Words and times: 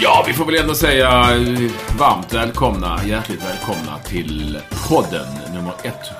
Ja, 0.00 0.24
vi 0.26 0.32
får 0.32 0.44
väl 0.44 0.54
ändå 0.54 0.74
säga 0.74 1.08
eh, 1.08 1.70
varmt 1.98 2.34
välkomna, 2.34 3.00
hjärtligt 3.06 3.44
välkomna 3.44 3.98
till 3.98 4.58
podden 4.88 5.26
nummer 5.54 5.72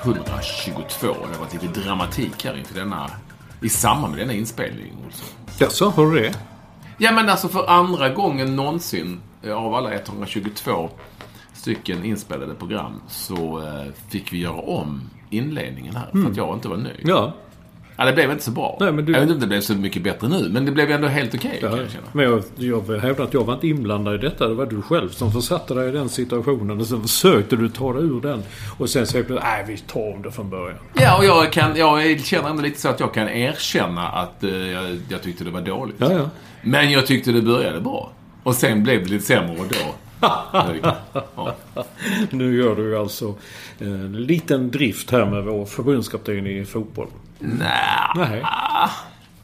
122. 0.03 1.07
Det 1.07 1.37
har 1.37 1.39
varit 1.39 1.53
lite 1.53 1.79
dramatik 1.79 2.45
här 2.45 2.57
inför 2.57 2.75
denna, 2.75 3.11
i 3.61 3.69
samband 3.69 4.11
med 4.11 4.21
denna 4.21 4.33
inspelning. 4.33 4.93
Jaså, 5.59 5.89
har 5.89 6.11
du 6.11 6.21
det? 6.21 6.33
Ja, 6.97 7.11
men 7.11 7.29
alltså 7.29 7.47
för 7.47 7.69
andra 7.69 8.09
gången 8.09 8.55
någonsin 8.55 9.21
eh, 9.43 9.53
av 9.53 9.75
alla 9.75 9.93
122 9.93 10.89
stycken 11.53 12.05
inspelade 12.05 12.53
program 12.53 13.01
så 13.07 13.61
eh, 13.61 13.93
fick 14.09 14.33
vi 14.33 14.37
göra 14.37 14.59
om 14.61 15.09
inledningen 15.29 15.95
här 15.95 16.09
för 16.11 16.31
att 16.31 16.37
jag 16.37 16.55
inte 16.55 16.67
var 16.67 16.77
nöjd. 16.77 17.01
Ja. 17.03 17.33
Ja, 17.99 18.05
det 18.05 18.13
blev 18.13 18.31
inte 18.31 18.43
så 18.43 18.51
bra. 18.51 18.77
Nej, 18.79 18.91
men 18.91 19.05
du- 19.05 19.11
Jag 19.13 19.19
vet 19.19 19.23
inte 19.29 19.33
om 19.33 19.39
det 19.39 19.47
blev 19.47 19.61
så 19.61 19.73
mycket 19.75 20.03
bättre 20.03 20.27
nu, 20.27 20.49
men 20.49 20.65
det 20.65 20.71
blev 20.71 20.91
ändå 20.91 21.07
helt 21.07 21.35
okej 21.35 21.57
känna. 21.59 21.77
Men 22.13 22.25
jag, 22.25 22.43
jag 22.55 22.87
vill 22.87 22.99
hävda 22.99 23.23
att 23.23 23.33
jag 23.33 23.43
var 23.43 23.53
inte 23.53 23.67
inblandad 23.67 24.15
i 24.15 24.17
detta. 24.17 24.47
Det 24.47 24.53
var 24.53 24.65
du 24.65 24.81
själv 24.81 25.09
som 25.09 25.31
försatte 25.31 25.73
dig 25.73 25.89
i 25.89 25.91
den 25.91 26.09
situationen. 26.09 26.79
Och 26.79 26.85
sen 26.87 27.01
försökte 27.01 27.55
du 27.55 27.69
ta 27.69 27.93
dig 27.93 28.03
ur 28.03 28.21
den. 28.21 28.43
Och 28.77 28.89
sen 28.89 29.07
säger 29.07 29.25
du 29.25 29.33
nej 29.33 29.65
vi 29.67 29.77
tar 29.77 30.13
om 30.15 30.21
det 30.21 30.31
från 30.31 30.49
början. 30.49 30.77
Ja, 30.93 31.17
och 31.17 31.25
jag, 31.25 31.51
kan, 31.51 31.75
jag 31.75 32.19
känner 32.19 32.49
ändå 32.49 32.61
lite 32.63 32.81
så 32.81 32.89
att 32.89 32.99
jag 32.99 33.13
kan 33.13 33.29
erkänna 33.29 34.07
att 34.07 34.43
eh, 34.43 34.49
jag, 34.49 34.99
jag 35.09 35.21
tyckte 35.21 35.43
det 35.43 35.51
var 35.51 35.61
dåligt. 35.61 35.95
Ja, 35.99 36.11
ja. 36.11 36.29
Men 36.63 36.91
jag 36.91 37.05
tyckte 37.07 37.31
det 37.31 37.41
började 37.41 37.81
bra. 37.81 38.11
Och 38.43 38.55
sen 38.55 38.83
blev 38.83 39.03
det 39.03 39.09
lite 39.09 39.25
sämre 39.25 39.51
och 39.59 39.67
då. 39.69 39.95
Ja. 40.19 41.55
Nu 42.31 42.55
gör 42.55 42.75
du 42.75 42.97
alltså 42.97 43.35
en 43.79 44.11
liten 44.23 44.71
drift 44.71 45.11
här 45.11 45.25
med 45.25 45.43
vår 45.43 45.65
förbundskapten 45.65 46.47
i 46.47 46.65
fotboll. 46.65 47.07
Nja, 47.39 48.13
Nej. 48.15 48.43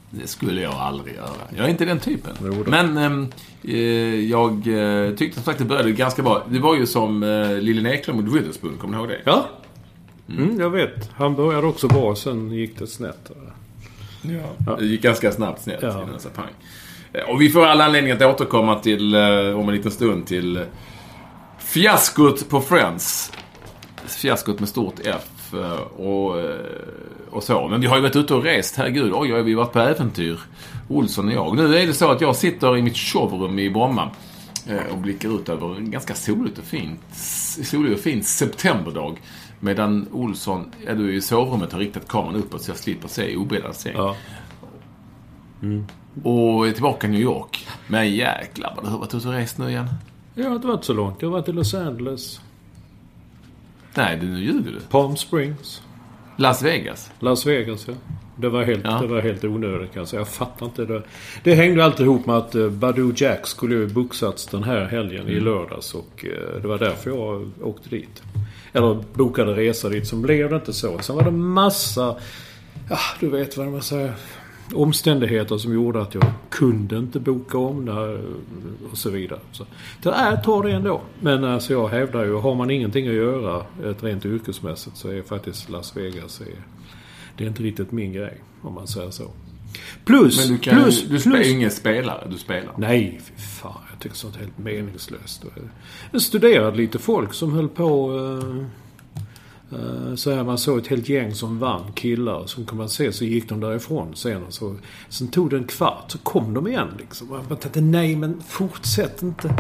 det 0.10 0.28
skulle 0.28 0.62
jag 0.62 0.74
aldrig 0.74 1.16
göra. 1.16 1.28
Jag 1.58 1.66
är 1.66 1.70
inte 1.70 1.86
den 1.86 2.00
typen. 2.00 2.64
Men 2.68 2.98
ehm, 2.98 3.28
eh, 3.64 3.80
jag 4.30 4.52
eh, 4.68 5.16
tyckte 5.16 5.36
som 5.36 5.44
sagt 5.44 5.60
det 5.60 5.66
började 5.66 5.92
ganska 5.92 6.22
bra. 6.24 6.44
Det 6.50 6.60
var 6.60 6.76
ju 6.76 6.86
som 6.86 7.24
eh, 7.24 7.52
Lille 7.52 7.90
Eklund 7.90 8.24
mot 8.24 8.36
Witherspoon, 8.36 8.78
kommer 8.78 8.94
ni 8.98 9.00
ihåg 9.00 9.10
det? 9.10 9.22
Ja. 9.24 9.46
Mm, 10.30 10.60
jag 10.60 10.70
vet. 10.70 11.10
Han 11.16 11.36
började 11.36 11.68
också 11.68 11.88
bra, 11.88 12.16
sen 12.16 12.52
gick 12.52 12.80
det 12.80 12.88
snett. 12.88 13.32
Ja. 14.66 14.76
Det 14.80 14.86
gick 14.86 15.02
ganska 15.02 15.32
snabbt 15.32 15.62
snett 15.64 15.80
Ja. 15.82 16.04
innan 16.04 16.20
sa 16.20 16.30
pang. 16.30 16.46
Eh, 17.18 17.30
Och 17.30 17.42
vi 17.42 17.50
får 17.50 17.66
alla 17.66 17.86
anledning 17.86 18.12
att 18.12 18.22
återkomma 18.22 18.80
till, 18.80 19.16
eh, 19.16 19.60
om 19.60 19.70
en 19.70 19.76
liten 19.76 19.92
stund, 19.92 20.26
till 20.28 20.66
fiaskot 21.60 22.50
på 22.50 22.62
Friends. 22.62 23.32
Fiaskot 24.08 24.60
med 24.60 24.70
stort 24.70 24.96
F 25.04 25.54
eh, 25.54 25.72
och, 26.06 26.36
och 27.30 27.44
så. 27.44 27.68
Men 27.68 27.82
vi 27.82 27.88
har 27.88 27.96
ju 27.96 28.02
varit 28.02 28.16
ute 28.16 28.34
och 28.34 28.44
rest, 28.44 28.76
herregud. 28.76 29.12
Oj, 29.14 29.34
oj, 29.34 29.42
vi 29.44 29.54
har 29.54 29.64
varit 29.64 29.74
på 29.74 29.80
äventyr. 29.80 30.40
Olsson 30.90 31.28
och 31.28 31.34
jag. 31.34 31.56
Nu 31.56 31.78
är 31.78 31.88
det 31.88 31.94
så 31.94 32.12
att 32.12 32.22
jag 32.22 32.36
sitter 32.36 32.78
i 32.78 32.82
mitt 32.82 32.98
showroom 32.98 33.60
i 33.60 33.70
Bromma 33.70 34.10
och 34.92 34.98
blickar 34.98 35.36
ut 35.36 35.50
över 35.50 35.76
en 35.76 35.92
ganska 35.92 36.16
soligt 36.16 36.58
och 36.58 36.64
fint, 36.64 37.00
solig 37.64 37.94
och 37.94 38.00
fin 38.00 38.24
septemberdag. 38.24 39.22
Medan 39.60 40.08
Olsson, 40.12 40.72
ja 40.88 40.94
du 40.94 41.10
är 41.10 41.14
i 41.14 41.22
sovrummet 41.22 41.72
har 41.72 41.80
riktat 41.80 42.08
kameran 42.08 42.36
uppåt 42.36 42.62
så 42.62 42.72
jag 42.72 42.78
slipper 42.78 43.08
se 43.08 43.36
obildad 43.36 43.76
säng. 43.76 43.94
Ja. 43.96 44.16
Och 46.24 46.68
är 46.68 46.72
tillbaka 46.72 47.08
i 47.08 47.10
New 47.10 47.22
York. 47.22 47.68
Men 47.88 48.12
jäklar 48.16 48.74
vad 48.76 48.86
du 48.86 48.90
har 48.90 48.98
varit 48.98 49.14
ute 49.16 49.28
och 49.28 49.34
rest 49.34 49.58
nu 49.58 49.70
igen. 49.70 49.90
Jag 50.36 50.50
har 50.50 50.56
inte 50.56 50.68
varit 50.68 50.84
så 50.84 50.94
långt. 50.94 51.16
Jag 51.22 51.30
har 51.30 51.34
varit 51.34 51.50
i 51.50 51.52
Los 51.52 51.74
Angeles, 51.74 52.42
Nej, 53.98 54.18
du, 54.18 54.28
nu 54.28 54.40
ljuger 54.44 54.72
du. 54.72 54.80
Palm 54.90 55.16
Springs, 55.18 55.82
Las 56.38 56.62
Vegas. 56.64 57.12
Las 57.20 57.46
Vegas 57.46 57.88
ja. 57.88 57.94
Det 58.38 58.50
var 58.50 58.64
helt, 58.64 58.82
Ja. 58.84 59.00
det 59.02 59.08
var 59.08 59.22
helt 59.22 59.44
onödigt 59.44 59.94
kan 59.94 60.00
jag 60.02 60.08
säga. 60.08 60.20
Jag 60.20 60.28
fattar 60.28 60.66
inte 60.66 60.86
det. 60.86 61.04
Det 61.44 61.56
hängde 61.56 61.86
alltid 61.86 62.06
ihop 62.06 62.26
med 62.26 62.36
att 62.36 62.56
uh, 62.56 62.70
Badoo 62.70 63.12
Jack 63.16 63.48
skulle 63.48 63.76
ju 63.76 63.88
boxats 63.88 64.46
den 64.46 64.64
här 64.64 64.86
helgen 64.86 65.28
i 65.28 65.40
lördags 65.40 65.94
och 65.94 66.26
eh, 66.26 66.62
det 66.62 66.68
var 66.68 66.78
därför 66.78 67.10
jag 67.12 67.52
åkte 67.62 67.90
dit. 67.90 68.24
Eller 68.74 69.04
bokade 69.14 69.54
resa 69.54 69.90
dit. 69.90 70.08
Som 70.08 70.22
blev 70.22 70.50
det 70.50 70.56
inte 70.56 70.74
så. 70.74 71.00
Sen 71.00 71.16
var 71.16 71.24
det 71.24 71.32
massa, 71.32 72.16
ja 72.90 72.98
du 73.20 73.30
vet 73.30 73.58
vad 73.58 73.68
man 73.68 73.82
säger. 73.82 74.14
Omständigheter 74.74 75.58
som 75.58 75.74
gjorde 75.74 76.02
att 76.02 76.14
jag 76.14 76.24
kunde 76.50 76.98
inte 76.98 77.20
boka 77.20 77.58
om 77.58 77.86
det 77.86 78.20
och 78.92 78.98
så 78.98 79.10
vidare. 79.10 79.40
Så, 79.52 79.66
det 80.04 80.10
är, 80.10 80.38
tar 80.38 80.64
det 80.64 80.72
ändå. 80.72 81.02
Men 81.20 81.44
alltså 81.44 81.74
jag 81.74 81.88
hävdar 81.88 82.26
ju, 82.26 82.34
har 82.36 82.56
man 82.56 82.72
ingenting 82.72 83.08
att 83.08 83.14
göra 83.14 83.66
ett 83.86 84.04
rent 84.04 84.26
yrkesmässigt 84.26 84.98
så 84.98 85.10
är 85.10 85.22
faktiskt 85.22 85.70
Las 85.70 85.98
Vegas 85.98 86.42
är, 86.42 86.48
det 87.38 87.44
är 87.44 87.48
inte 87.48 87.64
riktigt 87.64 87.92
min 87.92 88.14
grej. 88.14 88.42
Om 88.62 88.74
man 88.74 88.88
säger 88.88 89.12
så. 89.12 89.32
Plus, 90.06 90.38
Men 90.38 90.56
du, 90.56 90.62
kan, 90.62 90.84
plus, 90.84 91.02
du 91.02 91.08
plus, 91.08 91.22
spelar 91.22 91.52
ingen 91.52 91.72
spelare. 91.72 92.28
Du 92.30 92.38
spelar. 92.38 92.74
Nej, 92.78 93.22
fy 93.24 93.34
fan. 93.42 93.82
Jag 93.92 94.00
tycker 94.00 94.16
sånt 94.16 94.36
är 94.36 94.40
helt 94.40 94.58
meningslöst. 94.58 95.46
Jag 96.12 96.22
studerade 96.22 96.78
lite 96.78 97.00
folk 97.00 97.34
som 97.34 97.54
höll 97.54 97.70
på... 97.70 98.12
Eh, 99.76 100.16
så 100.16 100.32
här, 100.32 100.44
man 100.44 100.58
såg 100.58 100.78
ett 100.78 100.88
helt 100.88 101.10
gäng 101.10 101.34
som 101.34 101.60
vann, 101.60 101.92
killar. 101.94 102.46
Som 102.46 102.66
kunde 102.66 102.82
man 102.82 102.90
se 102.90 103.12
så 103.12 103.26
gick 103.26 103.50
de 103.50 103.60
därifrån 103.60 104.16
sen. 104.16 104.44
Och 104.44 104.54
så, 104.54 104.76
sen 105.10 105.28
tog 105.28 105.50
det 105.50 105.58
en 105.58 105.64
kvart, 105.64 106.12
så 106.12 106.18
kom 106.18 106.54
de 106.54 106.68
igen 106.68 106.88
liksom. 107.00 107.32
Och 107.32 107.60
tänkte, 107.60 107.82
nej 107.82 108.16
men 108.16 108.42
fortsätt 108.48 109.22
inte. 109.22 109.56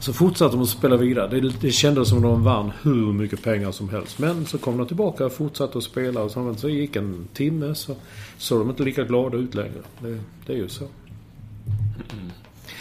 Så 0.00 0.12
fortsatte 0.12 0.56
de 0.56 0.62
att 0.62 0.68
spela 0.68 0.96
vidare. 0.96 1.40
Det, 1.40 1.60
det 1.60 1.70
kändes 1.70 2.08
som 2.08 2.22
de 2.22 2.44
vann 2.44 2.72
hur 2.82 3.12
mycket 3.12 3.42
pengar 3.42 3.72
som 3.72 3.88
helst. 3.88 4.18
Men 4.18 4.46
så 4.46 4.58
kom 4.58 4.76
de 4.76 4.86
tillbaka 4.86 5.26
och 5.26 5.32
fortsatte 5.32 5.78
att 5.78 5.84
spela. 5.84 6.22
Och 6.22 6.30
så, 6.30 6.54
så 6.54 6.68
gick 6.68 6.96
en 6.96 7.28
timme 7.34 7.74
så 7.74 7.96
såg 8.38 8.60
de 8.60 8.70
inte 8.70 8.82
lika 8.82 9.04
glada 9.04 9.36
ut 9.36 9.54
längre. 9.54 9.82
Det, 10.00 10.18
det 10.46 10.52
är 10.52 10.56
ju 10.56 10.68
så. 10.68 10.84
Mm. 10.84 12.30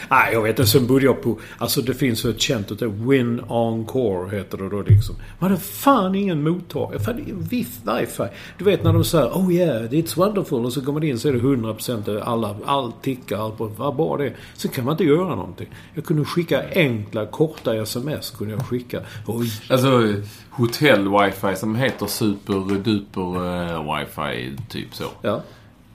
Nej, 0.10 0.34
jag 0.34 0.42
vet 0.42 0.60
inte. 0.60 0.72
Sen 0.72 0.88
började 0.88 1.06
jag 1.06 1.22
på... 1.22 1.40
Alltså 1.58 1.82
det 1.82 1.94
finns 1.94 2.26
ju 2.26 2.30
ett 2.30 2.42
känt 2.42 2.72
utav 2.72 3.08
Win 3.08 3.42
Encore 3.48 4.36
heter 4.38 4.58
det 4.58 4.70
då 4.70 4.82
liksom. 4.82 5.16
Man 5.40 5.50
hade 5.52 5.62
fan 5.62 6.16
ingen 6.16 6.44
mottagare. 6.44 7.00
Fan, 7.00 7.20
är 7.20 7.34
viff 7.34 7.80
wifi. 7.84 8.24
Du 8.58 8.66
vet 8.66 8.84
när 8.84 8.94
de 8.94 9.04
säger 9.04 9.28
Oh 9.28 9.54
yeah, 9.54 9.84
it's 9.84 10.16
wonderful. 10.18 10.66
Och 10.66 10.74
så 10.74 10.82
går 10.82 10.94
man 10.94 11.04
in 11.04 11.20
så 11.20 11.28
är 11.28 11.34
det 11.34 11.40
100% 11.40 12.22
alla, 12.24 12.56
allt 12.66 13.02
tickar, 13.02 13.38
allt 13.38 13.58
på. 13.58 13.66
Vad 13.68 13.96
bara 13.96 14.24
det. 14.24 14.34
Så 14.54 14.68
kan 14.68 14.86
man 14.86 14.94
inte 14.94 15.04
göra 15.04 15.36
någonting. 15.36 15.68
Jag 15.94 16.06
kunde 16.06 16.26
skicka 16.26 16.64
enkla, 16.76 17.26
korta 17.26 17.76
sms. 17.76 18.30
Kunde 18.32 18.54
jag 18.54 18.66
skicka. 18.68 19.02
Oj. 19.28 19.48
Alltså 19.70 20.14
hotell-wifi 20.52 21.56
som 21.56 21.76
heter 21.76 22.06
super-duper 22.06 23.36
eh, 23.72 23.96
wifi, 24.00 24.58
typ 24.70 24.96
så. 24.96 25.06
Ja. 25.22 25.42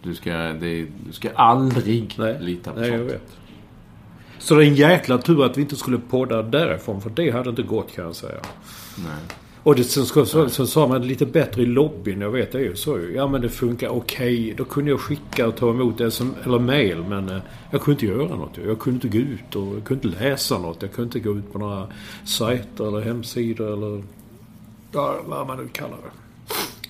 Du 0.03 0.15
ska, 0.15 0.31
det, 0.33 0.87
du 1.07 1.13
ska 1.13 1.31
aldrig 1.35 2.15
Nej. 2.19 2.37
lita 2.41 2.73
på 2.73 2.81
Nej, 2.81 2.91
jag 2.91 2.99
sånt. 2.99 3.13
vet. 3.13 3.37
Så 4.47 4.55
det 4.55 4.65
är 4.65 4.69
en 4.69 4.75
jäkla 4.75 5.19
tur 5.19 5.45
att 5.45 5.57
vi 5.57 5.63
inte 5.63 5.77
skulle 5.77 5.99
podda 5.99 6.43
därifrån. 6.43 7.01
För 7.01 7.11
det 7.11 7.31
hade 7.31 7.51
inte 7.51 7.63
gått 7.63 7.93
kan 7.95 8.05
jag 8.05 8.15
säga. 8.15 8.41
Nej. 8.97 9.37
Och 9.63 9.75
det, 9.77 9.85
sen, 9.85 10.07
så, 10.07 10.27
så, 10.27 10.49
så 10.49 10.67
sa 10.67 10.87
man 10.87 11.07
lite 11.07 11.27
bättre 11.27 11.63
i 11.63 11.67
lobbyn. 11.67 12.21
Jag 12.21 12.31
vet 12.31 12.53
det 12.53 12.59
är 12.59 12.63
ju 12.63 12.77
så 12.77 12.99
ju. 12.99 13.15
Ja 13.15 13.29
men 13.29 13.41
det 13.41 13.49
funkar 13.49 13.89
okej. 13.89 14.55
Då 14.57 14.65
kunde 14.65 14.91
jag 14.91 15.01
skicka 15.01 15.47
och 15.47 15.57
ta 15.57 15.71
emot 15.71 16.13
som, 16.13 16.35
eller 16.45 16.59
mail. 16.59 17.05
Men 17.09 17.29
eh, 17.29 17.39
jag 17.71 17.81
kunde 17.81 17.93
inte 17.93 18.19
göra 18.19 18.37
något. 18.37 18.59
Jag 18.67 18.79
kunde 18.79 19.07
inte 19.07 19.19
gå 19.19 19.25
ut 19.25 19.57
och 19.57 19.77
jag 19.77 19.85
kunde 19.85 20.09
inte 20.09 20.25
läsa 20.25 20.59
något. 20.59 20.83
Jag 20.83 20.93
kunde 20.93 21.19
inte 21.19 21.29
gå 21.29 21.39
ut 21.39 21.53
på 21.53 21.59
några 21.59 21.87
sajter 22.25 22.89
eller 22.89 23.01
hemsidor 23.01 23.73
eller 23.73 24.03
ja, 24.93 25.17
vad 25.27 25.47
man 25.47 25.59
nu 25.59 25.69
kallar 25.69 25.97
det. 25.97 26.26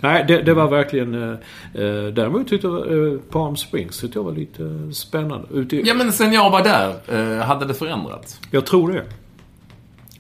Nej, 0.01 0.25
det, 0.29 0.43
det 0.43 0.55
var 0.55 0.69
verkligen... 0.69 1.15
Eh, 1.15 1.31
eh, 1.75 2.07
däremot 2.13 2.49
tyckte 2.49 2.67
jag 2.67 3.13
eh, 3.13 3.19
Palm 3.31 3.57
Springs 3.57 4.01
tyckte 4.01 4.19
jag 4.19 4.25
var 4.25 4.33
lite 4.33 4.93
spännande. 4.93 5.47
Ute 5.55 5.77
i, 5.77 5.83
Ja, 5.85 5.95
men 5.95 6.13
sen 6.13 6.33
jag 6.33 6.51
var 6.51 6.65
där, 6.65 6.95
eh, 7.39 7.45
hade 7.45 7.65
det 7.65 7.75
förändrats? 7.75 8.41
Jag 8.51 8.67
tror 8.67 8.93
det. 8.93 9.05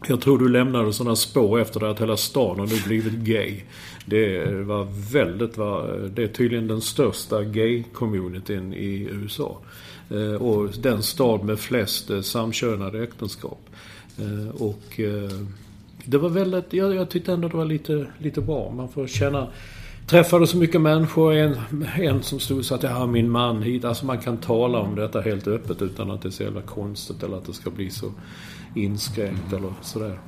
Jag 0.09 0.21
tror 0.21 0.39
du 0.39 0.49
lämnade 0.49 0.93
sådana 0.93 1.17
spår 1.17 1.61
efter 1.61 1.81
det 1.81 1.91
att 1.91 2.01
hela 2.01 2.17
stan 2.17 2.59
har 2.59 2.67
nu 2.67 2.81
blivit 2.87 3.13
gay. 3.13 3.61
Det 4.07 4.45
var 4.65 4.87
väldigt, 5.13 5.57
var, 5.57 6.11
det 6.15 6.23
är 6.23 6.29
tydligen 6.29 6.67
den 6.67 6.81
största 6.81 7.43
gay-communityn 7.43 8.75
i 8.75 9.09
USA. 9.13 9.59
Eh, 10.11 10.43
och 10.43 10.69
den 10.79 11.03
stad 11.03 11.45
med 11.45 11.59
flest 11.59 12.11
eh, 12.11 12.21
samkönade 12.21 13.03
äktenskap. 13.03 13.61
Eh, 14.19 14.63
och 14.63 15.01
eh, 15.01 15.31
det 16.07 16.19
var 16.19 16.29
väldigt, 16.29 16.73
jag, 16.73 16.95
jag 16.95 17.11
tyckte 17.11 17.33
ändå 17.33 17.49
det 17.49 17.57
var 17.57 17.65
lite, 17.65 18.07
lite 18.19 18.41
bra. 18.41 18.71
Man 18.71 18.89
får 18.89 19.07
känna 19.07 19.49
Träffade 20.07 20.47
så 20.47 20.57
mycket 20.57 20.81
människor. 20.81 21.33
En, 21.33 21.57
en 21.97 22.23
som 22.23 22.41
stod 22.41 22.59
och 22.59 22.65
sa 22.65 22.75
att 22.75 22.83
jag 22.83 22.91
har 22.91 23.07
min 23.07 23.31
man 23.31 23.63
hit. 23.63 23.85
Alltså 23.85 24.07
man 24.07 24.19
kan 24.19 24.37
tala 24.37 24.79
om 24.79 24.95
detta 24.95 25.21
helt 25.21 25.47
öppet 25.47 25.83
utan 25.83 26.11
att 26.11 26.23
det 26.23 26.29
är 26.29 26.31
så 26.31 26.43
jävla 26.43 26.63
konstigt 26.63 27.23
eller 27.23 27.37
att 27.37 27.47
det 27.47 27.53
ska 27.53 27.71
bli 27.71 27.91
så 27.91 28.13
inskränkt 28.75 29.53
eller 29.53 29.73
sådär. 29.83 30.21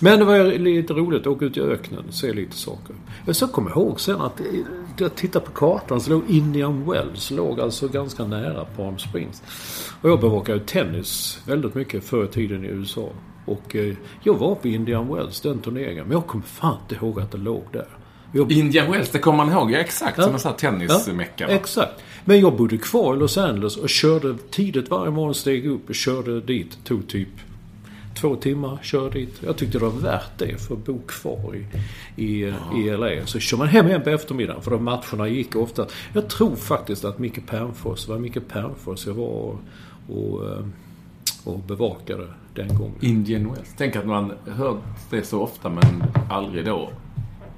Men 0.00 0.18
det 0.18 0.24
var 0.24 0.58
lite 0.58 0.92
roligt 0.92 1.20
att 1.20 1.26
åka 1.26 1.44
ut 1.44 1.56
i 1.56 1.60
öknen 1.60 2.04
och 2.08 2.14
se 2.14 2.32
lite 2.32 2.56
saker. 2.56 2.96
Jag 3.26 3.36
så 3.36 3.48
kommer 3.48 3.70
ihåg 3.70 4.00
sen 4.00 4.20
att 4.20 4.40
eh, 4.40 4.46
jag 4.98 5.14
tittade 5.14 5.46
på 5.46 5.52
kartan 5.52 6.00
så 6.00 6.10
låg 6.10 6.22
Indian 6.28 6.90
Wells 6.90 7.30
låg 7.30 7.60
alltså 7.60 7.88
ganska 7.88 8.24
nära 8.24 8.64
Palm 8.64 8.98
Springs. 8.98 9.42
Och 10.02 10.10
jag 10.10 10.20
bevakade 10.20 10.60
tennis 10.60 11.40
väldigt 11.46 11.74
mycket 11.74 12.04
förr 12.04 12.24
i 12.24 12.28
tiden 12.28 12.64
i 12.64 12.68
USA. 12.68 13.08
Och 13.46 13.76
eh, 13.76 13.94
jag 14.22 14.34
var 14.34 14.54
på 14.54 14.68
Indian 14.68 15.14
Wells, 15.14 15.40
den 15.40 15.58
turneringen. 15.58 16.04
Men 16.04 16.12
jag 16.12 16.26
kommer 16.26 16.44
fan 16.44 16.76
inte 16.82 17.04
ihåg 17.04 17.20
att 17.20 17.30
det 17.30 17.38
låg 17.38 17.64
där. 17.72 17.88
Jag 18.32 18.52
Indian 18.52 18.92
Wells, 18.92 19.10
det 19.10 19.18
kommer 19.18 19.44
man 19.44 19.52
ihåg. 19.52 19.72
Ja, 19.72 19.78
exakt. 19.78 20.18
Ja. 20.18 20.24
Som 20.24 20.32
en 20.32 20.40
sån 20.40 20.50
här 20.50 20.58
tennismecka. 20.58 21.46
va? 21.46 21.52
Exakt. 21.52 22.02
Men 22.24 22.40
jag 22.40 22.56
bodde 22.56 22.78
kvar 22.78 23.14
i 23.14 23.18
Los 23.18 23.38
Angeles 23.38 23.76
och 23.76 23.88
körde 23.88 24.34
tidigt 24.50 24.90
varje 24.90 25.10
morgon, 25.10 25.34
steg 25.34 25.66
upp 25.66 25.88
och 25.88 25.94
körde 25.94 26.40
dit. 26.40 26.78
Tog 26.84 27.08
typ 27.08 27.28
två 28.16 28.36
timmar, 28.36 28.78
körde 28.82 29.18
dit. 29.18 29.34
Jag 29.40 29.56
tyckte 29.56 29.78
det 29.78 29.84
var 29.84 29.92
värt 29.92 30.38
det 30.38 30.60
för 30.60 30.74
att 30.74 30.84
bo 30.84 30.98
kvar 31.06 31.54
i, 31.54 31.66
i, 32.24 32.54
i 32.76 32.96
LA. 32.96 33.26
Så 33.26 33.38
kör 33.38 33.56
man 33.56 33.68
hem 33.68 33.86
igen 33.86 34.02
på 34.02 34.10
eftermiddagen 34.10 34.62
för 34.62 34.70
de 34.70 34.84
matcherna 34.84 35.28
gick 35.28 35.56
ofta. 35.56 35.86
Jag 36.12 36.28
tror 36.28 36.56
faktiskt 36.56 37.04
att 37.04 37.18
Micke 37.18 37.46
Pernfors, 37.46 38.08
var 38.08 38.18
Micke 38.18 38.48
Pernfors 38.48 39.06
jag 39.06 39.14
var 39.14 39.26
och, 39.26 39.58
och, 40.08 40.48
eh, 40.48 40.64
och 41.44 41.58
bevakade 41.58 42.28
den 42.56 42.68
gången. 42.78 42.94
Indian 43.00 43.52
Wells. 43.52 43.74
Tänk 43.76 43.96
att 43.96 44.06
man 44.06 44.32
hört 44.56 44.76
det 45.10 45.22
så 45.22 45.40
ofta 45.42 45.68
men 45.68 46.04
aldrig 46.30 46.64
då 46.64 46.90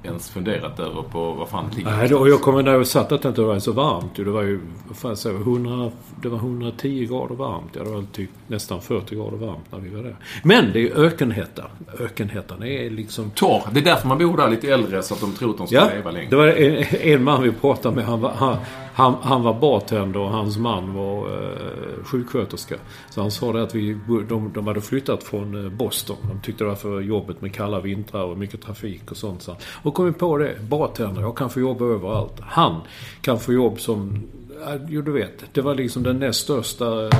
ens 0.03 0.29
funderat 0.29 0.79
över 0.79 1.01
på 1.01 1.31
vad 1.31 1.49
fan 1.49 1.65
det 1.69 1.75
ligger. 1.77 1.91
Nej, 1.91 2.13
och 2.13 2.29
jag 2.29 2.41
kommer 2.41 2.63
jag 2.71 2.87
satt 2.87 3.11
att 3.11 3.21
det 3.21 3.29
inte 3.29 3.41
var 3.41 3.59
så 3.59 3.71
varmt. 3.71 4.15
Det 4.15 4.23
var 4.23 4.41
ju, 4.41 4.59
vad 4.87 4.97
fan 4.97 5.15
jag, 5.25 5.41
100, 5.41 5.91
det 6.21 6.29
var 6.29 6.37
110 6.37 7.05
grader 7.05 7.35
varmt. 7.35 7.69
Ja, 7.73 7.83
det 7.83 7.89
var 7.89 8.03
typ 8.11 8.29
nästan 8.47 8.81
40 8.81 9.15
grader 9.15 9.37
varmt 9.37 9.71
när 9.71 9.79
vi 9.79 9.89
var 9.89 10.03
där. 10.03 10.15
Men 10.43 10.71
det 10.73 10.79
är 10.79 10.81
ju 10.81 10.93
ökenhetta. 10.93 11.63
Ökenhettan 11.99 12.63
är 12.63 12.89
liksom... 12.89 13.31
Torr. 13.31 13.61
Det 13.73 13.79
är 13.79 13.83
därför 13.83 14.07
man 14.07 14.17
bor 14.17 14.37
där 14.37 14.49
lite 14.49 14.73
äldre 14.73 15.03
så 15.03 15.13
att 15.13 15.21
de 15.21 15.33
tror 15.33 15.49
att 15.51 15.57
de 15.57 15.67
ska 15.67 15.75
Ja, 15.75 15.89
leva 15.95 16.11
länge. 16.11 16.29
det 16.29 16.35
var 16.35 16.47
en, 16.47 16.83
en 17.01 17.23
man 17.23 17.43
vi 17.43 17.51
pratade 17.51 17.95
med. 17.95 18.05
Han 18.05 18.21
var, 18.21 18.31
han, 18.31 18.57
han, 18.99 19.15
han 19.21 19.43
var 19.43 19.53
bartender 19.53 20.19
och 20.19 20.29
hans 20.29 20.57
man 20.57 20.93
var 20.93 21.27
eh, 21.27 22.03
sjuksköterska. 22.03 22.75
Så 23.09 23.21
han 23.21 23.31
sa 23.31 23.53
det 23.53 23.63
att 23.63 23.75
vi, 23.75 23.97
de, 24.29 24.51
de 24.53 24.67
hade 24.67 24.81
flyttat 24.81 25.23
från 25.23 25.65
eh, 25.65 25.71
Boston. 25.71 26.17
De 26.27 26.39
tyckte 26.41 26.63
det 26.63 26.67
var 26.67 26.75
för 26.75 27.01
jobbigt 27.01 27.41
med 27.41 27.55
kalla 27.55 27.79
vintrar 27.79 28.23
och 28.23 28.37
mycket 28.37 28.61
trafik 28.61 29.11
och 29.11 29.17
sånt. 29.17 29.41
Så. 29.41 29.55
Och 29.83 29.93
kom 29.93 30.13
på 30.13 30.37
det. 30.37 30.55
Bartender, 30.61 31.21
jag 31.21 31.37
kan 31.37 31.49
få 31.49 31.59
jobb 31.59 31.81
överallt. 31.81 32.39
Han 32.39 32.81
kan 33.21 33.39
få 33.39 33.53
jobb 33.53 33.79
som 33.79 34.23
Ja, 34.65 34.77
Jo, 34.87 35.01
du 35.01 35.11
vet. 35.11 35.43
Det 35.53 35.61
var 35.61 35.75
liksom 35.75 36.03
den 36.03 36.19
näst 36.19 36.39
största 36.39 37.05
eh, 37.05 37.19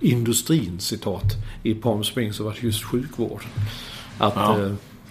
industrin, 0.00 0.80
citat, 0.80 1.24
i 1.62 1.74
Palm 1.74 2.04
Springs. 2.04 2.36
Så 2.36 2.44
var 2.44 2.56
det 2.60 2.66
just 2.66 2.84
sjukvård. 2.84 3.42
Att 4.18 4.34
Ja. 4.36 4.56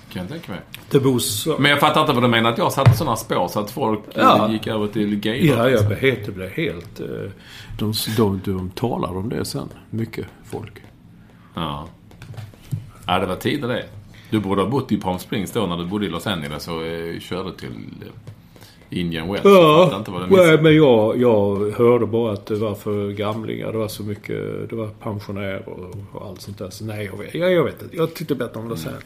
Kan 0.10 0.22
jag 0.22 0.30
tänka 0.32 0.52
mig. 0.52 0.62
det 0.92 1.00
bor 1.00 1.20
så... 1.20 1.56
Men 1.60 1.72
jag 1.72 1.80
fattar 1.80 2.02
inte 2.02 2.14
vad 2.14 2.24
du 2.24 2.28
menar 2.28 2.52
att 2.52 2.58
jag 2.58 2.72
satte 2.72 2.94
sådana 2.98 3.16
spår 3.16 3.48
så 3.48 3.60
att 3.60 3.72
folk 3.72 4.00
eh, 4.00 4.22
Ja. 4.22 4.52
gick 4.52 4.68
över 4.68 4.88
till 4.88 5.16
gay 5.20 5.48
Ja, 5.48 5.70
jag 5.70 5.88
blev 5.88 6.00
helt... 6.00 6.26
Det 6.26 6.32
blev 6.32 6.50
helt 6.50 7.00
eh, 7.00 7.08
de, 7.80 7.94
de, 8.18 8.42
de 8.46 8.70
talar 8.70 9.18
om 9.18 9.30
det 9.30 9.46
sen. 9.46 9.70
Mycket 9.90 10.26
folk. 10.46 10.74
Ja. 11.56 11.88
Ja, 13.08 13.20
det 13.20 13.26
var 13.26 13.36
tider 13.36 13.68
det. 13.68 13.86
Du 14.30 14.40
borde 14.40 14.62
ha 14.62 14.70
bott 14.70 14.92
i 14.92 14.98
Palm 14.98 15.20
Springs 15.20 15.52
då 15.52 15.66
när 15.66 15.78
du 15.78 15.86
bodde 15.86 16.06
i 16.06 16.10
Los 16.10 16.28
Angeles 16.28 16.68
och 16.68 16.86
eh, 16.86 17.20
körde 17.20 17.54
till 17.58 17.70
eh, 18.02 19.00
Indian 19.00 19.28
Wells. 19.28 19.46
Jag 19.46 19.84
fattar 19.86 20.00
inte 20.00 20.12
vad 20.12 20.32
nej, 20.32 20.62
men 20.62 20.76
jag, 20.76 21.18
jag 21.22 21.72
hörde 21.78 22.06
bara 22.06 22.34
att 22.34 22.46
det 22.46 22.56
var 22.56 22.76
för 22.76 23.12
gamlingar. 23.12 23.72
Det 23.72 23.78
var 23.78 23.88
så 23.88 24.04
mycket... 24.04 24.70
Det 24.70 24.76
var 24.76 24.88
pensionärer 24.88 25.70
och, 25.70 25.96
och 26.14 26.28
allt 26.28 26.42
sånt 26.42 26.58
där. 26.58 26.70
Så 26.70 26.86
nej, 26.86 27.06
jag 27.06 27.18
vet, 27.18 27.34
jag, 27.34 27.52
jag 27.52 27.64
vet 27.64 27.82
inte. 27.82 27.98
Jag 27.98 28.14
tyckte 28.14 28.36
bättre 28.36 28.60
om 28.60 28.70
Los 28.70 28.86
Mm. 28.86 29.00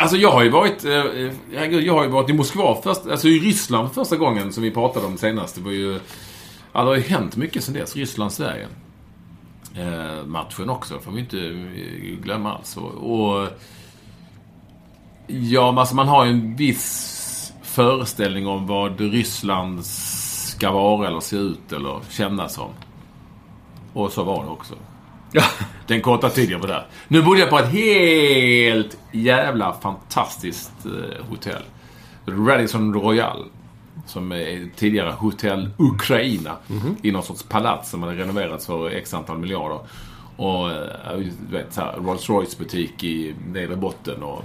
Alltså 0.00 0.16
jag 0.16 0.32
har 0.32 0.42
ju 0.42 0.50
varit, 0.50 0.84
eh, 0.84 0.92
eh, 0.92 1.32
jag 1.70 1.94
har 1.94 2.04
ju 2.04 2.10
varit 2.10 2.30
i 2.30 2.32
Moskva 2.32 2.82
först, 2.82 3.06
alltså 3.06 3.28
i 3.28 3.38
Ryssland 3.38 3.92
första 3.92 4.16
gången 4.16 4.52
som 4.52 4.62
vi 4.62 4.70
pratade 4.70 5.06
om 5.06 5.18
senast. 5.18 5.54
Det 5.54 5.60
var 5.60 5.70
ju, 5.70 5.92
ja, 6.72 6.80
det 6.80 6.86
har 6.86 6.96
ju 6.96 7.02
hänt 7.02 7.36
mycket 7.36 7.64
sen 7.64 7.74
dess. 7.74 7.96
Ryssland-Sverige. 7.96 8.68
Eh, 9.76 10.26
matchen 10.26 10.70
också, 10.70 10.98
får 10.98 11.12
vi 11.12 11.20
inte 11.20 11.38
eh, 11.38 12.22
glömma 12.22 12.54
alls. 12.54 12.76
Och, 12.76 12.92
och 12.92 13.48
ja, 15.26 15.80
alltså 15.80 15.94
man 15.94 16.08
har 16.08 16.24
ju 16.24 16.30
en 16.30 16.56
viss 16.56 17.52
föreställning 17.62 18.46
om 18.46 18.66
vad 18.66 19.00
Ryssland 19.00 19.86
ska 19.86 20.72
vara 20.72 21.08
eller 21.08 21.20
se 21.20 21.36
ut 21.36 21.72
eller 21.72 22.00
kännas 22.10 22.54
som. 22.54 22.70
Och 23.92 24.12
så 24.12 24.24
var 24.24 24.44
det 24.44 24.50
också. 24.50 24.74
Ja. 25.32 25.44
Den 25.92 26.02
korta 26.02 26.30
tiden 26.30 26.52
jag 26.52 26.58
var 26.58 26.68
där. 26.68 26.86
Nu 27.08 27.22
bodde 27.22 27.40
jag 27.40 27.50
på 27.50 27.58
ett 27.58 27.68
helt 27.68 28.98
jävla 29.12 29.72
fantastiskt 29.72 30.72
eh, 30.84 31.26
hotell. 31.28 31.62
Radisson 32.26 32.94
Royal. 32.94 33.44
Som 34.06 34.32
är 34.32 34.68
tidigare 34.76 35.10
Hotell 35.10 35.70
Ukraina. 35.78 36.56
I 37.02 37.12
någon 37.12 37.22
sorts 37.22 37.42
palats 37.42 37.90
som 37.90 38.02
hade 38.02 38.14
renoverats 38.14 38.66
för 38.66 38.90
x 38.90 39.14
antal 39.14 39.38
miljarder. 39.38 39.78
Och 40.36 40.70
eh, 40.70 41.18
du 41.18 41.56
vet, 41.56 41.74
så 41.74 41.82
Rolls 41.96 42.28
Royce 42.28 42.58
butik 42.58 43.04
i 43.04 43.34
nedre 43.46 43.76
botten. 43.76 44.22
Och, 44.22 44.44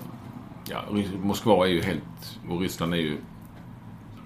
ja, 0.69 0.83
Moskva 1.21 1.65
är 1.65 1.69
ju 1.69 1.81
helt... 1.81 2.39
Och 2.49 2.61
Ryssland 2.61 2.93
är 2.93 2.97
ju... 2.97 3.17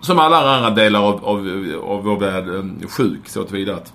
Som 0.01 0.19
alla 0.19 0.55
andra 0.55 0.69
delar 0.69 1.01
av, 1.01 1.25
av, 1.25 1.37
av 1.83 2.03
vår 2.03 2.19
värld 2.19 2.47
eh, 2.47 2.87
sjuk 2.87 3.29
så 3.29 3.43
tillvida 3.43 3.75
att 3.75 3.93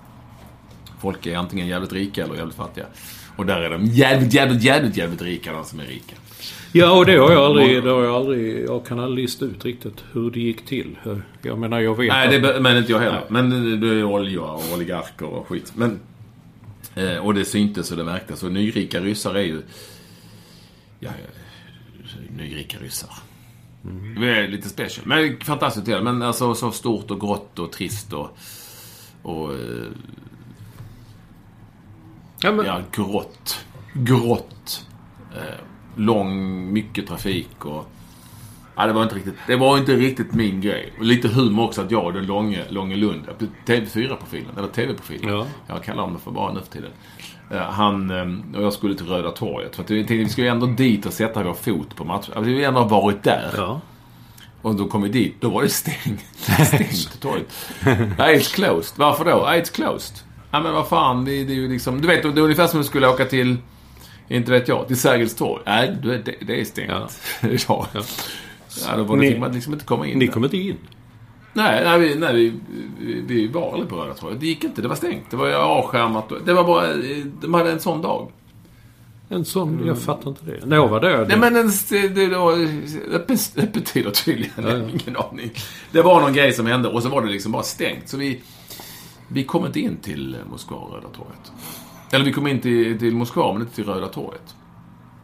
folk 1.07 1.27
är 1.27 1.37
antingen 1.37 1.67
jävligt 1.67 1.93
rika 1.93 2.25
eller 2.25 2.35
jävligt 2.35 2.57
fattiga. 2.57 2.87
Och 3.37 3.47
där 3.47 3.61
är 3.61 3.71
de 3.71 3.85
jävligt, 3.87 4.35
jävligt, 4.35 4.63
jävligt, 4.63 4.97
jävligt 4.97 5.23
rika, 5.23 5.53
de 5.53 5.65
som 5.65 5.81
är 5.81 5.85
rika. 5.85 6.17
Ja, 6.73 6.91
och 6.99 7.07
det 7.07 7.17
har 7.17 7.33
jag 7.33 7.45
aldrig... 7.45 7.85
Det 7.85 7.91
har 7.91 8.05
jag 8.05 8.15
aldrig... 8.15 8.65
Jag 8.65 8.87
kan 8.87 9.01
aldrig 9.01 9.25
lista 9.25 9.45
ut 9.45 9.65
riktigt 9.65 10.05
hur 10.13 10.31
det 10.31 10.41
gick 10.41 10.67
till. 10.67 10.99
Jag 11.43 11.59
menar, 11.59 11.81
jag 11.81 11.97
vet 11.97 12.09
Nej, 12.09 12.29
det, 12.29 12.41
be- 12.41 12.61
men 12.61 12.77
inte 12.77 12.93
jag 12.93 12.99
heller. 12.99 13.25
Men 13.29 13.81
det- 13.81 13.87
är 13.89 14.05
olja 14.05 14.41
och 14.41 14.63
oligarker 14.75 15.27
och 15.27 15.47
skit. 15.49 15.73
Men, 15.77 16.01
eh, 16.95 17.17
och 17.17 17.35
det 17.35 17.45
syntes 17.45 17.91
och 17.91 17.97
det 17.97 18.05
märktes. 18.05 18.43
Och 18.43 18.53
nyrika 18.53 19.01
ryssar 19.01 19.35
är 19.35 19.43
ju... 19.43 19.63
Ja, 21.01 21.11
ja, 21.23 22.11
nyrika 22.37 22.79
ryssar. 22.79 23.11
Det 24.21 24.27
är 24.31 24.49
lite 24.49 24.69
special. 24.69 25.07
Men 25.07 25.41
fantastiskt 25.41 25.87
hotell. 25.87 26.05
Men 26.05 26.23
alltså 26.23 26.55
så 26.55 26.71
stort 26.71 27.11
och 27.11 27.21
grått 27.21 27.59
och 27.59 27.73
trist 27.73 28.13
och... 28.13 28.39
Och... 29.23 29.51
Ja, 32.43 32.53
men, 32.53 32.67
Ja, 32.67 32.81
grått. 32.93 33.65
Grått. 33.95 34.87
Eh, 35.37 35.43
lång, 35.97 36.73
mycket 36.73 37.07
trafik 37.09 37.65
och... 37.65 37.91
Ja, 38.79 38.87
det 38.87 38.93
var 38.93 39.03
inte 39.03 39.15
riktigt, 39.15 39.35
det 39.47 39.57
var 39.57 39.79
inte 39.79 39.97
riktigt 39.97 40.33
min 40.33 40.61
grej. 40.61 40.93
Och 40.99 41.05
lite 41.05 41.29
humor 41.29 41.65
också 41.65 41.83
att 41.83 41.91
jag 41.91 42.05
och 42.05 42.13
den 42.13 42.27
långe, 42.27 42.65
Långe 42.69 42.97
Lund, 42.97 43.25
TV4-profilen, 43.67 44.59
eller 44.59 44.69
TV-profilen. 44.69 45.31
Ja. 45.35 45.47
Jag 45.67 45.83
kallar 45.85 46.03
honom 46.03 46.21
för 46.21 46.31
bara 46.31 46.53
nu 46.53 46.61
för 46.61 46.67
tiden. 46.73 46.91
Eh, 47.51 47.59
Han 47.59 48.11
eh, 48.11 48.57
och 48.59 48.65
jag 48.65 48.73
skulle 48.73 48.95
till 48.95 49.07
Röda 49.07 49.31
torget. 49.31 49.77
För 49.77 49.83
att 49.83 49.91
vi 49.91 49.97
tänkte, 49.99 50.15
vi 50.15 50.29
skulle 50.29 50.51
ändå 50.51 50.67
dit 50.67 51.07
och 51.07 51.13
sätta 51.13 51.43
vår 51.43 51.55
fot 51.55 51.97
på 51.97 52.05
matchen. 52.05 52.21
Alltså, 52.37 52.41
vi 52.41 52.65
har 52.65 52.69
ändå 52.69 52.85
varit 52.85 53.23
där. 53.23 53.51
ja. 53.57 53.81
Och 54.63 54.75
då 54.75 54.87
kom 54.87 55.03
vi 55.03 55.09
dit, 55.09 55.35
då 55.41 55.51
var 55.51 55.63
det 55.63 55.69
stängt. 55.69 56.25
Stängt 56.67 57.21
torget. 57.21 57.55
Nej, 58.19 58.39
it's 58.39 58.55
closed. 58.55 58.99
Varför 58.99 59.25
då? 59.25 59.43
Nej, 59.47 59.63
it's 59.63 59.75
closed. 59.75 60.17
Ja 60.51 60.61
men 60.61 60.73
vad 60.75 60.89
fan, 60.89 61.25
det, 61.25 61.45
det 61.45 61.53
är 61.53 61.57
ju 61.57 61.69
liksom... 61.69 62.01
Du 62.01 62.09
vet, 62.09 62.23
det 62.23 62.29
är 62.29 62.39
ungefär 62.39 62.67
som 62.67 62.79
om 62.79 62.83
du 62.83 62.89
skulle 62.89 63.09
åka 63.09 63.25
till, 63.25 63.57
inte 64.29 64.51
vet 64.51 64.69
jag, 64.69 64.87
till 64.87 64.97
Sergels 65.01 65.35
torg. 65.35 65.63
Nej, 65.67 65.97
det, 66.03 66.19
det, 66.19 66.35
det 66.47 66.61
är 66.61 66.65
stängt 66.65 66.91
Ja. 66.91 67.09
idag. 67.49 67.87
Ja. 67.93 68.01
Ja, 68.87 68.97
då 68.97 69.03
var 69.03 69.17
det 69.17 69.23
Ni- 69.23 69.31
fick 69.31 69.39
man 69.41 69.53
liksom 69.53 69.73
inte 69.73 69.85
komma 69.85 70.07
in 70.07 70.19
Ni 70.19 70.27
där. 70.27 70.33
kom 70.33 70.45
inte 70.45 70.57
in? 70.57 70.77
Nej, 71.53 71.85
nej, 71.85 71.99
vi, 72.01 72.15
nej 72.15 72.35
vi, 72.35 72.53
vi, 73.01 73.21
vi 73.27 73.47
var 73.49 73.73
aldrig 73.73 73.89
på 73.91 73.97
Röda 73.97 74.15
torget. 74.15 74.41
Det 74.41 74.47
gick 74.47 74.65
inte, 74.65 74.83
det 74.83 74.89
var 74.89 74.97
stängt. 74.97 75.31
Det 75.31 75.37
var 75.37 75.53
avskärmat. 75.53 76.33
Det 76.45 76.53
var 76.53 76.65
bara, 76.65 76.87
de 77.41 77.55
hade 77.55 77.73
en 77.73 77.81
sån 77.81 78.03
dag. 78.03 78.31
En 79.29 79.45
sån, 79.45 79.83
jag 79.87 79.99
fattar 79.99 80.31
inte 80.31 80.45
det. 80.45 80.67
När 80.67 80.77
jag 80.77 80.89
var 80.89 81.01
där... 81.01 81.27
Nej 81.29 81.39
men 81.39 81.57
en, 81.57 81.71
det, 81.91 82.09
det 82.09 82.27
var 82.39 82.53
öppet- 83.13 83.59
öppettider 83.63 84.11
tydligen. 84.11 84.53
Jag 84.57 84.65
har 84.71 84.79
ingen 84.79 85.17
aning. 85.31 85.51
Det 85.91 86.03
var 86.03 86.21
någon 86.21 86.33
grej 86.33 86.53
som 86.53 86.67
hände 86.67 86.89
och 86.89 87.03
så 87.03 87.09
var 87.09 87.23
det 87.23 87.29
liksom 87.33 87.53
bara 87.53 87.63
stängt. 87.63 88.09
Så 88.09 88.17
vi, 88.17 88.41
vi 89.29 89.45
kom 89.45 89.67
inte 89.67 89.81
in 89.81 89.97
till 89.97 90.37
Moskva 90.51 90.77
och 90.77 90.95
Röda 90.95 91.09
torget. 91.09 91.53
Eller 92.13 92.25
vi 92.25 92.33
kom 92.33 92.47
in 92.47 92.61
till, 92.61 92.99
till 92.99 93.15
Moskva 93.15 93.53
men 93.53 93.63
inte 93.63 93.75
till 93.75 93.85
Röda 93.85 94.09
torget. 94.09 94.55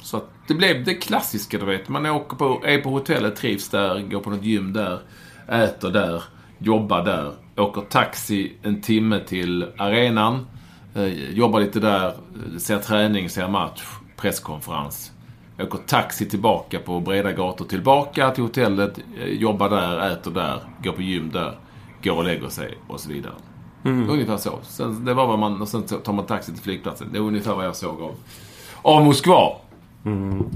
Så 0.03 0.17
att 0.17 0.31
det 0.47 0.55
blev 0.55 0.85
det 0.85 0.95
klassiska 0.95 1.59
du 1.59 1.67
vet. 1.67 1.89
Man 1.89 2.07
åker 2.07 2.37
på, 2.37 2.63
är 2.65 2.79
på 2.79 2.91
hotellet, 2.91 3.37
trivs 3.37 3.69
där, 3.69 4.03
går 4.03 4.21
på 4.21 4.31
något 4.31 4.45
gym 4.45 4.73
där, 4.73 5.01
äter 5.49 5.91
där, 5.91 6.23
jobbar 6.59 7.05
där, 7.05 7.33
åker 7.57 7.81
taxi 7.81 8.53
en 8.63 8.81
timme 8.81 9.21
till 9.27 9.67
arenan, 9.79 10.47
eh, 10.95 11.07
jobbar 11.33 11.61
lite 11.61 11.81
där, 11.81 12.15
ser 12.59 12.79
träning, 12.79 13.31
ser 13.31 13.49
match, 13.49 13.83
presskonferens. 14.17 15.13
Åker 15.61 15.79
taxi 15.79 16.29
tillbaka 16.29 16.79
på 16.79 17.01
breda 17.01 17.33
gator 17.33 17.65
tillbaka 17.65 18.31
till 18.31 18.43
hotellet, 18.43 18.99
eh, 19.21 19.29
jobbar 19.29 19.71
där, 19.71 20.13
äter 20.13 20.31
där, 20.31 20.61
går 20.85 20.93
på 20.93 21.03
gym 21.03 21.31
där, 21.33 21.59
går 22.03 22.17
och 22.17 22.25
lägger 22.25 22.49
sig 22.49 22.79
och 22.89 23.01
så 23.01 23.09
vidare. 23.09 23.35
Ungefär 23.85 24.37
så. 24.37 24.59
Sen, 24.63 25.05
det 25.05 25.15
var 25.15 25.27
vad 25.27 25.39
man, 25.39 25.63
och 25.63 25.69
sen 25.69 25.83
tar 25.83 26.13
man 26.13 26.27
taxi 26.27 26.53
till 26.53 26.63
flygplatsen. 26.63 27.09
Det 27.13 27.19
är 27.19 27.23
ungefär 27.23 27.55
vad 27.55 27.67
jag 27.67 27.77
såg 27.77 28.03
av, 28.03 28.15
av 28.83 29.05
Moskva. 29.05 29.53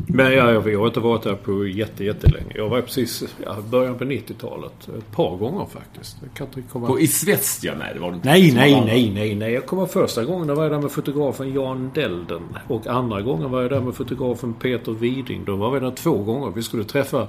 Men 0.07 0.33
jag, 0.33 0.55
jag, 0.55 0.69
jag 0.69 0.79
har 0.79 0.87
inte 0.87 1.01
varit 1.01 1.23
där 1.23 1.35
på 1.35 1.67
jätte, 1.67 2.05
jättelänge. 2.05 2.53
Jag 2.55 2.69
var 2.69 2.81
precis 2.81 3.25
ja, 3.45 3.57
början 3.71 3.99
på 3.99 4.05
90-talet. 4.05 4.89
Ett 4.99 5.13
par 5.13 5.37
gånger 5.37 5.67
faktiskt. 5.67 6.17
Jag 6.23 6.35
kan 6.35 6.47
inte 6.47 6.63
komma... 6.73 6.87
På 6.87 7.01
Isvestja? 7.01 7.75
Nej, 7.79 7.95
det 7.95 8.01
var 8.01 8.11
det 8.11 8.15
inte. 8.15 8.29
Nej, 8.29 8.53
nej, 8.53 8.83
nej, 8.87 9.13
nej, 9.15 9.35
nej. 9.35 9.53
Jag 9.53 9.67
kommer 9.67 9.87
första 9.87 10.25
gången 10.25 10.55
var 10.55 10.63
jag 10.63 10.73
där 10.73 10.81
med 10.81 10.91
fotografen 10.91 11.53
Jan 11.55 11.91
Delden. 11.95 12.43
Och 12.69 12.87
andra 12.87 13.23
gången 13.23 13.51
var 13.51 13.63
jag 13.63 13.71
där 13.71 13.81
med 13.81 13.95
fotografen 13.95 14.55
Peter 14.55 14.93
Widing. 14.93 15.45
Då 15.45 15.57
var 15.57 15.71
vi 15.71 15.81
där 15.81 15.91
två 15.91 16.19
gånger. 16.19 16.53
Vi 16.55 16.63
skulle 16.63 16.85
träffa... 16.85 17.29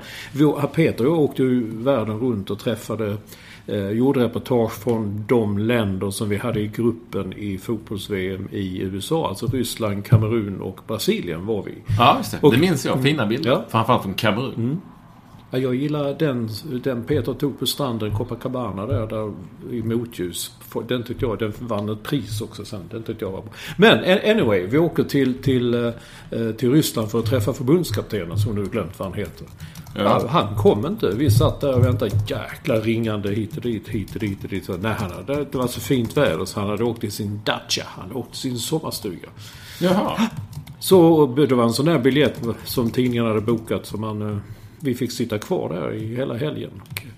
Peter 0.74 1.06
och 1.06 1.12
jag 1.13 1.20
åkte 1.20 1.44
ju 1.44 1.84
världen 1.84 2.20
runt 2.20 2.50
och 2.50 2.60
träffade... 2.60 3.18
Eh, 3.69 3.89
gjorde 3.89 4.19
reportage 4.24 4.71
från 4.71 5.24
de 5.27 5.57
länder 5.57 6.09
som 6.09 6.29
vi 6.29 6.38
hade 6.38 6.59
i 6.59 6.67
gruppen 6.67 7.33
i 7.33 7.57
fotbolls-VM 7.57 8.47
i 8.51 8.79
USA. 8.81 9.27
Alltså 9.29 9.47
Ryssland, 9.47 10.05
Kamerun 10.05 10.62
och 10.62 10.79
Brasilien 10.88 11.45
var 11.45 11.63
vi. 11.63 11.71
Ja, 12.00 12.15
just 12.17 12.31
det. 12.31 12.38
Och- 12.41 12.53
det 12.53 12.59
minns 12.59 12.86
jag. 12.86 13.03
Fina 13.03 13.25
bilder. 13.25 13.50
Ja. 13.50 13.65
Framförallt 13.69 14.03
från 14.03 14.13
Kamerun. 14.13 14.81
Ja, 15.51 15.57
jag 15.57 15.75
gillar 15.75 16.13
den, 16.19 16.50
den 16.83 17.03
Peter 17.03 17.33
tog 17.33 17.59
på 17.59 17.65
stranden 17.65 18.15
Copacabana 18.17 18.86
där, 18.86 19.07
där 19.07 19.33
i 19.71 19.83
motljus. 19.83 20.51
Den 20.88 21.03
tyckte 21.03 21.25
jag, 21.25 21.39
den 21.39 21.53
vann 21.59 21.89
ett 21.89 22.03
pris 22.03 22.41
också 22.41 22.65
sen. 22.65 22.81
Den 22.91 23.03
tyckte 23.03 23.25
jag 23.25 23.31
var 23.31 23.41
bra. 23.41 23.51
Men 23.77 23.97
anyway, 24.31 24.65
vi 24.65 24.77
åker 24.77 25.03
till, 25.03 25.33
till, 25.41 25.74
eh, 25.74 25.91
till 26.57 26.71
Ryssland 26.71 27.12
för 27.12 27.19
att 27.19 27.25
träffa 27.25 27.53
förbundskaptenen 27.53 28.38
som 28.38 28.55
nu 28.55 28.63
glömt 28.65 29.00
vad 29.00 29.07
han 29.07 29.17
heter. 29.17 29.47
Ja. 29.98 30.27
Han 30.30 30.56
kom 30.56 30.86
inte. 30.86 31.10
Vi 31.16 31.32
satt 31.32 31.62
där 31.62 31.74
och 31.75 31.86
väntade. 31.86 32.12
Jäkla 32.27 32.75
ringande 32.75 33.30
hit 33.34 33.56
och 33.58 33.62
dit, 33.62 33.88
hit 33.88 34.13
och 34.13 34.20
dit 34.20 34.44
och 34.44 34.50
dit. 34.50 34.66
Så, 34.66 34.77
nej, 34.77 34.96
han 35.00 35.12
hade, 35.12 35.46
det 35.51 35.56
var 35.58 35.68
så 35.68 35.80
fint 35.80 36.18
väder 36.18 36.46
så 36.46 36.60
han 36.60 36.70
hade 36.70 36.84
åkt 36.84 37.01
till 37.01 37.12
sin 37.12 37.42
dacha. 37.44 37.84
Han 37.86 38.08
hade 38.08 38.16
åkt 38.20 38.32
till 38.32 38.39
sin 38.39 38.58
sommarstuga. 38.60 39.30
Jaha. 39.82 40.30
Så 40.80 41.27
det 41.27 41.56
var 41.56 41.63
en 41.63 41.74
sån 41.74 41.86
där 41.86 42.00
biljett 42.00 42.42
som 42.66 42.92
tidningen 42.92 43.25
hade 43.25 43.42
bokat 43.42 43.86
som 43.86 44.01
man... 44.01 44.22
eh, 44.22 44.38
Vi 44.80 44.96
fick 44.96 45.12
sitta 45.12 45.38
kvar 45.38 45.70
där 45.70 45.94
i 45.94 46.16
hela 46.16 46.38
helgen. 46.38 46.72
Och 46.82 47.01
eh, 47.01 47.10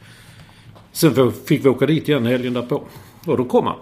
sen 0.92 1.32
fick 1.32 1.66
vi 1.66 1.70
åka 1.70 1.86
dit 1.86 2.10
igen 2.10 2.26
helgen 2.26 2.54
därpå. 2.54 2.84
Och 3.26 3.38
då 3.38 3.46
kom 3.46 3.66
han. 3.68 3.78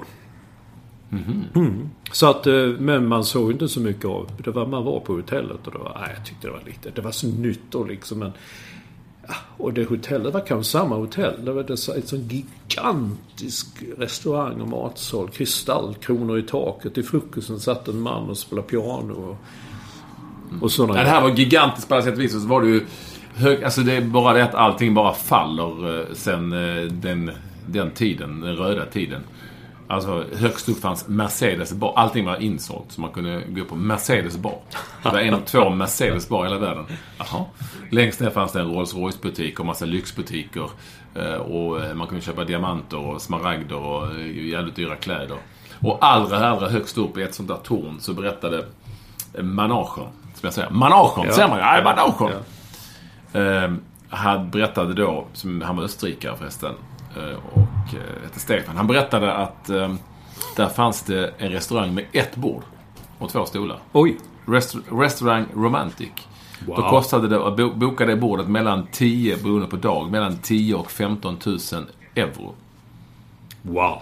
Mm. 1.56 1.90
Så 2.12 2.30
att, 2.30 2.48
eh, 2.48 2.54
men 2.80 3.08
man 3.08 3.24
såg 3.24 3.52
inte 3.52 3.68
så 3.68 3.80
mycket 3.80 4.06
av 4.06 4.30
det. 4.44 4.52
Var, 4.52 4.66
man 4.66 4.84
var 4.84 5.00
på 5.00 5.14
hotellet 5.14 5.68
och 5.68 5.72
det 5.72 5.78
var, 5.80 5.98
nej, 6.02 6.14
jag 6.18 6.26
tyckte 6.26 6.48
det 6.48 6.54
var 6.54 6.64
lite... 6.66 6.90
Det 6.96 7.02
var 7.02 7.12
så 7.12 7.28
nytt 7.28 7.76
och 7.76 7.88
liksom 7.88 8.20
men... 8.20 8.32
Ah, 9.28 9.36
och 9.58 9.74
det 9.74 9.84
hotellet 9.90 10.34
var 10.34 10.46
kanske 10.46 10.72
samma 10.72 10.96
hotell. 10.96 11.46
Det 11.46 11.52
var 11.52 11.72
ett 11.72 12.08
sån 12.08 12.28
gigantisk 12.28 13.68
restaurang 13.98 14.62
och 14.62 14.68
matsal. 14.68 15.30
Kristallkronor 15.30 16.40
i 16.40 16.42
taket. 16.42 16.94
Till 16.94 17.06
frukosten 17.06 17.60
satt 17.60 17.88
en 17.88 18.00
man 18.00 18.30
och 18.30 18.38
spelade 18.38 18.68
piano. 18.68 19.14
Och, 19.14 19.38
och 20.62 20.72
sådana 20.72 21.00
Ja, 21.00 21.04
det 21.04 21.10
här 21.10 21.22
var 21.22 21.30
gigantiskt 21.30 21.88
på 21.88 21.96
alla 21.96 22.04
sätt 22.04 22.14
och 22.14 22.20
vis. 22.20 22.36
Och 22.36 22.42
så 22.42 22.48
var 22.48 22.62
det 22.62 22.68
ju 22.68 22.86
hög, 23.36 23.64
alltså 23.64 23.82
det 23.82 23.94
är 23.94 24.02
bara 24.02 24.34
det 24.34 24.44
att 24.44 24.56
allting 24.56 24.94
bara 24.94 25.14
faller 25.14 26.00
eh, 26.00 26.06
sen 26.14 26.54
eh, 26.54 26.84
den, 26.84 27.32
den 27.66 27.92
tiden, 27.92 28.42
den 28.42 28.56
röda 28.56 28.86
tiden. 28.86 29.22
Alltså 29.90 30.24
högst 30.36 30.70
upp 30.70 30.80
fanns 30.80 31.08
Mercedes 31.08 31.74
bar. 31.74 31.94
Allting 31.96 32.26
var 32.26 32.36
insålt 32.38 32.86
så 32.92 33.02
man 33.02 33.12
kunde 33.12 33.42
gå 33.48 33.66
på 33.66 33.76
Mercedes 33.76 34.38
bar. 34.38 34.60
Det 35.04 35.10
var 35.10 35.20
en 35.20 35.34
av 35.34 35.40
två 35.40 35.70
Mercedes 35.70 36.30
bar 36.30 36.46
i 36.46 36.48
hela 36.48 36.60
världen. 36.60 36.86
Jaha. 37.18 37.46
Längst 37.92 38.20
ner 38.20 38.30
fanns 38.30 38.52
det 38.52 38.60
en 38.60 38.74
Rolls 38.74 38.96
Royce 38.96 39.22
butik 39.22 39.60
och 39.60 39.66
massa 39.66 39.86
lyxbutiker. 39.86 40.70
Eh, 41.16 41.34
Och 41.34 41.84
eh, 41.84 41.94
man 41.96 42.08
kunde 42.08 42.24
köpa 42.24 42.44
diamanter 42.44 42.98
och 43.00 43.22
smaragder 43.22 43.76
och 43.76 44.12
eh, 44.12 44.46
jävligt 44.48 44.76
dyra 44.76 44.96
kläder. 44.96 45.38
Och 45.82 45.98
allra, 46.02 46.50
allra 46.50 46.70
högst 46.70 46.98
upp 46.98 47.18
i 47.18 47.24
ett 47.24 47.36
sånt 47.36 47.48
där 47.50 47.58
torn 47.64 47.98
så 48.00 48.14
berättade 48.14 48.66
managen, 49.42 50.06
som 50.34 50.42
jag 50.42 50.54
säger. 50.54 50.70
Managen, 50.70 51.26
Ja. 51.28 51.34
säger 51.34 51.48
man 51.48 51.58
ju. 51.58 51.64
Ja, 51.64 51.70
han 54.10 54.50
berättade 54.52 54.94
då, 54.94 55.28
som, 55.34 55.62
han 55.62 55.76
var 55.76 55.84
österrikare 55.84 56.36
förresten, 56.38 56.74
och 57.54 57.94
eh, 57.94 58.24
hette 58.24 58.40
Stefan. 58.40 58.78
Han 58.78 58.88
berättade 58.88 59.34
att 59.34 59.70
eh, 59.70 59.94
där 60.56 60.70
fanns 60.70 61.02
det 61.02 61.34
en 61.38 61.52
restaurang 61.52 61.94
med 61.94 62.06
ett 62.12 62.36
bord 62.36 62.64
och 63.18 63.30
två 63.30 63.46
stolar. 63.46 63.78
Oj! 63.94 64.18
Rest- 64.46 64.78
restaurang 64.92 65.46
Romantic. 65.56 66.10
Då 66.68 66.74
Wow. 66.76 66.90
kostade 66.90 67.28
det 67.28 67.48
att 67.48 67.58
bo- 67.58 67.74
boka 67.74 68.06
det 68.06 68.16
bordet 68.16 68.48
mellan 68.48 68.88
10, 68.92 69.38
beroende 69.38 69.68
på 69.68 69.76
dag, 69.76 70.12
mellan 70.12 70.38
10 70.38 70.76
och 70.76 70.92
15 70.92 71.38
000 71.46 71.58
euro. 72.16 72.54
Wow! 73.62 74.00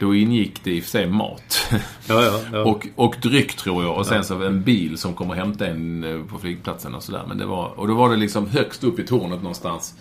Då 0.00 0.14
ingick 0.14 0.64
det 0.64 0.70
i 0.70 0.80
och 0.80 0.84
för 0.84 0.90
sig 0.90 1.06
mat. 1.06 1.68
Ja, 2.08 2.22
ja, 2.22 2.40
ja. 2.52 2.64
Och, 2.64 2.86
och 2.96 3.16
dryck 3.22 3.56
tror 3.56 3.84
jag. 3.84 3.96
Och 3.96 4.06
sen 4.06 4.24
så 4.24 4.42
en 4.42 4.62
bil 4.62 4.98
som 4.98 5.14
kommer 5.14 5.34
hämta 5.34 5.66
en 5.66 6.04
eh, 6.04 6.26
på 6.26 6.38
flygplatsen 6.38 6.94
och 6.94 7.02
sådär. 7.02 7.22
Men 7.28 7.38
det 7.38 7.46
var, 7.46 7.66
och 7.80 7.88
då 7.88 7.94
var 7.94 8.10
det 8.10 8.16
liksom 8.16 8.46
högst 8.46 8.84
upp 8.84 8.98
i 8.98 9.06
tornet 9.06 9.38
någonstans. 9.42 9.94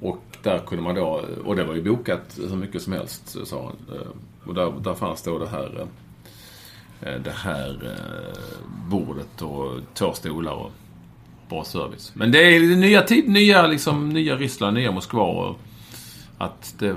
Och 0.00 0.22
där 0.42 0.58
kunde 0.58 0.84
man 0.84 0.94
då, 0.94 1.24
och 1.44 1.56
det 1.56 1.64
var 1.64 1.74
ju 1.74 1.82
bokat 1.82 2.38
hur 2.50 2.56
mycket 2.56 2.82
som 2.82 2.92
helst, 2.92 3.36
sa 3.46 3.62
han. 3.64 3.96
Eh, 3.96 4.06
Och 4.48 4.54
där, 4.54 4.72
där 4.84 4.94
fanns 4.94 5.22
då 5.22 5.38
det 5.38 5.48
här, 5.48 5.86
eh, 7.00 7.14
det 7.24 7.30
här 7.30 7.78
eh, 7.84 8.68
bordet 8.90 9.42
och 9.42 9.80
två 9.94 10.12
stolar 10.12 10.52
och 10.52 10.72
bra 11.48 11.64
service. 11.64 12.12
Men 12.14 12.32
det 12.32 12.38
är 12.56 12.60
nya 12.76 13.02
tid, 13.02 13.28
nya 13.28 13.66
liksom, 13.66 14.08
nya 14.08 14.36
Ryssland, 14.36 14.74
nya 14.76 14.90
Moskva 14.92 15.22
och 15.22 15.58
att 16.38 16.74
det 16.78 16.96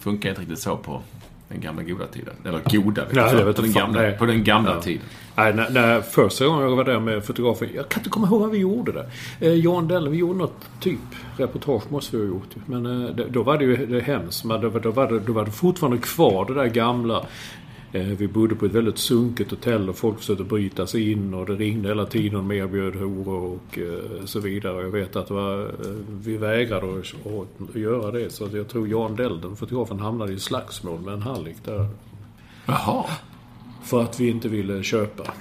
funkar 0.00 0.28
inte 0.28 0.40
riktigt 0.42 0.58
så 0.58 0.76
på 0.76 1.00
den 1.48 1.60
gamla 1.60 1.82
goda 1.82 2.06
tiden. 2.06 2.34
Eller 2.44 2.60
goda, 2.70 3.04
vet 3.04 3.14
Nej, 3.14 3.34
jag, 3.34 3.44
vet 3.44 3.56
på, 3.56 3.62
den 3.62 3.72
gamla, 3.72 4.12
på 4.12 4.26
den 4.26 4.44
gamla 4.44 4.74
Ja. 4.74 4.82
tiden. 4.82 5.02
Nej, 5.36 5.54
när, 5.54 5.70
när 5.70 6.00
första 6.00 6.46
gången 6.46 6.62
jag 6.62 6.76
var 6.76 6.84
där 6.84 7.00
med 7.00 7.24
fotografen. 7.24 7.68
Jag 7.74 7.88
kan 7.88 8.00
inte 8.00 8.10
komma 8.10 8.26
ihåg 8.26 8.40
vad 8.40 8.50
vi 8.50 8.58
gjorde 8.58 8.92
där. 8.92 9.06
Eh, 9.40 9.54
Jan 9.54 9.88
Dell, 9.88 10.08
vi 10.08 10.16
gjorde 10.16 10.38
något 10.38 10.68
typ 10.80 10.98
reportage 11.36 11.82
måste 11.92 12.16
vi 12.16 12.22
ha 12.22 12.28
gjort. 12.28 12.48
Men 12.66 12.86
eh, 12.86 13.14
det- 13.16 13.26
då 13.30 13.42
var 13.42 13.58
det 13.58 13.64
ju 13.64 13.86
det 13.86 14.00
hemskt. 14.00 14.44
Men 14.44 14.60
då, 14.60 14.68
var- 14.68 14.80
då, 14.80 14.90
var 14.90 15.06
det, 15.12 15.18
då 15.20 15.32
var 15.32 15.44
det 15.44 15.50
fortfarande 15.50 15.98
kvar 15.98 16.44
det 16.44 16.54
där 16.54 16.66
gamla. 16.66 17.26
Eh, 17.92 18.02
vi 18.02 18.28
bodde 18.28 18.54
på 18.54 18.66
ett 18.66 18.72
väldigt 18.72 18.98
sunkigt 18.98 19.50
hotell 19.50 19.88
och 19.88 19.96
folk 19.96 20.18
försökte 20.18 20.44
bryta 20.44 20.86
sig 20.86 21.12
in 21.12 21.34
och 21.34 21.46
det 21.46 21.52
ringde 21.54 21.88
hela 21.88 22.06
tiden 22.06 22.46
och 22.50 22.54
erbjöd 22.54 22.94
horor 22.96 23.44
och 23.58 23.78
eh, 23.78 24.24
så 24.24 24.40
vidare. 24.40 24.82
Jag 24.82 24.90
vet 24.90 25.16
att 25.16 25.30
var, 25.30 25.60
eh, 25.62 25.68
vi 26.24 26.36
vägrade 26.36 26.86
att, 26.98 27.14
att 27.70 27.74
göra 27.76 28.10
det. 28.10 28.32
Så 28.32 28.48
jag 28.52 28.68
tror 28.68 28.88
Jan 28.88 29.16
Delden, 29.16 29.56
fotografen, 29.56 30.00
hamnade 30.00 30.32
i 30.32 30.38
slagsmål 30.38 31.00
med 31.00 31.14
en 31.14 31.22
hallick 31.22 31.56
där. 31.64 31.86
Jaha. 32.66 33.04
För 33.82 34.02
att 34.02 34.20
vi 34.20 34.30
inte 34.30 34.48
ville 34.48 34.82
köpa. 34.82 35.32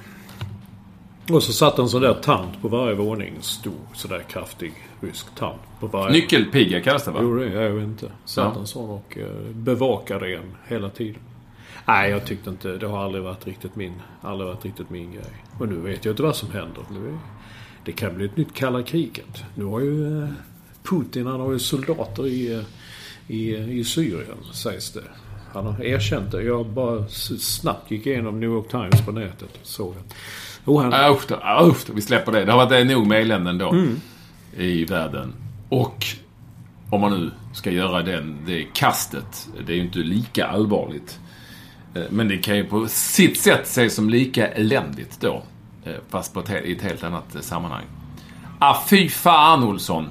Och 1.30 1.44
så 1.44 1.54
satt 1.54 1.80
en 1.80 1.90
sån 1.90 2.02
där 2.02 2.14
tant 2.14 2.62
på 2.62 2.68
varje 2.68 2.96
våning. 2.96 3.34
Stor 3.42 3.74
sådär 3.94 4.24
kraftig 4.30 4.74
rysk 5.02 5.36
tant. 5.36 5.62
På 5.80 5.88
varje... 5.88 6.12
Nyckelpiga 6.12 6.82
kallas 6.82 7.06
det 7.06 7.12
va? 7.12 7.22
Gjorde 7.22 7.50
det? 7.50 7.64
Jag 7.64 7.70
vet 7.70 7.84
inte. 7.84 8.12
Satt 8.26 8.52
Ja. 8.56 8.60
en 8.60 8.68
sån 8.68 8.90
och 8.90 9.18
eh, 9.18 9.52
bevakade 9.54 10.36
en 10.36 10.56
hela 10.68 10.90
tiden. 10.90 11.22
Nej, 11.86 12.12
jag 12.12 12.26
tyckte 12.26 12.50
inte... 12.50 12.78
Det 12.78 12.88
har 12.88 13.04
aldrig 13.04 13.24
varit 13.24 13.48
riktigt 13.48 13.76
min... 13.76 13.94
Aldrig 14.22 14.48
varit 14.48 14.66
riktigt 14.66 14.90
min 14.90 15.12
grej. 15.12 15.44
Och 15.60 15.68
nu 15.68 15.76
vet 15.76 16.06
jag 16.06 16.12
inte 16.14 16.24
vad 16.24 16.36
som 16.36 16.52
händer. 16.52 16.84
Nu 16.92 17.08
är, 17.08 17.18
det 17.86 17.92
kan 17.92 18.16
bli 18.16 18.26
ett 18.26 18.38
nytt 18.38 18.54
kalla 18.54 18.84
kriget. 18.84 19.44
Nu 19.56 19.66
har 19.66 19.80
ju 19.80 20.24
eh, 20.24 20.30
Putin, 20.84 21.28
han 21.28 21.40
har 21.40 21.52
ju 21.52 21.60
soldater 21.60 22.28
i, 22.28 22.54
eh, 22.54 22.62
i, 23.28 23.56
i 23.80 23.84
Syrien, 23.84 24.38
sägs 24.54 24.92
det. 24.92 25.04
Han 25.54 25.66
har 25.66 25.84
erkänt 25.84 26.32
det. 26.32 26.44
Jag 26.44 26.66
bara 26.66 27.08
snabbt 27.40 27.92
gick 27.92 28.06
igenom 28.06 28.40
New 28.40 28.50
York 28.50 28.70
Times 28.70 29.06
på 29.06 29.12
nätet 29.12 29.50
och 29.62 29.68
såg 29.68 29.94
det. 29.94 30.16
Oh, 30.72 30.82
han... 30.84 31.14
Usch 31.14 31.28
då, 31.28 31.36
usch 31.70 31.88
då, 31.88 31.94
vi 31.94 32.02
släpper 32.02 32.32
det. 32.32 32.46
Det 32.46 32.52
har 32.52 32.66
varit 32.66 32.88
nog 32.88 33.08
med 33.08 33.22
eländen 33.22 33.58
då. 33.58 33.70
Mm. 33.70 34.02
I 34.58 34.86
världen. 34.86 35.34
Och 35.70 36.06
om 36.90 37.02
man 37.02 37.12
nu 37.12 37.32
ska 37.54 37.72
göra 37.72 38.04
den, 38.04 38.38
det 38.46 38.64
kastet. 38.74 39.50
Det 39.66 39.74
är 39.74 39.76
ju 39.76 39.82
inte 39.82 40.00
lika 40.00 40.48
allvarligt. 40.48 41.20
Eh, 41.96 42.04
men 42.10 42.28
det 42.28 42.38
kan 42.38 42.58
ju 42.58 42.64
på 42.64 42.88
sitt 42.88 43.40
sätt 43.40 43.64
ses 43.64 43.96
som 43.96 44.10
lika 44.10 44.48
eländigt 44.48 45.22
då. 45.22 45.44
Eh, 45.84 45.94
fast 46.10 46.34
på 46.34 46.40
ett, 46.40 46.66
i 46.66 46.72
ett 46.72 46.82
helt 46.82 47.04
annat 47.04 47.36
eh, 47.36 47.42
sammanhang. 47.42 47.86
Ah, 48.60 48.84
fy 48.90 49.10
fan 49.10 49.64
Olsson! 49.64 50.10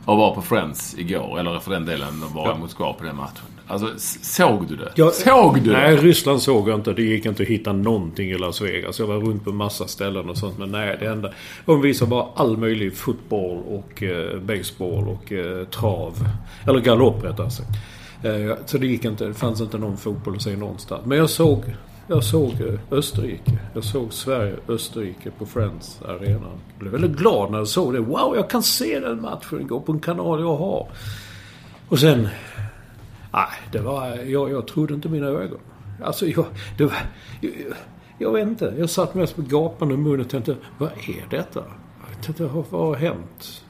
Att 0.00 0.16
vara 0.16 0.34
på 0.34 0.42
Friends 0.42 0.98
igår, 0.98 1.38
eller 1.38 1.58
för 1.58 1.70
den 1.70 1.86
delen 1.86 2.22
att 2.24 2.34
vara 2.34 2.48
ja. 2.48 2.56
i 2.56 2.58
Moskva 2.58 2.92
på 2.92 3.04
den 3.04 3.16
matchen. 3.16 3.49
Alltså, 3.70 3.88
såg 4.22 4.68
du 4.68 4.76
det? 4.76 4.92
Jag, 4.94 5.14
såg 5.14 5.60
du 5.60 5.72
nej, 5.72 5.90
det? 5.90 5.94
Nej, 5.94 5.96
Ryssland 5.96 6.42
såg 6.42 6.68
jag 6.68 6.78
inte. 6.78 6.92
Det 6.92 7.02
gick 7.02 7.26
inte 7.26 7.42
att 7.42 7.48
hitta 7.48 7.72
någonting 7.72 8.30
i 8.30 8.38
Las 8.38 8.60
Vegas. 8.60 8.98
Jag 8.98 9.06
var 9.06 9.16
runt 9.16 9.44
på 9.44 9.52
massa 9.52 9.86
ställen 9.86 10.30
och 10.30 10.36
sånt. 10.36 10.58
Men 10.58 10.70
nej, 10.70 10.96
det 11.00 11.06
enda... 11.06 11.32
De 11.66 11.80
visade 11.80 12.10
bara 12.10 12.26
all 12.34 12.56
möjlig 12.56 12.96
fotboll 12.96 13.58
och 13.66 14.02
eh, 14.02 14.40
baseball 14.40 15.08
och 15.08 15.32
eh, 15.32 15.64
trav. 15.64 16.28
Eller 16.66 16.80
galopp 16.80 17.24
rättare 17.24 17.50
sagt. 17.50 17.70
Eh, 18.22 18.56
så 18.66 18.78
det 18.78 18.86
gick 18.86 19.04
inte. 19.04 19.24
Det 19.24 19.34
fanns 19.34 19.60
inte 19.60 19.78
någon 19.78 19.96
fotboll 19.96 20.36
att 20.36 20.42
se 20.42 20.56
någonstans. 20.56 21.06
Men 21.06 21.18
jag 21.18 21.30
såg 21.30 21.64
jag 22.06 22.24
såg 22.24 22.52
eh, 22.60 22.98
Österrike. 22.98 23.58
Jag 23.74 23.84
såg 23.84 24.12
Sverige-Österrike 24.12 25.30
på 25.38 25.46
Friends 25.46 26.02
Arena. 26.08 26.46
Jag 26.68 26.78
blev 26.78 26.92
väldigt 26.92 27.18
glad 27.18 27.50
när 27.50 27.58
jag 27.58 27.68
såg 27.68 27.92
det. 27.92 28.00
Wow, 28.00 28.36
jag 28.36 28.50
kan 28.50 28.62
se 28.62 29.00
den 29.00 29.20
matchen. 29.20 29.66
Gå 29.66 29.80
på 29.80 29.92
en 29.92 30.00
kanal 30.00 30.40
jag 30.40 30.56
har. 30.56 30.88
Och 31.88 31.98
sen... 31.98 32.28
Nej, 33.32 33.48
det 33.72 33.78
var... 33.78 34.16
Jag, 34.16 34.50
jag 34.50 34.66
trodde 34.66 34.94
inte 34.94 35.08
mina 35.08 35.26
ögon. 35.26 35.58
Alltså, 36.02 36.26
jag... 36.26 36.44
Det 36.78 36.84
var, 36.84 36.94
jag, 37.40 37.52
jag 38.18 38.32
vet 38.32 38.48
inte. 38.48 38.74
Jag 38.78 38.90
satt 38.90 39.14
mest 39.14 39.36
med 39.36 39.50
gapande 39.50 39.96
mun 39.96 40.20
och 40.20 40.28
tänkte, 40.28 40.56
vad 40.78 40.88
är 40.88 41.26
detta? 41.30 41.64
Jag 42.14 42.22
tänkte, 42.22 42.44
vad 42.70 42.86
har 42.86 42.94
hänt? 42.94 43.64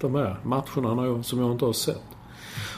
De 0.00 0.14
här 0.14 0.36
matcherna 0.42 1.22
som 1.22 1.40
jag 1.40 1.52
inte 1.52 1.64
har 1.64 1.72
sett. 1.72 2.02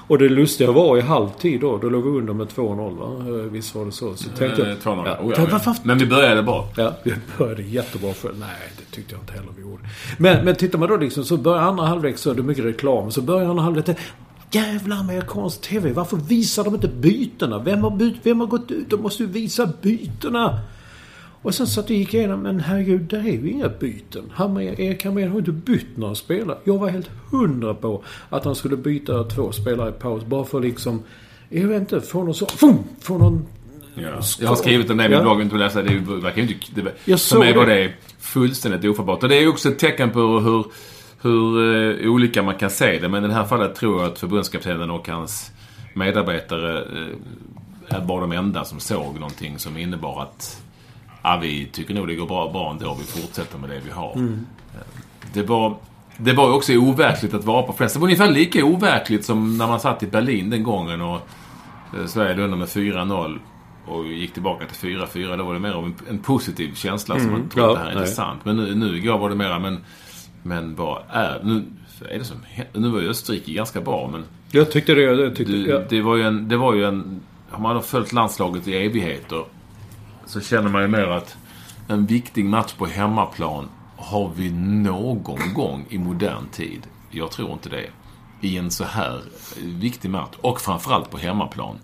Och 0.07 0.19
det 0.19 0.29
lustiga 0.29 0.73
var 0.73 0.99
i 0.99 1.01
halvtid 1.01 1.61
då, 1.61 1.79
då 1.79 1.89
låg 1.89 2.05
vi 2.05 2.19
under 2.19 2.33
med 2.33 2.47
2-0 2.47 2.99
va? 2.99 3.39
Eh, 3.39 3.51
visst 3.51 3.75
var 3.75 3.85
det 3.85 3.93
så? 3.93 4.17
Så 4.17 4.29
tänkte 4.29 4.63
jag... 4.63 4.71
Eh, 4.71 4.77
2-0. 4.77 5.03
Ja, 5.07 5.19
oh, 5.23 5.35
ja, 5.37 5.61
ja. 5.65 5.75
Men 5.83 5.99
vi 5.99 6.07
började 6.07 6.43
bra. 6.43 6.69
Ja, 6.77 6.93
vi 7.03 7.15
började 7.39 7.63
jättebra 7.63 8.13
för... 8.13 8.33
Nej, 8.41 8.49
det 8.79 8.97
tyckte 8.97 9.15
jag 9.15 9.23
inte 9.23 9.33
heller 9.33 9.49
vi 9.57 9.63
gjorde. 9.63 9.83
Men, 10.19 10.45
men 10.45 10.55
tittar 10.55 10.79
man 10.79 10.89
då 10.89 10.97
liksom 10.97 11.25
så 11.25 11.37
börjar 11.37 11.63
andra 11.63 11.85
halvlek 11.85 12.19
så 12.19 12.31
är 12.31 12.35
det 12.35 12.43
mycket 12.43 12.65
reklam. 12.65 13.11
Så 13.11 13.23
börjar 13.23 13.51
andra 13.51 13.63
halvlek... 13.63 13.89
Jävla 14.53 14.95
amerikansk 14.95 15.61
TV. 15.61 15.93
Varför 15.93 16.17
visar 16.17 16.65
de 16.65 16.75
inte 16.75 16.89
bytena? 16.89 17.59
Vem 17.59 17.83
har, 17.83 17.91
byt, 17.91 18.17
vem 18.23 18.41
har 18.41 18.47
gått 18.47 18.71
ut? 18.71 18.91
De 18.91 19.03
måste 19.03 19.23
ju 19.23 19.29
visa 19.29 19.73
bytena. 19.83 20.61
Och 21.43 21.55
sen 21.55 21.67
satt 21.67 21.85
och 21.85 21.91
gick 21.91 22.15
igenom, 22.15 22.41
men 22.41 22.61
herregud, 22.61 23.01
det 23.01 23.17
är 23.17 23.23
ju 23.23 23.51
inga 23.51 23.69
byten. 23.69 24.25
Erik 24.39 25.05
Hamrén 25.05 25.31
har 25.31 25.39
inte 25.39 25.53
bytt 25.53 25.97
några 25.97 26.15
spelare. 26.15 26.59
Jag 26.65 26.79
var 26.79 26.89
helt 26.89 27.11
hundra 27.31 27.75
på 27.75 28.05
att 28.29 28.45
han 28.45 28.55
skulle 28.55 28.77
byta 28.77 29.25
två 29.25 29.53
spelare 29.53 29.89
i 29.89 29.93
paus. 29.93 30.25
Bara 30.25 30.45
för 30.45 30.61
liksom, 30.61 31.03
jag 31.49 31.69
vet 31.69 31.81
inte, 31.81 32.01
få 32.01 32.25
någon 32.25 32.35
så... 32.35 32.47
Fum, 32.47 32.79
få 33.01 33.19
någon... 33.19 33.47
Ja. 33.95 34.21
Jag 34.41 34.49
har 34.49 34.57
skrivit 34.57 34.91
om 34.91 34.97
det 34.97 35.05
i 35.05 35.09
min 35.09 35.19
ja. 35.19 35.23
blogg, 35.23 35.43
inte 35.43 35.57
läsa 35.57 35.83
det. 35.83 35.95
verkar 35.99 36.43
inte... 36.43 36.55
Det, 36.75 36.93
jag 37.05 37.21
för 37.21 37.39
mig 37.39 37.53
var 37.53 37.67
det 37.67 37.93
fullständigt 38.21 38.91
ofattbart. 38.91 39.23
Och 39.23 39.29
det 39.29 39.37
är 39.37 39.49
också 39.49 39.69
ett 39.69 39.79
tecken 39.79 40.11
på 40.11 40.21
hur, 40.21 40.65
hur 41.23 41.59
uh, 41.59 42.11
olika 42.11 42.43
man 42.43 42.55
kan 42.55 42.71
se 42.71 42.99
det. 42.99 43.09
Men 43.09 43.25
i 43.25 43.29
det 43.29 43.35
här 43.35 43.45
fallet 43.45 43.75
tror 43.75 44.03
jag 44.03 44.13
att 44.13 44.19
förbundskaptenen 44.19 44.91
och 44.91 45.09
hans 45.09 45.53
medarbetare 45.95 46.85
uh, 46.85 48.07
var 48.07 48.21
de 48.21 48.33
enda 48.33 48.65
som 48.65 48.81
såg 48.81 49.15
någonting 49.15 49.59
som 49.59 49.77
innebar 49.77 50.23
att 50.23 50.63
ja, 51.23 51.39
vi 51.43 51.67
tycker 51.73 51.95
nog 51.95 52.09
det 52.09 52.15
går 52.15 52.27
bra, 52.27 52.53
bra 52.53 52.71
ändå. 52.71 52.97
Vi 53.01 53.21
fortsätter 53.21 53.59
med 53.59 53.71
det 53.71 53.81
vi 53.85 53.91
har. 53.91 54.15
Mm. 54.15 54.47
Det 55.33 55.43
var... 55.43 55.77
Det 56.17 56.33
var 56.33 56.53
också 56.53 56.73
overkligt 56.73 57.35
att 57.35 57.45
vara 57.45 57.63
på 57.63 57.73
Friends. 57.73 57.95
Det 57.95 58.01
var 58.01 58.07
ungefär 58.07 58.31
lika 58.31 58.65
overkligt 58.65 59.25
som 59.25 59.59
när 59.59 59.67
man 59.67 59.81
satt 59.81 60.03
i 60.03 60.07
Berlin 60.07 60.51
den 60.51 60.63
gången 60.63 61.01
och 61.01 61.21
eh, 61.99 62.07
Sverige 62.07 62.47
låg 62.47 62.59
med 62.59 62.69
4-0 62.69 63.39
och 63.87 64.07
gick 64.07 64.33
tillbaka 64.33 64.67
till 64.67 64.97
4-4. 64.97 65.37
Då 65.37 65.45
var 65.45 65.55
det 65.55 65.61
mer 65.61 65.73
av 65.73 65.93
en, 66.09 66.19
positiv 66.19 66.75
känsla 66.75 67.15
mm. 67.15 67.27
som 67.27 67.33
man 67.33 67.49
trodde 67.49 67.69
ja, 67.69 67.75
det 67.75 67.79
här 67.79 67.91
är 67.91 67.95
nej. 67.95 68.07
sant. 68.07 68.41
Men 68.45 68.57
nu, 68.57 68.75
nu 68.75 68.97
igår 68.97 69.19
var 69.19 69.29
det 69.29 69.35
mera, 69.35 69.59
men, 69.59 69.85
men 70.43 70.75
vad 70.75 71.03
är... 71.09 71.41
Nu, 71.45 71.65
är 72.09 72.19
det 72.19 72.25
som, 72.25 72.37
nu 72.73 72.89
var 72.89 73.01
ju 73.01 73.09
Österrike 73.09 73.53
ganska 73.53 73.81
bra, 73.81 74.09
men... 74.13 74.25
Jag 74.51 74.71
tyckte 74.71 74.95
det. 74.95 75.03
Jag 75.03 75.37
tyckte, 75.37 75.53
det, 75.53 75.71
ja. 75.71 75.83
det 75.89 76.03
var 76.03 76.17
ju 76.17 76.23
en... 76.23 76.49
Det 76.49 76.57
var 76.57 76.75
ju 76.75 76.85
en 76.85 77.21
har 77.53 77.61
man 77.61 77.83
följt 77.83 78.13
landslaget 78.13 78.69
i 78.69 78.77
evigheter 78.77 79.45
så 80.27 80.41
känner 80.41 80.69
man 80.69 80.83
ju 80.83 80.89
mer 80.89 81.07
att 81.07 81.37
en 81.89 82.07
viktig 82.07 82.45
match 82.45 82.73
på 82.73 82.87
hemmaplan 82.87 83.69
har 83.97 84.33
vi 84.37 84.51
någon 84.51 85.55
gång 85.55 85.87
i 85.91 85.99
modern 85.99 86.49
tid, 86.53 86.87
jag 87.11 87.31
tror 87.31 87.53
inte 87.53 87.69
det, 87.69 87.91
i 88.41 88.59
en 88.59 88.71
så 88.71 88.85
här 88.85 89.23
viktig 89.59 90.11
match 90.11 90.37
och 90.41 90.61
framförallt 90.61 91.11
på 91.11 91.19
hemmaplan 91.19 91.79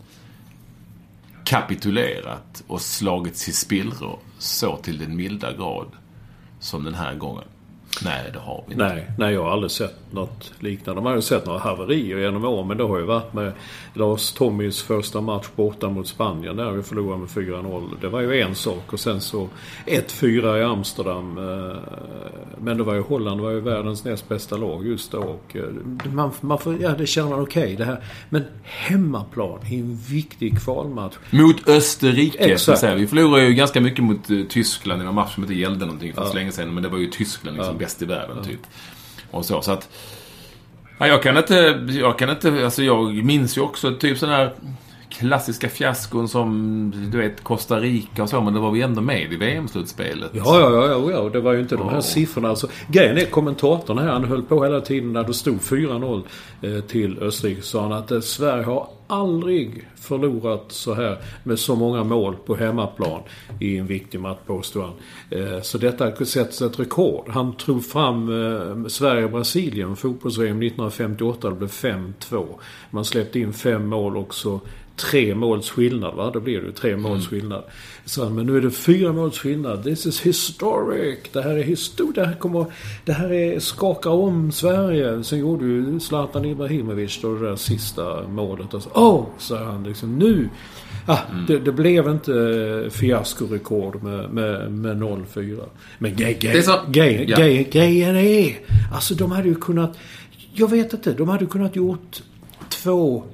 kapitulerat 1.45 2.65
och 2.67 2.81
slagits 2.81 3.49
i 3.49 3.53
spillror 3.53 4.19
så 4.39 4.77
till 4.77 4.99
den 4.99 5.17
milda 5.17 5.53
grad 5.53 5.87
som 6.61 6.85
den 6.85 6.95
här 6.95 7.15
gången. 7.15 7.45
Nej, 8.05 8.31
det 8.33 8.39
har 8.39 8.65
vi 8.67 8.73
inte. 8.73 8.89
Nej, 8.89 9.11
nej, 9.19 9.35
jag 9.35 9.43
har 9.43 9.51
aldrig 9.51 9.71
sett 9.71 9.95
något 10.11 10.53
liknande. 10.61 11.03
Man 11.03 11.11
har 11.11 11.17
ju 11.17 11.23
sett 11.23 11.47
några 11.47 11.59
haverier 11.59 12.19
genom 12.19 12.45
åren. 12.45 12.69
Men 12.69 12.77
det 12.77 12.85
har 12.85 12.99
ju 12.99 13.05
varit 13.05 13.33
med 13.33 13.53
Lars 13.95 14.33
Tommys 14.33 14.83
första 14.83 15.21
match 15.21 15.47
borta 15.57 15.89
mot 15.89 16.09
Spanien. 16.09 16.57
Där 16.57 16.71
vi 16.71 16.83
förlorade 16.83 17.21
med 17.21 17.29
4-0. 17.29 17.89
Det 18.01 18.09
var 18.09 18.21
ju 18.21 18.41
en 18.41 18.55
sak. 18.55 18.93
Och 18.93 19.01
sen 19.01 19.21
så 19.21 19.49
1-4 19.87 20.59
i 20.59 20.63
Amsterdam. 20.63 21.39
Eh, 21.39 21.77
men 22.59 22.77
det 22.77 22.83
var 22.83 22.95
ju 22.95 23.01
Holland 23.01 23.41
var 23.41 23.51
ju 23.51 23.61
världens 23.61 24.05
näst 24.05 24.29
bästa 24.29 24.57
lag 24.57 24.87
just 24.87 25.13
då. 25.13 25.19
Och 25.19 25.57
eh, 25.57 25.65
man, 26.13 26.31
man 26.41 26.59
får, 26.59 26.83
ja, 26.83 26.91
det 26.91 27.07
känner 27.07 27.31
man 27.31 27.41
okej 27.41 27.63
okay, 27.63 27.77
det 27.77 27.85
här. 27.85 28.05
Men 28.29 28.45
hemmaplan 28.63 29.59
i 29.71 29.81
en 29.81 29.97
viktig 29.97 30.61
kvalmatch. 30.61 31.17
Mot 31.31 31.69
Österrike, 31.69 32.39
Exakt. 32.39 32.83
Vi 32.83 33.07
förlorade 33.07 33.47
ju 33.47 33.55
ganska 33.55 33.81
mycket 33.81 34.05
mot 34.05 34.31
uh, 34.31 34.47
Tyskland 34.47 35.03
i 35.03 35.07
en 35.07 35.15
match 35.15 35.35
som 35.35 35.43
inte 35.43 35.55
gällde 35.55 35.87
någonting 35.87 36.13
för 36.15 36.23
ja. 36.23 36.29
så 36.29 36.35
länge 36.35 36.53
sedan. 36.53 36.75
Men 36.75 36.83
det 36.83 36.89
var 36.89 36.99
ju 36.99 37.07
Tyskland 37.07 37.57
liksom. 37.57 37.75
Ja 37.75 37.79
bäst 37.89 38.03
i 38.03 38.05
världen 38.05 38.45
typ. 38.45 38.61
Och 39.31 39.45
så. 39.45 39.63
så 39.63 39.73
att, 39.73 39.89
ja, 40.99 41.07
jag 41.07 41.23
kan 41.23 41.37
inte, 41.37 41.85
jag 41.89 42.19
kan 42.19 42.31
inte, 42.31 42.65
alltså 42.65 42.83
jag 42.83 43.25
minns 43.25 43.57
ju 43.57 43.61
också 43.61 43.95
typ 43.95 44.19
sådana 44.19 44.37
här 44.37 44.53
klassiska 45.11 45.69
fiaskon 45.69 46.29
som, 46.29 47.11
du 47.13 47.19
vet, 47.19 47.45
Costa 47.45 47.81
Rica 47.81 48.23
och 48.23 48.29
så, 48.29 48.41
men 48.41 48.55
det 48.55 48.61
var 48.61 48.71
vi 48.71 48.83
ändå 48.83 49.01
med 49.01 49.33
i 49.33 49.37
VM-slutspelet. 49.37 50.31
Ja, 50.35 50.61
ja, 50.61 50.87
ja, 50.87 51.11
ja, 51.11 51.29
det 51.29 51.41
var 51.41 51.53
ju 51.53 51.61
inte 51.61 51.77
de 51.77 51.89
här 51.89 52.01
siffrorna. 52.01 52.49
Alltså, 52.49 52.69
grejen 52.89 53.19
är, 53.19 53.25
kommentatorn 53.25 53.99
här, 53.99 54.09
han 54.09 54.25
höll 54.25 54.43
på 54.43 54.65
hela 54.65 54.81
tiden 54.81 55.13
när 55.13 55.25
det 55.25 55.35
stod 55.35 55.59
4-0 55.59 56.23
eh, 56.63 56.81
till 56.81 57.19
Österrike, 57.19 57.63
sa 57.63 57.83
han 57.83 57.93
att 57.93 58.11
eh, 58.11 58.21
Sverige 58.21 58.65
har 58.65 58.89
aldrig 59.07 59.89
förlorat 59.97 60.65
så 60.69 60.95
här 60.95 61.19
med 61.45 61.59
så 61.59 61.77
många 61.77 62.05
mål 62.05 62.37
på 62.47 62.55
hemmaplan 62.55 63.21
i 63.61 63.77
en 63.77 63.87
viktig 63.87 64.21
match, 64.21 64.39
påstår 64.47 64.83
han. 64.83 64.93
Eh, 65.31 65.63
så 65.63 65.79
detta 65.79 66.25
sätts 66.25 66.63
ett 66.63 66.81
rekord. 66.81 67.29
Han 67.29 67.53
tog 67.53 67.85
fram 67.85 68.29
Sverige-Brasilien, 68.89 69.97
fotbolls-VM 69.97 70.63
1958. 70.63 71.51
Det 71.51 71.57
blev 71.57 71.69
5-2. 71.69 72.47
Man 72.91 73.05
släppte 73.05 73.41
in 73.41 73.53
fem 73.53 73.87
mål 73.87 74.17
också 74.17 74.61
tre 74.99 75.35
måls 75.35 75.71
skillnad. 75.71 76.15
Va? 76.15 76.31
Då 76.31 76.41
blir 76.41 76.61
det 76.61 76.73
tre 76.73 76.97
måls 76.97 77.13
mm. 77.13 77.21
skillnad. 77.21 77.65
Så, 78.05 78.31
men 78.31 78.47
nu 78.47 78.57
är 78.57 78.61
det 78.61 78.71
fyra 78.71 79.13
måls 79.13 79.39
skillnad. 79.39 79.85
This 79.85 80.07
is 80.07 80.21
historic. 80.21 81.19
Det 81.33 81.43
här 81.43 81.51
är 81.51 81.63
historiskt. 81.63 82.15
Det 82.15 82.27
här 82.27 82.35
kommer... 82.35 82.65
Det 83.05 83.13
här 83.13 83.33
är 83.33 83.61
skaka 83.61 84.11
om 84.11 84.53
Sverige. 84.53 85.25
Sen 85.25 85.39
gjorde 85.39 85.65
ju 85.65 86.01
Zlatan 86.01 86.45
Ibrahimovic 86.45 87.19
då 87.23 87.35
det 87.35 87.49
där 87.49 87.57
sista 87.57 88.29
målet. 88.29 88.75
Och 88.75 88.83
så, 88.83 88.91
oh, 88.91 89.27
sa 89.39 89.65
han 89.65 89.85
liksom 89.85 90.19
nu. 90.19 90.49
Ah, 91.07 91.19
mm. 91.31 91.47
det, 91.47 91.59
det, 91.59 91.73
blev 91.73 92.09
inte 92.09 92.89
fiaskorekord 92.91 94.03
med, 94.03 94.31
med, 94.31 94.73
med 94.73 94.97
0-4. 94.97 95.61
Men 95.99 96.17
grejen 96.17 96.57
är... 98.17 98.59
Alltså 98.93 99.15
de 99.15 99.33
hade 99.33 99.49
ju 99.49 99.55
kunnat... 99.55 99.99
Jag 100.53 100.71
vet 100.71 100.93
inte. 100.93 101.13
De 101.13 101.29
hade 101.29 101.47
kunnat 101.47 101.77
gjort 101.77 102.23
två 102.69 103.25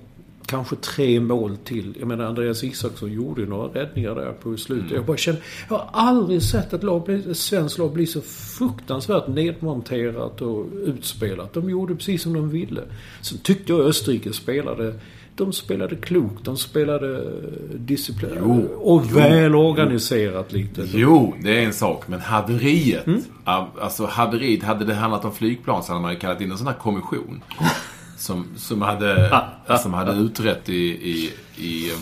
kanske 0.55 0.77
tre 0.77 1.21
mål 1.21 1.57
till. 1.57 1.97
Jag 1.99 2.09
menar 2.09 2.25
Andreas 2.25 2.65
Isaksson 2.65 3.13
gjorde 3.13 3.41
ju 3.41 3.49
några 3.49 3.69
räddningar 3.69 4.15
där 4.15 4.33
på 4.33 4.57
slutet. 4.57 4.85
Mm. 4.85 4.97
Jag 4.97 5.05
bara 5.05 5.17
känner, 5.17 5.41
jag 5.69 5.77
har 5.77 5.89
aldrig 5.93 6.43
sett 6.43 6.73
ett, 6.73 6.83
lag 6.83 7.09
ett 7.09 7.37
svenskt 7.37 7.79
lag 7.79 7.93
bli 7.93 8.07
så 8.07 8.21
fruktansvärt 8.21 9.29
nedmonterat 9.29 10.43
och 10.43 10.67
utspelat. 10.87 11.53
De 11.53 11.71
gjorde 11.71 11.95
precis 11.95 12.23
som 12.23 12.33
de 12.33 12.51
ville. 12.51 12.83
Sen 13.23 13.39
tyckte 13.39 13.73
jag 13.73 13.81
Österrike 13.81 14.33
spelade 14.33 14.95
de 15.37 15.53
spelade 15.53 15.97
klokt, 15.97 16.45
de 16.45 16.57
spelade 16.57 17.33
disciplinerat 17.75 18.43
och 18.77 19.03
jo, 19.11 19.17
välorganiserat 19.17 20.53
lite. 20.53 20.87
Jo, 20.93 21.35
det 21.43 21.59
är 21.59 21.67
en 21.67 21.73
sak. 21.73 22.09
Men 22.09 22.21
haveriet. 22.21 23.07
Mm? 23.07 23.23
Alltså 23.45 24.07
haveriet, 24.07 24.63
hade 24.63 24.85
det 24.85 24.95
handlat 24.95 25.25
om 25.25 25.33
flygplan 25.33 25.83
så 25.83 25.93
hade 25.93 26.03
man 26.03 26.13
ju 26.13 26.19
kallat 26.19 26.41
in 26.41 26.51
en 26.51 26.59
sån 26.59 26.67
här 26.67 26.75
kommission. 26.75 27.43
Som, 28.25 28.47
som 28.57 28.83
hade, 28.83 29.31
ah, 29.33 29.45
ah, 29.67 29.79
som 29.79 29.95
hade 29.95 30.11
ah. 30.11 30.15
utrett 30.15 30.69
i, 30.69 30.85
i, 31.11 31.33
i 31.57 31.93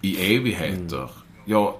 i 0.00 0.36
evigheter. 0.36 1.10
Jag... 1.44 1.74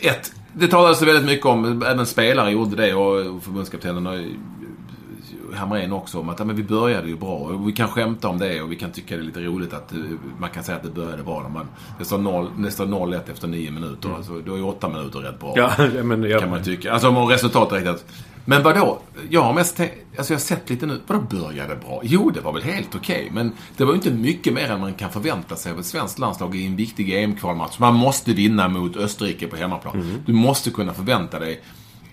Ett, 0.00 0.32
det 0.52 0.68
talades 0.68 1.02
väldigt 1.02 1.24
mycket 1.24 1.46
om, 1.46 1.82
även 1.82 2.06
spelare 2.06 2.50
gjorde 2.50 2.76
det 2.76 2.94
och 2.94 3.42
förbundskaptenen 3.42 4.06
Hamrén 5.56 5.92
också 5.92 6.20
om 6.20 6.28
att 6.28 6.38
ja, 6.38 6.44
men 6.44 6.56
vi 6.56 6.62
började 6.62 7.08
ju 7.08 7.16
bra. 7.16 7.36
Och 7.36 7.68
vi 7.68 7.72
kan 7.72 7.88
skämta 7.88 8.28
om 8.28 8.38
det 8.38 8.62
och 8.62 8.72
vi 8.72 8.76
kan 8.76 8.92
tycka 8.92 9.16
det 9.16 9.22
är 9.22 9.24
lite 9.24 9.40
roligt 9.40 9.72
att 9.72 9.92
eh, 9.92 9.98
man 10.38 10.50
kan 10.50 10.64
säga 10.64 10.76
att 10.76 10.82
det 10.82 10.90
började 10.90 11.22
bra. 11.22 11.42
När 11.42 11.48
man, 11.48 11.68
det 11.98 12.04
står 12.04 12.18
0-1 12.18 13.30
efter 13.30 13.48
nio 13.48 13.70
minuter. 13.70 14.08
Mm. 14.08 14.16
Alltså, 14.16 14.40
då 14.40 14.54
är 14.54 14.64
åtta 14.64 14.88
minuter 14.88 15.18
rätt 15.18 15.40
bra. 15.40 15.54
Ja, 15.56 16.02
men, 16.02 16.22
ja. 16.22 16.40
Kan 16.40 16.50
man 16.50 16.62
tycka. 16.62 16.92
Alltså 16.92 17.08
om 17.08 17.28
resultatet 17.28 17.86
riktigt. 17.86 18.06
Men 18.48 18.62
vadå? 18.62 18.98
Jag 19.30 19.42
har 19.42 19.52
mest 19.52 19.76
tänkt, 19.76 19.94
alltså 20.18 20.32
jag 20.32 20.38
har 20.38 20.44
sett 20.44 20.70
lite 20.70 20.86
nu. 20.86 21.00
Vadå 21.06 21.20
började 21.20 21.76
bra? 21.76 22.00
Jo, 22.04 22.30
det 22.30 22.40
var 22.40 22.52
väl 22.52 22.62
helt 22.62 22.94
okej. 22.94 23.16
Okay, 23.16 23.30
men 23.30 23.52
det 23.76 23.84
var 23.84 23.92
ju 23.92 23.96
inte 23.96 24.10
mycket 24.10 24.52
mer 24.52 24.70
än 24.70 24.80
man 24.80 24.94
kan 24.94 25.10
förvänta 25.10 25.56
sig 25.56 25.72
av 25.72 25.78
ett 25.78 25.86
svenskt 25.86 26.18
landslag 26.18 26.56
i 26.56 26.66
en 26.66 26.76
viktig 26.76 27.14
EM-kvalmatch. 27.14 27.78
Man 27.78 27.94
måste 27.94 28.32
vinna 28.32 28.68
mot 28.68 28.96
Österrike 28.96 29.46
på 29.46 29.56
hemmaplan. 29.56 29.94
Mm. 29.94 30.22
Du 30.26 30.32
måste 30.32 30.70
kunna 30.70 30.94
förvänta 30.94 31.38
dig 31.38 31.62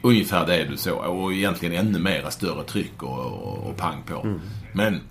ungefär 0.04 0.46
det 0.46 0.64
du 0.64 0.78
så. 0.78 0.96
Och 0.96 1.34
egentligen 1.34 1.88
ännu 1.88 2.00
mera 2.00 2.32
större 2.32 2.64
tryck 2.64 3.04
och, 3.04 3.20
och, 3.20 3.70
och 3.70 3.78
pang 3.78 4.04
på. 4.06 4.22
Mm. 4.22 4.40
Men 4.74 5.02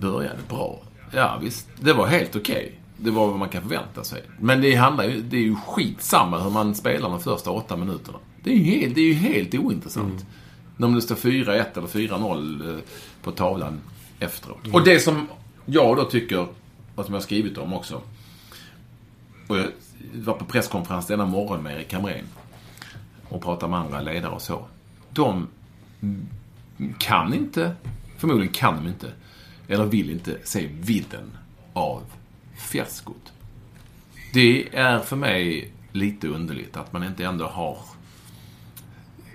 började 0.00 0.38
bra. 0.48 0.78
Ja 1.12 1.38
visst, 1.42 1.68
det 1.80 1.92
var 1.92 2.06
helt 2.06 2.36
okej. 2.36 2.56
Okay. 2.56 2.70
Det 2.98 3.10
var 3.10 3.26
vad 3.26 3.38
man 3.38 3.48
kan 3.48 3.62
förvänta 3.62 4.04
sig. 4.04 4.22
Men 4.40 4.60
det 4.60 4.74
handlar 4.74 5.04
ju, 5.04 5.22
det 5.22 5.36
är 5.36 5.40
ju 5.40 5.56
skitsamma 5.56 6.38
hur 6.38 6.50
man 6.50 6.74
spelar 6.74 7.10
de 7.10 7.20
första 7.20 7.50
åtta 7.50 7.76
minuterna. 7.76 8.18
Det 8.42 8.50
är 8.50 8.54
ju 8.54 8.64
helt, 8.64 8.94
det 8.94 9.00
är 9.00 9.04
ju 9.04 9.14
helt 9.14 9.54
ointressant. 9.54 10.26
Mm. 10.76 10.88
Om 10.90 10.94
det 10.94 11.02
står 11.02 11.14
4-1 11.14 11.78
eller 11.78 11.86
4-0 11.86 12.74
eh, 12.74 12.80
på 13.22 13.30
tavlan 13.30 13.80
efteråt. 14.20 14.64
Mm. 14.64 14.74
Och 14.74 14.84
det 14.84 15.00
som 15.00 15.28
jag 15.66 15.96
då 15.96 16.04
tycker, 16.04 16.46
och 16.94 17.04
som 17.04 17.14
jag 17.14 17.20
har 17.20 17.24
skrivit 17.24 17.58
om 17.58 17.72
också. 17.72 18.02
Och 19.46 19.56
jag 19.56 19.66
var 20.14 20.34
på 20.34 20.44
presskonferens 20.44 21.06
denna 21.06 21.26
morgon 21.26 21.62
med 21.62 21.76
Erik 21.76 21.92
Hamrén 21.92 22.24
och 23.28 23.42
pratar 23.42 23.68
med 23.68 23.78
andra 23.78 24.00
ledare 24.00 24.32
och 24.32 24.42
så. 24.42 24.64
De 25.10 25.48
kan 26.98 27.34
inte, 27.34 27.74
förmodligen 28.16 28.52
kan 28.52 28.76
de 28.76 28.88
inte, 28.88 29.12
eller 29.68 29.84
vill 29.84 30.10
inte 30.10 30.38
se 30.44 30.66
vidden 30.66 31.30
av 31.72 32.02
fiaskot. 32.56 33.32
Det 34.32 34.76
är 34.76 34.98
för 34.98 35.16
mig 35.16 35.72
lite 35.92 36.28
underligt 36.28 36.76
att 36.76 36.92
man 36.92 37.04
inte 37.04 37.24
ändå 37.24 37.46
har 37.46 37.78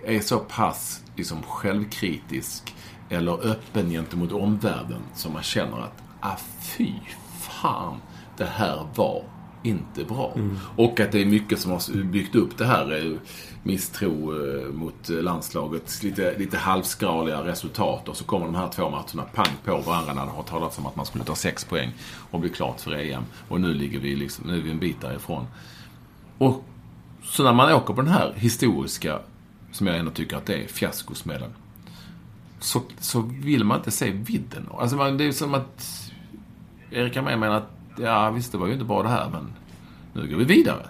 är 0.06 0.20
så 0.20 0.40
pass 0.40 1.04
liksom, 1.16 1.44
självkritisk 1.44 2.76
eller 3.10 3.48
öppen 3.48 3.90
gentemot 3.90 4.32
omvärlden 4.32 5.02
som 5.16 5.34
man 5.34 5.44
känner 5.44 5.78
att 5.78 6.04
ah, 6.20 6.38
fy 6.62 6.94
fan, 7.40 8.02
det 8.38 8.46
här 8.46 8.88
var 8.96 9.24
inte 9.64 10.04
bra. 10.04 10.34
Mm. 10.36 10.60
Och 10.76 11.00
att 11.00 11.12
det 11.12 11.22
är 11.22 11.26
mycket 11.26 11.60
som 11.60 11.72
har 11.72 12.04
byggt 12.04 12.36
upp 12.36 12.58
det 12.58 12.66
här 12.66 13.18
misstro 13.64 14.34
eh, 14.34 14.74
mot 14.74 15.10
landslaget. 15.10 16.04
Lite, 16.04 16.38
lite 16.38 16.58
halvskraliga 16.58 17.46
resultat 17.46 18.10
och 18.10 18.18
så 18.18 18.24
kommer 18.24 18.46
de 18.46 18.56
här 18.56 18.70
två 18.70 18.90
matcherna 18.90 19.24
pang 19.34 19.56
på 19.66 19.78
varandra 19.78 20.14
när 20.14 20.26
det 20.26 20.32
har 20.32 20.44
talats 20.44 20.78
om 20.78 20.86
att 20.86 20.96
man 20.96 21.06
skulle 21.06 21.24
ta 21.24 21.36
sex 21.36 21.66
poäng 21.66 21.94
och 22.32 22.40
bli 22.40 22.50
klart 22.50 22.82
för 22.82 22.92
EM. 22.92 23.24
Och 23.48 23.62
nu 23.62 23.74
ligger 23.74 24.00
vi, 24.00 24.16
liksom, 24.16 24.48
nu 24.48 24.58
är 24.58 24.62
vi 24.62 24.72
en 24.72 24.80
bit 24.80 25.02
därifrån. 25.02 25.48
Och 26.38 26.64
så 27.24 27.44
när 27.44 27.54
man 27.54 27.74
åker 27.74 27.94
på 27.94 28.02
den 28.02 28.12
här 28.12 28.34
historiska, 28.36 29.20
som 29.72 29.88
jag 29.88 29.98
ändå 29.98 30.12
tycker 30.12 30.38
att 30.38 30.46
det 30.46 30.64
är, 30.64 30.68
fiaskosmällen. 30.68 31.52
Så, 32.60 32.82
så 33.00 33.22
vill 33.22 33.64
man 33.64 33.78
inte 33.78 33.92
se 33.92 34.12
vidden. 34.12 34.70
Alltså 34.78 34.96
man, 34.96 35.18
det 35.18 35.24
är 35.24 35.32
som 35.32 35.54
att 35.54 36.12
Erik 36.92 37.16
Hamrén 37.16 37.40
menar 37.40 37.56
att 37.56 37.81
ja 37.98 38.32
visst 38.32 38.52
det 38.52 38.58
var 38.58 38.68
ju 38.68 38.74
inte 38.74 38.86
bra 38.86 39.04
det 39.04 39.10
här 39.10 39.30
men 39.32 39.54
nu 40.14 40.28
går 40.28 40.38
vi 40.38 40.44
vidare. 40.44 40.86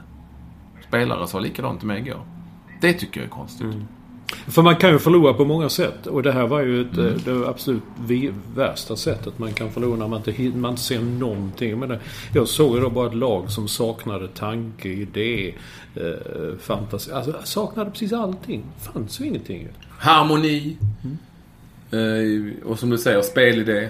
Spelare 0.88 1.28
sa 1.28 1.40
likadant 1.40 1.80
till 1.80 1.88
mig 1.88 2.00
igår. 2.00 2.22
Det 2.82 2.94
tycker 2.94 3.20
jag 3.20 3.26
är 3.26 3.32
konstigt. 3.32 3.62
Mm. 3.62 3.88
För 4.48 4.62
man 4.62 4.76
kan 4.76 4.90
ju 4.90 5.00
förlora 5.00 5.34
på 5.34 5.46
många 5.46 5.70
sätt. 5.70 6.08
Och 6.08 6.24
det 6.24 6.32
här 6.32 6.48
var 6.48 6.62
ju 6.62 6.82
ett, 6.82 6.98
mm. 6.98 7.20
det 7.26 7.50
absolut 7.50 7.84
värsta 8.56 8.96
sättet 8.96 9.40
man 9.40 9.54
kan 9.54 9.72
förlora 9.72 9.98
när 9.98 10.08
man 10.08 10.24
inte, 10.28 10.58
man 10.58 10.72
inte 10.72 10.84
ser 10.84 11.02
någonting. 11.02 11.80
Men 11.80 11.90
det, 11.90 12.00
jag 12.34 12.48
såg 12.48 12.76
ju 12.76 12.82
då 12.82 12.90
bara 12.90 13.08
ett 13.08 13.16
lag 13.16 13.52
som 13.52 13.68
saknade 13.68 14.28
tanke, 14.28 14.90
idé, 14.90 15.54
eh, 15.96 16.58
fantasi. 16.60 17.12
Alltså 17.12 17.34
saknade 17.44 17.92
precis 17.92 18.14
allting. 18.14 18.64
Fanns 18.80 19.22
ju 19.22 19.26
ingenting. 19.26 19.68
Harmoni. 19.98 20.78
Mm. 21.04 21.18
Eh, 21.92 22.68
och 22.70 22.80
som 22.80 22.90
du 22.90 22.98
säger, 22.98 23.22
spelidé. 23.22 23.90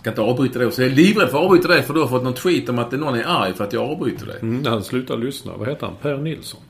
Ska 0.00 0.10
inte 0.10 0.22
avbryta 0.22 0.58
det. 0.58 0.70
Så 0.70 0.82
jag 0.82 0.90
är 0.90 0.94
livrädd 0.94 1.30
för 1.30 1.38
att 1.38 1.44
avbryta 1.44 1.68
det 1.68 1.82
för 1.82 1.94
du 1.94 2.00
har 2.00 2.08
fått 2.08 2.22
någon 2.22 2.34
tweet 2.34 2.68
om 2.68 2.78
att 2.78 2.92
någon 2.92 3.14
är 3.14 3.24
arg 3.24 3.54
för 3.54 3.64
att 3.64 3.72
jag 3.72 3.90
avbryter 3.90 4.26
det. 4.26 4.38
Mm, 4.42 4.64
han 4.66 4.84
slutar 4.84 5.16
lyssna. 5.16 5.52
Vad 5.56 5.68
heter 5.68 5.86
han? 5.86 5.96
Per 6.02 6.16
Nilsson. 6.16 6.60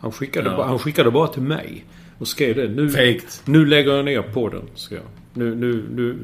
Han 0.00 0.12
skickade, 0.12 0.50
ja. 0.50 0.56
bara, 0.56 0.66
han 0.66 0.78
skickade 0.78 1.10
bara 1.10 1.28
till 1.28 1.42
mig. 1.42 1.84
Och 2.18 2.28
skrev 2.28 2.56
det. 2.56 2.68
Nu, 2.68 2.88
Fakt. 2.90 3.42
nu 3.44 3.66
lägger 3.66 3.92
jag 3.92 4.04
ner 4.04 4.22
podden. 4.22 4.62
Ska 4.74 4.94
jag. 4.94 5.04
Nu, 5.34 5.54
nu, 5.54 5.84
nu, 5.90 6.18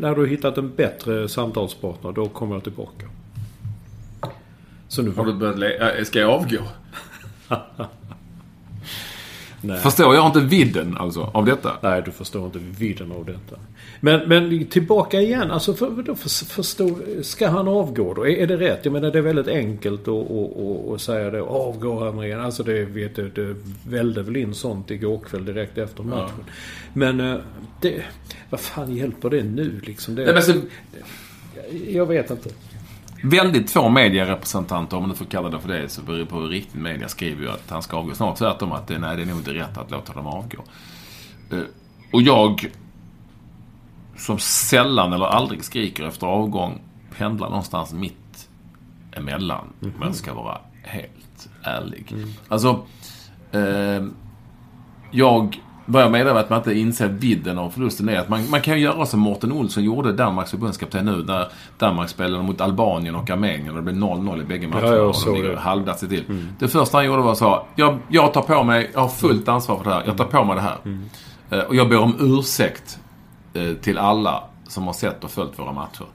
när 0.00 0.14
du 0.14 0.26
hittat 0.26 0.58
en 0.58 0.74
bättre 0.74 1.28
samtalspartner, 1.28 2.12
då 2.12 2.28
kommer 2.28 2.54
jag 2.54 2.62
tillbaka. 2.62 3.06
Så 4.88 5.02
nu... 5.02 5.10
Har 5.10 5.24
du 5.24 5.32
börjat 5.32 6.06
Ska 6.06 6.18
jag 6.18 6.30
avgå? 6.30 6.62
Nej. 9.60 9.78
Förstår 9.78 10.14
jag 10.14 10.26
inte 10.26 10.40
vidden 10.40 10.96
alltså 10.98 11.30
av 11.34 11.44
detta? 11.44 11.72
Nej, 11.80 12.02
du 12.04 12.10
förstår 12.10 12.46
inte 12.46 12.58
vidden 12.58 13.12
av 13.12 13.24
detta. 13.24 13.60
Men, 14.00 14.28
men 14.28 14.66
tillbaka 14.66 15.20
igen. 15.20 15.50
Alltså 15.50 15.74
för, 15.74 16.02
för, 16.04 16.14
för, 16.14 16.44
förstå, 16.44 16.98
ska 17.22 17.48
han 17.48 17.68
avgå 17.68 18.14
då? 18.14 18.26
Är, 18.26 18.36
är, 18.36 18.46
det 18.46 18.56
rätt? 18.56 18.80
Jag 18.82 18.92
menar 18.92 19.10
det 19.10 19.18
är 19.18 19.22
väldigt 19.22 19.48
enkelt 19.48 20.08
att, 20.08 21.00
säga 21.00 21.30
det. 21.30 21.40
Avgå 21.42 22.24
igen. 22.24 22.40
Alltså 22.40 22.62
det 22.62 22.84
vet 22.84 23.16
du, 23.16 23.28
det 23.28 23.56
välde 23.90 24.22
väl 24.22 24.36
in 24.36 24.54
sånt 24.54 24.90
igår 24.90 25.18
kväll 25.18 25.44
direkt 25.44 25.78
efter 25.78 26.02
matchen. 26.02 26.30
Ja. 26.46 26.52
Men 26.92 27.20
eh, 27.20 27.36
det, 27.80 28.02
vad 28.50 28.60
fan 28.60 28.96
hjälper 28.96 29.30
det 29.30 29.42
nu 29.42 29.80
liksom? 29.84 30.14
Det, 30.14 30.24
Nej, 30.24 30.34
men 30.34 30.42
så, 30.42 30.52
jag 31.88 32.06
vet 32.06 32.30
inte. 32.30 32.50
Väldigt 33.22 33.70
få 33.70 33.88
medierepresentanter, 33.88 34.96
om 34.96 35.02
man 35.02 35.10
nu 35.10 35.16
får 35.16 35.24
kalla 35.24 35.48
det 35.48 35.60
för 35.60 35.68
det, 35.68 35.88
så 35.88 36.02
beror 36.02 36.24
på 36.24 36.36
hur 36.40 36.48
riktigt 36.48 36.80
media 36.80 37.08
skriver 37.08 37.42
ju 37.42 37.50
att 37.50 37.70
han 37.70 37.82
ska 37.82 37.96
avgå. 37.96 38.14
Snarare 38.14 38.36
tvärtom 38.36 38.72
att 38.72 38.86
det, 38.86 38.98
nej, 38.98 39.16
det 39.16 39.22
är 39.22 39.26
nog 39.26 39.38
inte 39.38 39.54
rätt 39.54 39.78
att 39.78 39.90
låta 39.90 40.12
dem 40.12 40.26
avgå. 40.26 40.64
Eh, 41.50 41.58
och 42.12 42.22
jag, 42.22 42.70
som 44.16 44.38
sällan 44.38 45.12
eller 45.12 45.26
aldrig 45.26 45.64
skriker 45.64 46.04
efter 46.04 46.26
avgång, 46.26 46.80
pendlar 47.18 47.48
någonstans 47.48 47.92
mitt 47.92 48.48
emellan. 49.12 49.64
Mm 49.82 49.94
-hmm. 49.94 49.96
Om 50.00 50.06
jag 50.06 50.14
ska 50.14 50.34
vara 50.34 50.58
helt 50.82 51.48
ärlig. 51.62 52.12
Mm. 52.12 52.28
Alltså, 52.48 52.86
eh, 53.52 54.06
jag 55.10 55.60
vad 55.90 56.02
jag 56.02 56.12
menar 56.12 56.32
med 56.32 56.40
att 56.40 56.50
man 56.50 56.58
inte 56.58 56.74
inser 56.74 57.08
vidden 57.08 57.58
av 57.58 57.70
förlusten 57.70 58.08
är 58.08 58.18
att 58.18 58.28
man, 58.28 58.50
man 58.50 58.60
kan 58.60 58.74
ju 58.74 58.80
göra 58.80 59.06
som 59.06 59.20
Mårten 59.20 59.52
Olsson 59.52 59.84
gjorde, 59.84 60.12
Danmarks 60.12 60.50
förbundskapten 60.50 61.04
nu, 61.04 61.24
när 61.24 61.48
Danmark 61.78 62.08
spelade 62.08 62.42
mot 62.42 62.60
Albanien 62.60 63.14
och 63.14 63.30
Armenien 63.30 63.70
och 63.70 63.76
det 63.76 63.82
blev 63.82 63.96
0-0 63.96 64.42
i 64.42 64.44
bägge 64.44 64.68
matcherna. 64.68 64.96
Ja, 64.96 65.02
och 65.02 65.16
de 65.24 65.34
ligger 65.34 65.56
halvdags 65.56 66.00
till. 66.00 66.24
Mm. 66.28 66.48
Det 66.58 66.68
första 66.68 66.96
han 66.96 67.06
gjorde 67.06 67.22
var 67.22 67.32
att 67.32 67.38
säga, 67.38 67.60
jag, 67.74 67.98
jag 68.08 68.34
tar 68.34 68.42
på 68.42 68.62
mig, 68.62 68.90
jag 68.94 69.00
har 69.00 69.08
fullt 69.08 69.48
ansvar 69.48 69.76
för 69.76 69.84
det 69.84 69.90
här, 69.90 70.02
jag 70.06 70.16
tar 70.16 70.24
på 70.24 70.44
mig 70.44 70.56
det 70.56 70.62
här. 70.62 70.76
Mm. 70.84 71.10
Uh, 71.52 71.58
och 71.58 71.74
jag 71.74 71.88
ber 71.88 71.98
om 71.98 72.16
ursäkt 72.20 72.98
uh, 73.56 73.74
till 73.74 73.98
alla 73.98 74.42
som 74.68 74.86
har 74.86 74.92
sett 74.92 75.24
och 75.24 75.30
följt 75.30 75.58
våra 75.58 75.72
matcher. 75.72 76.06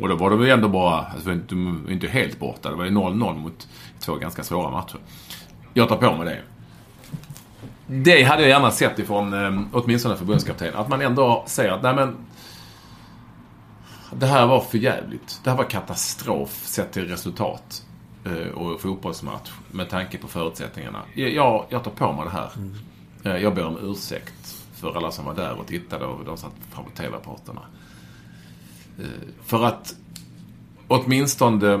Och 0.00 0.08
då 0.08 0.14
var 0.14 0.30
det 0.30 0.36
väl 0.36 0.48
ändå 0.48 0.68
bara, 0.68 1.06
alltså 1.14 1.32
inte, 1.32 1.54
inte 1.88 2.06
helt 2.06 2.38
borta, 2.38 2.70
det 2.70 2.76
var 2.76 2.84
ju 2.84 2.90
0-0 2.90 3.36
mot 3.36 3.68
två 4.00 4.14
ganska 4.14 4.42
svåra 4.42 4.70
matcher. 4.70 4.98
Jag 5.74 5.88
tar 5.88 5.96
på 5.96 6.16
mig 6.16 6.26
det 6.26 6.57
det 7.88 8.22
hade 8.22 8.42
jag 8.42 8.48
gärna 8.48 8.70
sett 8.70 8.98
ifrån 8.98 9.32
eh, 9.32 9.62
åtminstone 9.72 10.16
förbundskapten. 10.16 10.74
Att 10.74 10.88
man 10.88 11.00
ändå 11.00 11.44
säger 11.46 11.70
att 11.70 11.82
nej 11.82 11.94
men 11.94 12.16
det 14.12 14.26
här 14.26 14.46
var 14.46 14.60
för 14.60 14.78
jävligt. 14.78 15.40
Det 15.44 15.50
här 15.50 15.56
var 15.56 15.64
katastrof 15.64 16.50
sett 16.50 16.92
till 16.92 17.08
resultat 17.08 17.86
eh, 18.24 18.48
och 18.48 18.80
fotbollsmatch 18.80 19.50
med 19.70 19.88
tanke 19.88 20.18
på 20.18 20.28
förutsättningarna. 20.28 21.02
Jag, 21.14 21.66
jag 21.68 21.84
tar 21.84 21.90
på 21.90 22.12
mig 22.12 22.24
det 22.24 22.30
här. 22.30 22.50
Mm. 22.56 22.74
Eh, 23.24 23.42
jag 23.42 23.54
ber 23.54 23.66
om 23.66 23.78
ursäkt 23.82 24.56
för 24.74 24.96
alla 24.96 25.10
som 25.10 25.24
var 25.24 25.34
där 25.34 25.54
och 25.60 25.66
tittade 25.66 26.04
och 26.04 26.24
de 26.24 26.36
satt 26.36 26.52
framför 26.70 26.92
TV-rapporterna. 26.92 27.60
Eh, 28.98 29.04
för 29.44 29.64
att 29.64 29.94
åtminstone 30.88 31.80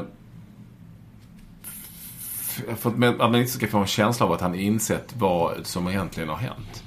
för 2.78 2.90
att 2.90 3.18
man 3.18 3.34
inte 3.34 3.50
ska 3.50 3.66
få 3.66 3.78
en 3.78 3.86
känsla 3.86 4.26
av 4.26 4.32
att 4.32 4.40
han 4.40 4.54
insett 4.54 5.14
vad 5.18 5.66
som 5.66 5.88
egentligen 5.88 6.28
har 6.28 6.36
hänt. 6.36 6.82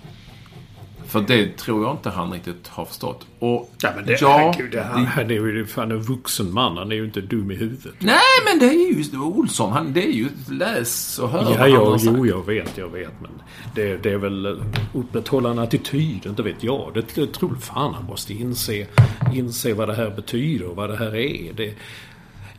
För 1.11 1.21
det 1.21 1.57
tror 1.57 1.83
jag 1.83 1.93
inte 1.93 2.09
han 2.09 2.31
riktigt 2.31 2.67
har 2.67 2.85
förstått. 2.85 3.25
Och 3.39 3.71
ja, 3.81 3.89
men 3.95 4.05
det, 4.05 4.21
ja, 4.21 4.37
herregud, 4.37 4.71
det, 4.71 4.81
han, 4.81 5.05
han 5.05 5.25
är 5.25 5.33
ju 5.33 5.65
fan 5.65 5.91
en 5.91 6.01
vuxen 6.01 6.53
man. 6.53 6.77
Han 6.77 6.91
är 6.91 6.95
ju 6.95 7.05
inte 7.05 7.21
dum 7.21 7.51
i 7.51 7.55
huvudet. 7.55 7.93
Nej, 7.99 8.17
men 8.45 8.59
det 8.59 8.65
är 8.65 9.11
ju 9.11 9.19
Olsson. 9.19 9.71
Han, 9.71 9.93
det 9.93 10.03
är 10.03 10.11
ju 10.11 10.27
läs 10.49 11.19
och 11.19 11.29
hör 11.29 11.55
Ja, 11.57 11.67
ja 11.67 11.97
jo, 11.99 12.25
jag 12.25 12.45
vet, 12.45 12.77
jag 12.77 12.89
vet. 12.89 13.21
Men 13.21 13.31
det, 13.75 13.97
det 13.97 14.11
är 14.11 14.17
väl 14.17 14.61
upprätthålla 14.93 15.49
en 15.49 15.59
attityd, 15.59 16.25
inte 16.25 16.43
vet 16.43 16.63
jag. 16.63 16.91
Det, 16.93 17.15
det 17.15 17.33
tror 17.33 17.55
fan 17.55 17.93
han 17.93 18.05
måste 18.05 18.33
inse, 18.33 18.87
inse 19.33 19.73
vad 19.73 19.87
det 19.89 19.95
här 19.95 20.09
betyder 20.09 20.65
och 20.67 20.75
vad 20.75 20.89
det 20.89 20.97
här 20.97 21.15
är. 21.15 21.53
Det, 21.53 21.73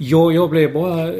Ja, 0.05 0.33
jag 0.33 0.51
blev 0.51 0.73
bara... 0.73 1.13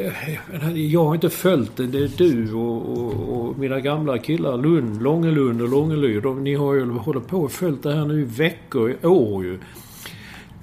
Jag 0.73 1.05
har 1.05 1.15
inte 1.15 1.29
följt 1.29 1.77
det. 1.77 1.87
Det 1.87 1.97
är 1.97 2.11
du 2.17 2.53
och, 2.53 2.97
och, 2.97 3.39
och 3.39 3.59
mina 3.59 3.79
gamla 3.79 4.17
killar 4.17 4.57
Lund, 4.57 5.03
Långelund 5.03 5.61
och 5.61 5.69
Långelyd. 5.69 6.25
Ni 6.25 6.55
har 6.55 6.73
ju 6.73 6.91
hållit 6.91 7.27
på 7.27 7.37
och 7.37 7.51
följt 7.51 7.83
det 7.83 7.93
här 7.93 8.05
nu 8.05 8.21
i 8.21 8.23
veckor, 8.23 8.95
i 9.01 9.05
år 9.05 9.43
ju. 9.43 9.59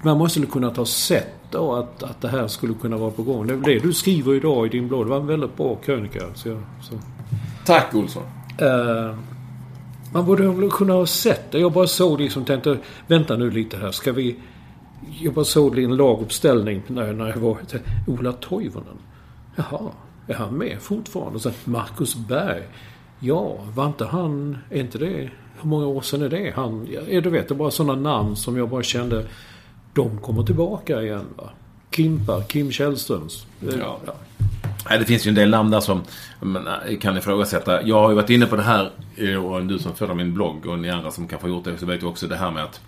Man 0.03 0.17
måste 0.17 0.41
kunna 0.41 0.69
ta 0.69 0.85
sett 0.85 1.33
då 1.51 1.73
att, 1.73 2.03
att 2.03 2.21
det 2.21 2.27
här 2.27 2.47
skulle 2.47 2.73
kunna 2.73 2.97
vara 2.97 3.11
på 3.11 3.23
gång. 3.23 3.47
Det, 3.47 3.55
det 3.55 3.79
du 3.79 3.93
skriver 3.93 4.33
idag 4.33 4.65
i 4.65 4.69
din 4.69 4.87
blogg, 4.87 5.05
det 5.05 5.09
var 5.09 5.19
en 5.19 5.27
väldigt 5.27 5.57
bra 5.57 5.75
krönika. 5.75 6.19
Så, 6.33 6.57
så. 6.81 6.95
Tack 7.65 7.95
Olsson. 7.95 8.23
Uh, 8.61 9.15
man 10.13 10.25
borde 10.25 10.69
kunna 10.69 10.93
ha 10.93 11.05
sett 11.05 11.51
det. 11.51 11.59
Jag 11.59 11.71
bara 11.71 11.87
såg 11.87 12.21
liksom 12.21 12.45
tänkte, 12.45 12.77
vänta 13.07 13.37
nu 13.37 13.51
lite 13.51 13.77
här. 13.77 13.91
Ska 13.91 14.11
vi... 14.11 14.35
Jag 15.21 15.33
bara 15.33 15.45
såg 15.45 15.79
en 15.79 15.95
laguppställning 15.97 16.81
när, 16.87 17.13
när 17.13 17.27
jag 17.27 17.37
var 17.37 17.57
Ola 18.07 18.31
Toivonen. 18.33 18.97
Jaha, 19.55 19.91
är 20.27 20.33
han 20.33 20.57
med 20.57 20.77
fortfarande? 20.81 21.35
Och 21.35 21.41
sen 21.41 21.53
Marcus 21.63 22.15
Berg. 22.15 22.63
Ja, 23.19 23.57
var 23.75 23.87
inte 23.87 24.05
han... 24.05 24.57
Är 24.69 24.79
inte 24.79 24.97
det... 24.97 25.29
Hur 25.61 25.69
många 25.69 25.85
år 25.85 26.01
sedan 26.01 26.21
är 26.21 26.29
det? 26.29 26.53
Han... 26.55 26.87
Ja, 27.09 27.21
du 27.21 27.29
vet, 27.29 27.47
det 27.47 27.53
är 27.53 27.57
bara 27.57 27.71
sådana 27.71 27.95
namn 27.95 28.35
som 28.35 28.57
jag 28.57 28.69
bara 28.69 28.83
kände... 28.83 29.27
De 29.93 30.17
kommer 30.17 30.43
tillbaka 30.43 31.01
igen 31.01 31.25
va. 31.37 31.49
Kimpa, 31.95 32.41
Kim 32.41 32.71
Källströms. 32.71 33.45
Ja. 33.59 33.99
ja. 34.05 34.13
Nej, 34.89 34.99
det 34.99 35.05
finns 35.05 35.27
ju 35.27 35.29
en 35.29 35.35
del 35.35 35.49
namn 35.49 35.71
där 35.71 35.79
som 35.79 36.01
man 36.41 36.67
eh, 36.67 36.99
kan 36.99 37.17
ifrågasätta. 37.17 37.87
Jag 37.87 38.01
har 38.01 38.09
ju 38.09 38.15
varit 38.15 38.29
inne 38.29 38.45
på 38.45 38.55
det 38.55 38.61
här, 38.61 38.91
eh, 39.15 39.45
och 39.45 39.65
du 39.65 39.79
som 39.79 39.95
följer 39.95 40.15
min 40.15 40.33
blogg 40.33 40.65
och 40.65 40.79
ni 40.79 40.89
andra 40.89 41.11
som 41.11 41.27
kanske 41.27 41.47
har 41.47 41.55
gjort 41.55 41.63
det, 41.63 41.77
så 41.77 41.85
vet 41.85 42.03
ju 42.03 42.07
också 42.07 42.27
det 42.27 42.35
här 42.35 42.51
med 42.51 42.63
att 42.63 42.81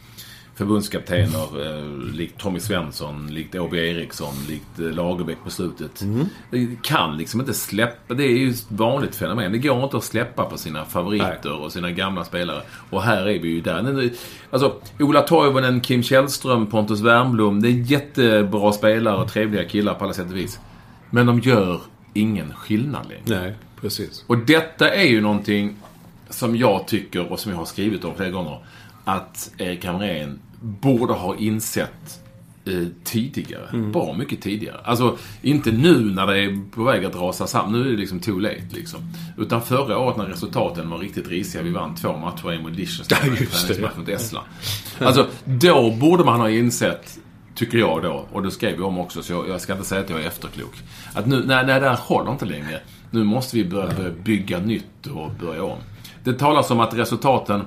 förbundskaptener 0.56 1.66
eh, 1.66 2.14
likt 2.14 2.40
Tommy 2.40 2.60
Svensson, 2.60 3.28
likt 3.28 3.56
Åby 3.56 3.78
Eriksson, 3.78 4.34
likt 4.48 4.80
eh, 4.80 4.86
Lagerbäck 4.86 5.38
på 5.44 5.50
slutet. 5.50 6.02
Mm. 6.02 6.78
kan 6.82 7.18
liksom 7.18 7.40
inte 7.40 7.54
släppa. 7.54 8.14
Det 8.14 8.24
är 8.24 8.38
ju 8.38 8.50
ett 8.50 8.66
vanligt 8.68 9.16
fenomen. 9.16 9.52
Det 9.52 9.58
går 9.58 9.84
inte 9.84 9.98
att 9.98 10.04
släppa 10.04 10.46
på 10.46 10.58
sina 10.58 10.86
favoriter 10.86 11.40
Nej. 11.44 11.52
och 11.52 11.72
sina 11.72 11.92
gamla 11.92 12.24
spelare. 12.24 12.62
Och 12.90 13.04
här 13.04 13.30
är 13.30 13.40
vi 13.40 13.48
ju 13.48 13.62
där. 13.62 14.12
Alltså, 14.50 14.76
Ola 15.00 15.22
Toivonen, 15.22 15.82
Kim 15.82 16.04
Källström, 16.04 16.68
Pontus 16.68 17.02
Wernbloom. 17.02 17.62
Det 17.62 17.68
är 17.68 17.92
jättebra 17.92 18.72
spelare 18.72 19.22
och 19.22 19.32
trevliga 19.32 19.66
killar 19.66 19.94
på 19.94 20.04
alla 20.04 20.14
sätt 20.14 20.30
och 20.30 20.38
vis. 20.38 20.60
Men 21.10 21.26
de 21.26 21.40
gör 21.40 21.82
ingen 22.14 22.54
skillnad 22.54 23.10
längre. 23.10 23.42
Nej, 23.42 23.56
precis. 23.82 24.24
Och 24.28 24.38
detta 24.38 24.90
är 24.90 25.06
ju 25.06 25.22
någonting 25.22 25.76
som 26.30 26.56
jag 26.56 26.88
tycker 26.88 27.32
och 27.32 27.40
som 27.40 27.52
jag 27.52 27.60
har 27.60 27.66
skrivit 27.66 28.04
om 28.04 28.16
flera 28.16 28.30
gånger 28.30 28.60
att 29.06 29.52
Erik 29.58 29.86
Hamrén 29.86 30.40
borde 30.60 31.14
ha 31.14 31.36
insett 31.36 32.24
eh, 32.66 32.88
tidigare. 33.04 33.68
Mm. 33.74 33.92
Bra 33.92 34.14
mycket 34.14 34.42
tidigare. 34.42 34.78
Alltså, 34.84 35.18
inte 35.42 35.72
nu 35.72 36.00
när 36.00 36.28
det 36.28 36.40
är 36.40 36.72
på 36.72 36.84
väg 36.84 37.06
att 37.06 37.16
rasa 37.16 37.48
samman. 37.48 37.72
Nu 37.72 37.88
är 37.88 37.92
det 37.92 37.98
liksom 37.98 38.20
too 38.20 38.40
late 38.40 38.68
liksom. 38.72 39.00
Utan 39.38 39.62
förra 39.62 39.98
året 39.98 40.18
när 40.18 40.26
resultaten 40.26 40.90
var 40.90 40.98
riktigt 40.98 41.28
risiga. 41.28 41.62
Vi 41.62 41.72
vann 41.72 41.96
två 41.96 42.18
matcher, 42.18 42.52
en 42.52 42.62
mot 42.62 42.72
Liechtenstein 42.72 43.32
och 43.32 43.38
träningsmatch 43.38 43.98
mot 43.98 44.10
Estland. 44.10 44.48
Alltså, 45.00 45.28
då 45.46 45.92
borde 45.92 46.24
man 46.24 46.40
ha 46.40 46.50
insett 46.50 47.20
Tycker 47.56 47.78
jag 47.78 48.04
då. 48.04 48.26
Och 48.32 48.44
det 48.44 48.52
skrev 48.52 48.78
vi 48.78 48.84
om 48.84 48.98
också, 48.98 49.24
så 49.24 49.34
jag, 49.34 49.50
jag, 49.50 49.62
ska 49.62 49.74
inte 49.74 49.86
säga 49.86 50.02
att 50.02 50.10
jag 50.10 50.22
är 50.22 50.28
efterklok. 50.28 50.74
Att 51.14 51.28
nu, 51.28 51.44
nej, 51.46 51.66
nej, 51.66 51.80
det 51.80 51.90
här 51.90 51.98
håller 52.02 52.32
inte 52.32 52.46
längre. 52.46 52.80
Nu 53.12 53.24
måste 53.24 53.56
vi 53.56 53.66
börja, 53.66 53.96
börja 53.96 54.12
bygga 54.12 54.60
nytt 54.60 55.08
och 55.08 55.32
börja 55.32 55.64
om. 55.64 55.78
Det 56.24 56.34
talas 56.34 56.72
om 56.72 56.80
att 56.80 56.94
resultaten 56.94 57.62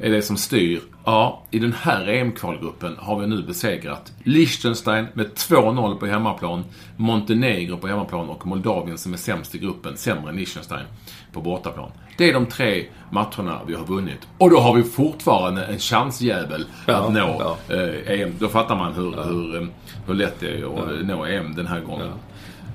är 0.00 0.10
det 0.10 0.22
som 0.22 0.36
styr. 0.36 0.80
Ja, 1.04 1.42
i 1.50 1.58
den 1.58 1.72
här 1.72 2.08
EM-kvalgruppen 2.08 2.96
har 2.98 3.20
vi 3.20 3.26
nu 3.26 3.42
besegrat 3.42 4.12
Liechtenstein 4.24 5.06
med 5.14 5.26
2-0 5.26 5.98
på 5.98 6.06
hemmaplan, 6.06 6.64
Montenegro 6.96 7.76
på 7.76 7.88
hemmaplan 7.88 8.28
och 8.28 8.46
Moldavien 8.46 8.98
som 8.98 9.12
är 9.12 9.16
sämst 9.16 9.54
i 9.54 9.58
gruppen, 9.58 9.96
sämre 9.96 10.30
än 10.30 10.36
Liechtenstein 10.36 10.86
på 11.32 11.40
bortaplan. 11.40 11.90
Det 12.16 12.28
är 12.28 12.32
de 12.32 12.46
tre 12.46 12.84
matcherna 13.10 13.60
vi 13.66 13.74
har 13.74 13.84
vunnit. 13.84 14.28
Och 14.38 14.50
då 14.50 14.60
har 14.60 14.74
vi 14.74 14.82
fortfarande 14.82 15.64
en 15.64 15.78
chansjävel 15.78 16.64
ja, 16.86 16.94
att 16.94 17.12
nå 17.12 17.56
ja. 17.68 17.74
eh, 17.74 18.20
EM. 18.20 18.34
Då 18.38 18.48
fattar 18.48 18.76
man 18.76 18.92
hur, 18.92 19.14
ja. 19.16 19.22
hur, 19.22 19.62
eh, 19.62 19.68
hur 20.06 20.14
lätt 20.14 20.40
det 20.40 20.48
är 20.48 20.64
att 20.64 21.06
nå 21.06 21.24
EM 21.24 21.54
den 21.54 21.66
här 21.66 21.80
gången. 21.80 22.08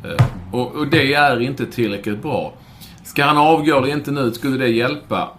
Eh, 0.04 0.26
och, 0.52 0.76
och 0.76 0.88
det 0.88 1.14
är 1.14 1.42
inte 1.42 1.66
tillräckligt 1.66 2.22
bra. 2.22 2.54
Ska 3.04 3.26
han 3.26 3.38
avgöra 3.38 3.82
det 3.82 3.92
inte 3.92 4.12
nu, 4.12 4.32
skulle 4.32 4.58
det 4.58 4.70
hjälpa? 4.70 5.32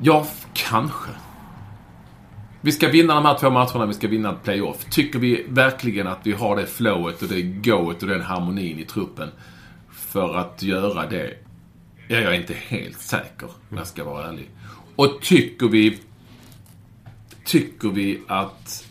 Ja, 0.00 0.26
kanske. 0.54 1.10
Vi 2.60 2.72
ska 2.72 2.88
vinna 2.88 3.14
de 3.14 3.24
här 3.24 3.38
två 3.38 3.50
matcherna, 3.50 3.86
vi 3.86 3.94
ska 3.94 4.08
vinna 4.08 4.32
ett 4.32 4.42
playoff. 4.42 4.84
Tycker 4.90 5.18
vi 5.18 5.46
verkligen 5.48 6.06
att 6.06 6.18
vi 6.22 6.32
har 6.32 6.56
det 6.56 6.66
flowet 6.66 7.22
och 7.22 7.28
det 7.28 7.42
goet 7.42 8.02
och 8.02 8.08
den 8.08 8.22
harmonin 8.22 8.78
i 8.78 8.84
truppen 8.84 9.28
för 9.90 10.34
att 10.34 10.62
göra 10.62 11.06
det? 11.06 11.34
Ja, 12.08 12.16
jag 12.16 12.34
är 12.34 12.40
inte 12.40 12.54
helt 12.54 13.00
säker, 13.00 13.48
om 13.70 13.76
jag 13.76 13.86
ska 13.86 14.04
vara 14.04 14.28
ärlig. 14.28 14.50
Och 14.96 15.18
tycker 15.22 15.68
vi... 15.68 15.98
Tycker 17.44 17.88
vi 17.88 18.22
att 18.28 18.86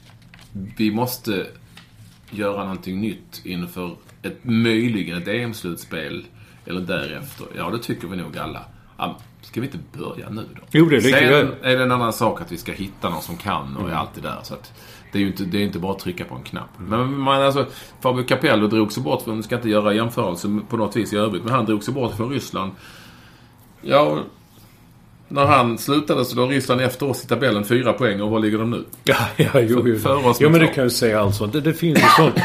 vi 0.78 0.92
måste 0.92 1.48
göra 2.30 2.64
någonting 2.64 3.02
nytt 3.02 3.42
inför 3.44 3.96
ett 4.22 4.40
möjligen 4.44 5.18
ett 5.18 5.28
EM-slutspel 5.28 6.26
eller 6.66 6.82
därefter? 6.82 7.48
Ja, 7.56 7.70
det 7.70 7.80
tycker 7.80 8.08
vi 8.08 8.18
nog 8.18 8.38
alla. 8.38 8.66
Ska 9.42 9.62
vi 9.62 9.68
inte 9.68 9.80
börja 9.94 10.30
nu 10.30 10.46
då? 10.56 10.62
Jo, 10.72 10.86
det 10.86 10.96
är 10.96 11.02
Sen 11.02 11.54
är 11.62 11.78
det 11.78 11.84
en 11.84 11.92
annan 11.92 12.14
sak 12.14 12.42
att 12.42 12.52
vi 12.52 12.58
ska 12.58 12.72
hitta 12.72 13.10
någon 13.10 13.22
som 13.22 13.38
kan 13.38 13.76
och 13.76 13.82
mm. 13.82 13.94
är 13.94 13.96
alltid 13.96 14.24
där. 14.24 14.40
Så 14.44 14.54
att 14.54 14.74
det 15.12 15.18
är 15.18 15.22
ju 15.22 15.28
inte, 15.28 15.44
det 15.44 15.58
är 15.58 15.62
inte 15.62 15.80
bara 15.80 15.92
att 15.92 16.00
trycka 16.00 16.26
på 16.26 16.36
en 16.36 16.44
knapp. 16.44 16.80
Mm. 16.80 16.90
Men 16.90 17.20
man, 17.20 17.42
alltså, 17.42 17.66
Fabio 18.02 18.24
Capello 18.24 18.68
drog 18.68 18.92
sig 18.92 19.04
bort, 19.04 19.22
från, 19.22 19.44
ska 19.44 19.56
inte 19.56 19.70
göra 19.70 19.94
jämförelse 19.94 20.60
på 20.70 20.78
något 20.78 20.96
vis 20.96 21.14
i 21.14 21.18
övrigt, 21.18 21.44
men 21.44 21.54
han 21.54 21.66
drog 21.66 21.84
sig 21.84 21.94
bort 21.94 22.16
från 22.16 22.30
Ryssland. 22.30 22.72
Ja, 23.82 24.20
när 25.28 25.46
han 25.46 25.78
slutade 25.78 26.26
så 26.26 26.36
låg 26.36 26.52
Ryssland 26.52 26.82
efter 26.82 27.10
oss 27.10 27.24
i 27.24 27.28
tabellen 27.28 27.64
fyra 27.66 27.94
poäng 27.94 28.22
och 28.22 28.30
var 28.30 28.40
ligger 28.40 28.58
de 28.58 28.72
nu? 28.72 28.84
Ja, 29.04 29.16
ja 29.36 29.50
jo, 29.54 29.88
jo. 29.88 30.00
För 30.00 30.28
oss 30.28 30.42
ja 30.42 30.50
men 30.50 30.60
det 30.60 30.68
kan 30.68 30.84
jag 30.84 30.92
säga 30.92 31.22
alltså. 31.22 31.48
Det, 31.48 31.62
det 31.62 31.74
finns 31.74 32.00
ju 32.00 32.08
sånt 32.18 32.36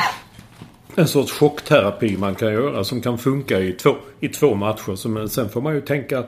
en 0.95 1.09
sorts 1.09 1.33
chockterapi 1.33 2.17
man 2.17 2.35
kan 2.35 2.53
göra 2.53 2.85
som 2.85 3.01
kan 3.01 3.19
funka 3.19 3.61
i 3.61 3.73
två, 3.73 3.95
i 4.21 4.29
två 4.29 4.55
matcher. 4.55 4.95
Så, 4.95 5.09
men 5.09 5.29
sen 5.29 5.49
får 5.49 5.61
man 5.61 5.75
ju 5.75 5.81
tänka 5.81 6.25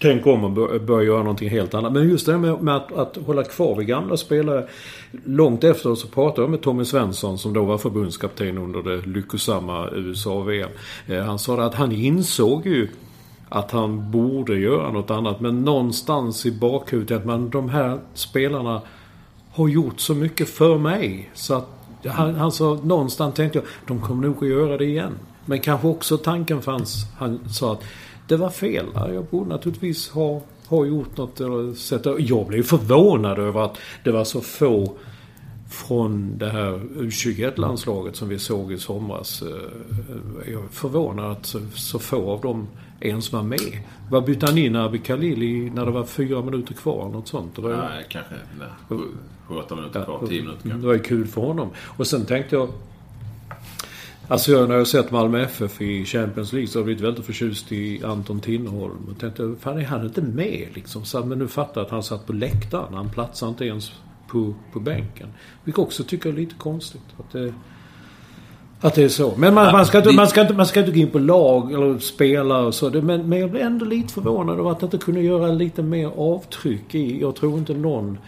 Tänk 0.00 0.26
om 0.26 0.44
och 0.44 0.80
börja 0.80 1.06
göra 1.06 1.18
någonting 1.18 1.50
helt 1.50 1.74
annat. 1.74 1.92
Men 1.92 2.08
just 2.08 2.26
det 2.26 2.32
här 2.32 2.38
med, 2.38 2.62
med 2.62 2.76
att, 2.76 2.92
att, 2.92 3.16
hålla 3.26 3.44
kvar 3.44 3.76
vid 3.76 3.86
gamla 3.86 4.16
spelare. 4.16 4.68
Långt 5.24 5.64
efter 5.64 5.94
så 5.94 6.08
pratade 6.08 6.42
jag 6.42 6.50
med 6.50 6.62
Tommy 6.62 6.84
Svensson 6.84 7.38
som 7.38 7.52
då 7.52 7.64
var 7.64 7.78
förbundskapten 7.78 8.58
under 8.58 8.82
det 8.82 9.06
lyckosamma 9.06 9.90
USA-VM. 9.92 10.70
Eh, 11.06 11.22
han 11.22 11.38
sa 11.38 11.62
att 11.62 11.74
han 11.74 11.92
insåg 11.92 12.66
ju 12.66 12.88
att 13.48 13.70
han 13.70 14.10
borde 14.10 14.58
göra 14.58 14.92
något 14.92 15.10
annat. 15.10 15.40
Men 15.40 15.64
någonstans 15.64 16.46
i 16.46 16.52
bakhuvudet 16.52 17.18
att 17.18 17.24
man, 17.24 17.50
de 17.50 17.68
här 17.68 17.98
spelarna 18.14 18.82
har 19.50 19.68
gjort 19.68 20.00
så 20.00 20.14
mycket 20.14 20.48
för 20.48 20.78
mig. 20.78 21.30
Så 21.34 21.54
att 21.54 21.83
han, 22.10 22.34
han 22.34 22.52
sa 22.52 22.78
någonstans 22.84 23.34
tänkte 23.34 23.58
jag, 23.58 23.66
de 23.86 24.00
kommer 24.00 24.26
nog 24.26 24.36
att 24.44 24.48
göra 24.48 24.76
det 24.76 24.84
igen. 24.84 25.12
Men 25.44 25.60
kanske 25.60 25.88
också 25.88 26.16
tanken 26.16 26.62
fanns, 26.62 27.06
han 27.16 27.48
sa 27.48 27.72
att 27.72 27.82
det 28.28 28.36
var 28.36 28.50
fel. 28.50 28.86
Jag 28.94 29.24
borde 29.24 29.48
naturligtvis 29.48 30.10
ha, 30.10 30.42
ha 30.66 30.84
gjort 30.84 31.16
något 31.16 31.40
eller 31.40 31.74
sätta... 31.74 32.18
Jag 32.18 32.46
blev 32.46 32.62
förvånad 32.62 33.38
över 33.38 33.64
att 33.64 33.78
det 34.04 34.12
var 34.12 34.24
så 34.24 34.40
få 34.40 34.92
från 35.68 36.38
det 36.38 36.50
här 36.50 36.80
U21-landslaget 36.96 38.16
som 38.16 38.28
vi 38.28 38.38
såg 38.38 38.72
i 38.72 38.78
somras. 38.78 39.42
Eh, 39.42 40.52
jag 40.52 40.64
är 40.64 40.68
förvånad 40.68 41.30
att 41.30 41.56
så, 41.74 41.98
få 41.98 42.30
av 42.30 42.40
dem 42.40 42.66
ens 43.00 43.32
var 43.32 43.42
med. 43.42 43.80
Vad 44.10 44.24
bytte 44.24 44.46
han 44.46 44.58
in 44.58 44.76
Abi 44.76 44.98
Khalili 44.98 45.70
när 45.70 45.84
det 45.84 45.90
var 45.90 46.04
fyra 46.04 46.42
minuter 46.42 46.74
kvar? 46.74 47.08
Något 47.08 47.28
sånt? 47.28 47.58
Eller? 47.58 47.76
Nej, 47.76 48.06
kanske 48.08 48.34
inte. 48.34 49.04
7-8 49.48 49.76
minuter 49.76 50.04
kvar, 50.04 50.26
10 50.28 50.42
minuter 50.42 50.60
kanske. 50.62 50.80
Det 50.80 50.86
var 50.86 50.94
ju 50.94 51.02
kul 51.02 51.26
för 51.26 51.40
honom. 51.40 51.70
Och 51.96 52.06
sen 52.06 52.26
tänkte 52.26 52.56
jag... 52.56 52.68
Alltså 54.28 54.52
jag, 54.52 54.68
när 54.68 54.74
jag 54.74 54.80
har 54.80 54.84
sett 54.84 55.10
Malmö 55.10 55.42
FF 55.42 55.82
i 55.82 56.04
Champions 56.04 56.52
League 56.52 56.68
så 56.68 56.78
har 56.78 56.80
jag 56.80 56.84
blivit 56.84 57.02
väldigt 57.02 57.26
förtjust 57.26 57.72
i 57.72 58.04
Anton 58.04 58.40
Tinnerholm. 58.40 59.08
Och 59.10 59.18
tänkte, 59.18 59.54
fan 59.60 59.78
är 59.78 59.84
han 59.84 60.04
inte 60.04 60.22
med 60.22 60.68
liksom? 60.74 61.04
Så, 61.04 61.24
men 61.24 61.38
nu 61.38 61.48
fattar 61.48 61.80
jag 61.80 61.86
att 61.86 61.90
han 61.90 62.02
satt 62.02 62.26
på 62.26 62.32
läktaren. 62.32 62.94
Han 62.94 63.10
platsar 63.10 63.48
inte 63.48 63.64
ens 63.64 63.92
på, 64.28 64.54
på 64.72 64.80
bänken. 64.80 65.28
Vilket 65.64 65.82
också 65.82 66.04
tycker 66.04 66.28
jag 66.28 66.38
är 66.38 66.40
lite 66.40 66.54
konstigt. 66.54 67.02
Att 67.18 67.32
det, 67.32 67.54
att 68.80 68.94
det 68.94 69.02
är 69.02 69.08
så. 69.08 69.34
Men 69.36 69.54
man, 69.54 69.72
man, 69.72 69.86
ska 69.86 69.98
inte, 69.98 70.12
man, 70.12 70.28
ska 70.28 70.40
inte, 70.40 70.54
man 70.54 70.66
ska 70.66 70.80
inte 70.80 70.92
gå 70.92 70.98
in 70.98 71.10
på 71.10 71.18
lag 71.18 71.72
eller 71.72 71.98
spela 71.98 72.58
och 72.58 72.74
så. 72.74 72.90
Men, 72.90 73.28
men 73.28 73.38
jag 73.38 73.50
blev 73.50 73.66
ändå 73.66 73.84
lite 73.84 74.12
förvånad 74.12 74.58
över 74.58 74.70
att 74.70 74.82
jag 74.82 74.86
inte 74.86 74.98
kunde 74.98 75.20
göra 75.20 75.46
lite 75.46 75.82
mer 75.82 76.06
avtryck 76.16 76.94
i... 76.94 77.20
Jag 77.20 77.36
tror 77.36 77.58
inte 77.58 77.74
någon 77.74 78.18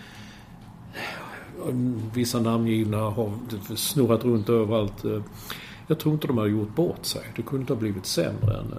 Vissa 2.14 2.40
namngivna 2.40 2.96
har 2.96 3.32
snurrat 3.76 4.24
runt 4.24 4.48
överallt. 4.48 5.04
Jag 5.86 5.98
tror 5.98 6.14
inte 6.14 6.26
de 6.26 6.38
har 6.38 6.46
gjort 6.46 6.74
bort 6.74 7.04
sig. 7.04 7.22
Det 7.36 7.42
kunde 7.42 7.60
inte 7.60 7.72
ha 7.72 7.80
blivit 7.80 8.06
sämre 8.06 8.56
än... 8.56 8.74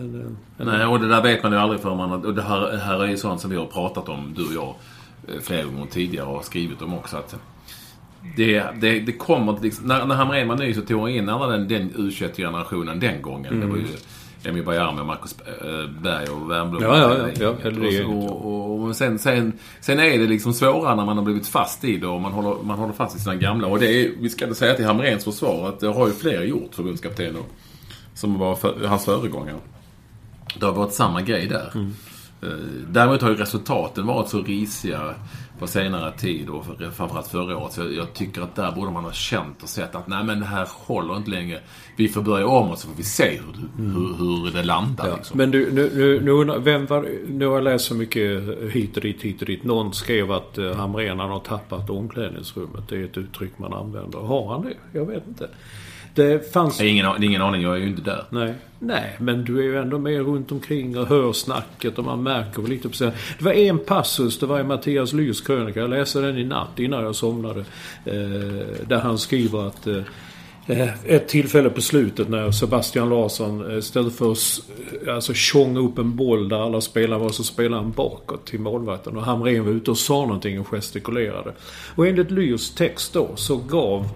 än, 0.00 0.36
än 0.58 0.66
Nej, 0.66 0.86
och 0.86 1.00
det 1.00 1.08
där 1.08 1.22
vet 1.22 1.42
man 1.42 1.52
ju 1.52 1.58
aldrig 1.58 1.80
för 1.80 1.94
man... 1.94 2.12
Och 2.24 2.34
det 2.34 2.42
här, 2.42 2.76
här 2.76 3.04
är 3.04 3.06
ju 3.06 3.16
sånt 3.16 3.40
som 3.40 3.50
vi 3.50 3.56
har 3.56 3.66
pratat 3.66 4.08
om, 4.08 4.34
du 4.36 4.46
och 4.46 4.54
jag, 4.54 4.74
flera 5.42 5.64
gånger 5.64 5.86
tidigare 5.86 6.26
och 6.26 6.44
skrivit 6.44 6.82
om 6.82 6.94
också. 6.94 7.16
Att 7.16 7.36
det, 8.36 8.64
det, 8.80 9.00
det 9.00 9.12
kommer 9.12 9.58
liksom, 9.62 9.86
när, 9.86 10.06
när 10.06 10.14
Hamrén 10.14 10.48
var 10.48 10.56
ny 10.56 10.74
så 10.74 10.80
tog 10.80 11.00
han 11.00 11.10
in 11.10 11.28
alla 11.28 11.46
den, 11.46 11.68
den 11.68 11.90
U21-generationen 11.90 13.00
den 13.00 13.22
gången. 13.22 13.52
Mm. 13.54 13.60
Det 13.60 13.66
var 13.66 13.76
ju 13.76 13.86
Emil 14.44 14.64
Bajami 14.64 15.00
och 15.00 15.06
Marcus 15.06 15.36
äh, 15.62 16.02
Berg 16.02 16.28
och 16.28 16.50
Wernbloom. 16.50 16.82
Ja, 16.82 16.98
ja, 16.98 17.28
ja. 17.40 17.54
ja 17.70 18.06
och, 18.06 18.46
och, 18.46 18.80
och, 18.80 18.96
sen, 18.96 19.18
sen, 19.18 19.52
sen 19.80 19.98
är 19.98 20.18
det 20.18 20.26
liksom 20.26 20.52
svårare 20.52 20.96
när 20.96 21.04
man 21.04 21.16
har 21.16 21.24
blivit 21.24 21.46
fast 21.46 21.84
i 21.84 21.96
det 21.96 22.06
och 22.06 22.20
man 22.20 22.32
håller, 22.32 22.62
man 22.62 22.78
håller 22.78 22.92
fast 22.92 23.16
i 23.16 23.20
sina 23.20 23.34
gamla. 23.34 23.68
Och 23.68 23.78
det 23.78 23.86
är, 23.86 24.10
vi 24.20 24.30
ska 24.30 24.54
säga 24.54 24.74
till 24.74 24.84
Hamrens 24.84 25.24
försvar 25.24 25.68
att 25.68 25.80
det 25.80 25.88
har 25.88 26.06
ju 26.06 26.12
fler 26.12 26.42
gjort, 26.42 26.74
förbundskaptener. 26.74 27.42
Som 28.14 28.38
var 28.38 28.54
för, 28.54 28.86
hans 28.86 29.04
föregångare. 29.04 29.58
Det 30.60 30.66
har 30.66 30.72
varit 30.72 30.92
samma 30.92 31.22
grej 31.22 31.46
där. 31.46 31.70
Mm. 31.74 31.94
Eh, 32.42 32.48
däremot 32.88 33.22
har 33.22 33.30
ju 33.30 33.36
resultaten 33.36 34.06
varit 34.06 34.28
så 34.28 34.42
risiga 34.42 35.14
på 35.58 35.66
senare 35.66 36.12
tid 36.12 36.48
och 36.48 36.64
framförallt 36.96 37.26
förra 37.26 37.58
året. 37.58 37.72
Så 37.72 37.92
jag, 37.92 38.12
tycker 38.12 38.42
att 38.42 38.56
där 38.56 38.72
borde 38.72 38.90
man 38.90 39.04
ha 39.04 39.12
känt 39.12 39.62
och 39.62 39.68
sett 39.68 39.94
att 39.94 40.08
nej 40.08 40.24
men 40.24 40.40
det 40.40 40.46
här 40.46 40.68
håller 40.70 41.16
inte 41.16 41.30
längre. 41.30 41.60
Vi 41.96 42.08
får 42.08 42.22
börja 42.22 42.46
om 42.46 42.70
och 42.70 42.78
så 42.78 42.88
får 42.88 42.96
vi 42.96 43.02
se 43.02 43.30
hur, 43.30 43.84
mm. 43.84 43.96
hur, 43.96 44.14
hur 44.14 44.52
det 44.52 44.62
landar. 44.62 45.08
Ja. 45.08 45.16
Liksom. 45.16 45.38
Men 45.38 45.50
du, 45.50 45.72
nu, 45.72 45.90
nu, 45.94 46.44
nu, 46.44 46.58
vem 46.58 46.86
var, 46.86 47.08
nu 47.28 47.46
har 47.46 47.54
jag 47.54 47.64
läst 47.64 47.84
så 47.84 47.94
mycket 47.94 48.42
hit 48.72 48.96
och 48.96 49.02
dit, 49.02 49.22
hit 49.22 49.40
och 49.40 49.46
dit. 49.46 49.64
Någon 49.64 49.94
skrev 49.94 50.32
att 50.32 50.58
uh, 50.58 50.74
Hamrén 50.74 51.18
har 51.18 51.40
tappat 51.40 51.90
omklädningsrummet. 51.90 52.88
Det 52.88 52.96
är 52.96 53.04
ett 53.04 53.18
uttryck 53.18 53.58
man 53.58 53.72
använder. 53.72 54.18
Har 54.18 54.52
han 54.52 54.62
det? 54.62 54.98
Jag 54.98 55.06
vet 55.06 55.26
inte. 55.28 55.48
Det 56.14 56.52
fanns... 56.52 56.78
Det 56.78 56.84
är 56.84 56.88
ingen, 56.88 57.22
ingen 57.22 57.42
aning, 57.42 57.62
jag 57.62 57.74
är 57.74 57.78
ju 57.78 57.86
inte 57.86 58.02
där. 58.02 58.24
Nej. 58.30 58.54
Nej, 58.78 59.16
men 59.18 59.44
du 59.44 59.58
är 59.58 59.62
ju 59.62 59.78
ändå 59.78 59.98
med 59.98 60.26
runt 60.26 60.52
omkring 60.52 60.98
och 60.98 61.06
hör 61.06 61.32
snacket 61.32 61.98
och 61.98 62.04
man 62.04 62.22
märker 62.22 62.62
väl 62.62 62.70
lite 62.70 62.88
på 62.88 62.94
sig. 62.94 63.10
Det 63.38 63.44
var 63.44 63.52
en 63.52 63.78
passus, 63.78 64.38
det 64.38 64.46
var 64.46 64.60
i 64.60 64.64
Mattias 64.64 65.12
Lyrs 65.12 65.40
krönika. 65.40 65.80
Jag 65.80 65.90
läste 65.90 66.20
den 66.20 66.38
i 66.38 66.44
natt 66.44 66.78
innan 66.78 67.04
jag 67.04 67.14
somnade. 67.14 67.60
Eh, 68.04 68.86
där 68.86 69.00
han 69.02 69.18
skriver 69.18 69.66
att 69.66 69.86
eh, 69.86 70.02
ett 71.04 71.28
tillfälle 71.28 71.70
på 71.70 71.80
slutet 71.80 72.28
när 72.28 72.50
Sebastian 72.50 73.08
Larsson 73.08 73.70
eh, 73.70 73.78
istället 73.78 74.16
för 74.16 74.32
att 74.32 74.60
alltså, 75.08 75.34
tjonga 75.34 75.80
upp 75.80 75.98
en 75.98 76.16
boll 76.16 76.48
där 76.48 76.66
alla 76.66 76.80
spelare 76.80 77.18
var 77.18 77.30
så 77.30 77.44
spelade 77.44 77.82
han 77.82 77.92
bakåt 77.92 78.46
till 78.46 78.60
målvakten. 78.60 79.16
Och 79.16 79.22
Hamrén 79.22 79.64
var 79.64 79.72
ute 79.72 79.90
och 79.90 79.98
sa 79.98 80.20
någonting 80.20 80.60
och 80.60 80.66
gestikulerade. 80.66 81.52
Och 81.94 82.06
enligt 82.06 82.30
Lyrs 82.30 82.70
text 82.70 83.12
då 83.12 83.30
så 83.36 83.56
gav 83.56 84.08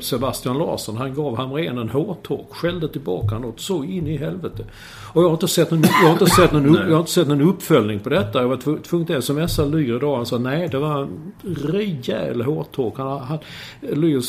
Sebastian 0.00 0.58
Larsson, 0.58 0.96
han 0.96 1.14
gav 1.14 1.36
Hamrén 1.36 1.78
en 1.78 1.88
hårtork. 1.88 2.46
Skällde 2.50 2.88
tillbaka 2.88 3.38
något 3.38 3.60
så 3.60 3.84
in 3.84 4.06
i 4.06 4.16
helvete. 4.16 4.64
Och 5.12 5.22
jag 5.22 5.28
har 5.28 5.34
inte 5.34 5.48
sett 5.48 5.70
någon, 5.70 5.82
jag 5.82 6.06
har 6.06 6.12
inte 6.12 6.26
sett 6.26 6.52
någon, 6.52 6.74
jag 6.74 6.90
har 6.90 6.98
inte 6.98 7.10
sett 7.10 7.28
någon 7.28 7.40
uppföljning 7.40 8.00
på 8.00 8.08
detta. 8.08 8.40
Jag 8.40 8.48
var 8.48 8.82
tvungen 8.82 9.16
att 9.16 9.24
smsa 9.24 9.64
Lyr 9.64 9.96
idag. 9.96 10.16
Han 10.16 10.26
sa 10.26 10.38
nej, 10.38 10.68
det 10.68 10.78
var 10.78 11.02
en 11.02 11.32
rejäl 11.42 12.42
hårtork. 12.42 12.94
Han, 12.96 13.18
han, 13.18 13.38
Lyr 13.80 14.20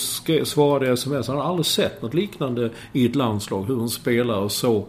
svarade 0.43 0.87
i 0.87 0.89
sms. 0.89 1.27
Han 1.27 1.37
har 1.37 1.43
aldrig 1.43 1.65
sett 1.65 2.01
något 2.01 2.13
liknande 2.13 2.69
i 2.93 3.05
ett 3.05 3.15
landslag. 3.15 3.63
Hur 3.63 3.81
en 3.81 3.89
spelare 3.89 4.49
så 4.49 4.85